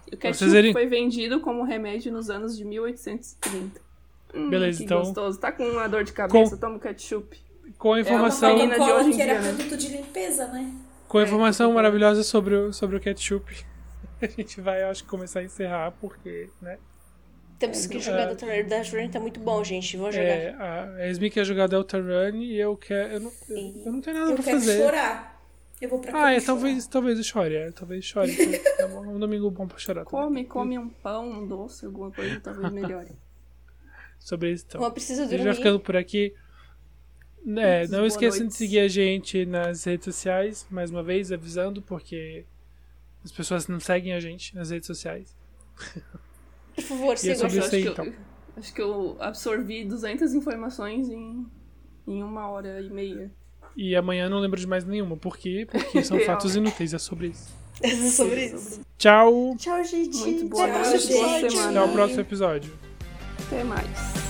O 0.08 0.16
Vocês 0.16 0.20
ketchup 0.38 0.52
verem- 0.52 0.74
foi 0.74 0.86
vendido 0.88 1.42
como 1.42 1.64
remédio 1.64 2.12
nos 2.14 2.30
anos 2.30 2.56
de 2.58 2.64
1830. 2.64 3.82
Hum, 4.34 4.50
Beleza, 4.50 4.80
que 4.80 4.86
então- 4.86 5.00
gostoso. 5.00 5.40
Tá 5.40 5.52
com 5.52 5.64
uma 5.64 5.88
dor 5.88 6.04
de 6.04 6.12
cabeça, 6.14 6.58
toma 6.58 6.76
um 6.76 6.80
ketchup. 6.80 7.38
Com 7.78 7.90
a 7.90 7.92
uma 7.92 8.02
informação, 8.02 8.50
farina 8.52 8.74
de 8.74 8.80
Coca-Cola 8.80 9.00
hoje 9.02 9.10
em 9.12 9.16
que 9.16 9.22
era 9.22 9.40
dia, 9.40 9.52
né? 9.52 9.58
produto 9.58 9.78
de 9.78 9.88
limpeza, 9.90 10.48
né? 10.48 10.74
com 11.08 11.18
a 11.18 11.22
É, 11.22 11.26
informação 11.26 11.68
Coca-Cola. 11.68 11.76
maravilhosa 11.84 12.24
sobre 12.24 12.56
o, 12.56 12.74
sobre 12.74 12.98
o 12.98 13.00
ketchup, 13.00 13.66
a 14.22 14.26
gente 14.28 14.60
vai, 14.62 14.84
acho 14.84 15.04
que, 15.04 15.10
começar 15.10 15.40
a 15.42 15.44
encerrar, 15.44 15.92
porque, 16.02 16.50
né? 16.62 16.78
Temos 17.60 17.86
que 17.88 18.00
jogar 18.00 18.26
Delta 18.26 18.46
Run. 18.46 18.68
Delta 18.68 18.98
Run 18.98 19.10
tá 19.10 19.20
muito 19.20 19.40
bom, 19.40 19.64
gente. 19.64 19.96
Vamos 19.96 20.14
jogar. 20.16 20.28
É, 20.28 20.56
a 21.00 21.08
Esmi 21.10 21.30
quer 21.30 21.46
jogar 21.46 21.68
Delta 21.68 21.98
Run 21.98 22.42
e 22.42 22.60
eu 22.60 22.76
quero. 22.76 23.14
Eu 23.14 23.20
não, 23.22 23.32
eu, 23.50 23.82
eu 23.86 23.92
não 23.94 24.02
tenho 24.02 24.18
nada 24.20 24.32
Eu 24.32 24.36
pra 24.36 24.44
quero 24.44 24.60
fazer. 24.60 24.78
chorar. 24.84 25.42
Eu 25.80 25.90
vou 25.90 26.00
pra 26.00 26.26
Ah, 26.26 26.34
é, 26.34 26.42
talvez, 26.42 26.88
talvez 26.88 27.18
eu 27.18 27.24
chore, 27.24 27.56
é, 27.56 27.72
talvez 27.72 28.04
chore. 28.04 28.36
É 28.80 28.86
um 28.86 29.18
domingo 29.20 29.50
bom 29.50 29.66
pra 29.68 29.78
chorar. 29.78 30.04
também. 30.06 30.46
Come, 30.46 30.46
come 30.46 30.78
um 30.80 30.90
pão, 30.90 31.30
um 31.30 31.48
doce, 31.48 31.86
alguma 31.86 32.12
coisa, 32.12 32.40
talvez 32.42 32.72
melhore. 32.72 33.10
Sobre 34.24 34.54
isso, 34.54 34.66
então. 34.70 34.86
A 34.86 34.90
gente 34.98 35.16
vai 35.18 35.28
dormir. 35.28 35.56
ficando 35.56 35.80
por 35.82 35.98
aqui. 35.98 36.34
É, 37.58 37.86
não 37.90 38.06
esqueçam 38.06 38.40
noite. 38.40 38.54
de 38.54 38.58
seguir 38.58 38.80
a 38.80 38.88
gente 38.88 39.46
nas 39.46 39.84
redes 39.84 40.06
sociais, 40.06 40.66
mais 40.72 40.90
uma 40.90 41.04
vez, 41.04 41.30
avisando, 41.30 41.82
porque 41.82 42.46
as 43.22 43.34
pessoas 43.34 43.68
não 43.68 43.82
seguem 43.82 44.14
a 44.14 44.22
gente 44.22 44.56
nas 44.56 44.70
redes 44.70 44.88
sociais. 44.88 45.36
Por 46.74 46.84
favor, 46.84 47.14
é 47.16 47.18
sigam. 47.18 47.36
sobre 47.36 47.56
Nossa, 47.58 47.78
isso 47.78 47.90
acho, 47.90 47.90
aí, 47.90 47.94
que 47.94 48.00
eu, 48.00 48.14
acho 48.56 48.74
que 48.74 48.82
eu 48.82 49.18
absorvi 49.20 49.84
200 49.84 50.34
informações 50.34 51.10
em, 51.10 51.46
em 52.08 52.24
uma 52.24 52.48
hora 52.48 52.80
e 52.80 52.90
meia. 52.90 53.30
E 53.76 53.94
amanhã 53.94 54.30
não 54.30 54.40
lembro 54.40 54.58
de 54.58 54.68
mais 54.68 54.86
nenhuma. 54.86 55.18
Por 55.18 55.38
quê? 55.38 55.68
Porque 55.70 56.02
são 56.02 56.18
fatos 56.24 56.56
inúteis, 56.56 56.94
é 56.94 56.98
sobre 56.98 57.28
isso. 57.28 57.62
É 57.82 57.90
sobre 57.90 58.46
isso. 58.46 58.82
Tchau! 58.98 59.56
Tchau, 59.58 59.84
gente. 59.84 60.16
Muito 60.20 60.48
boa 60.48 60.68
noite, 60.68 61.08
boa 61.08 61.50
semana. 61.50 61.82
Até 61.82 61.90
o 61.90 61.92
próximo 61.92 62.22
episódio. 62.22 62.72
Até 63.54 63.64
mais. 63.64 64.23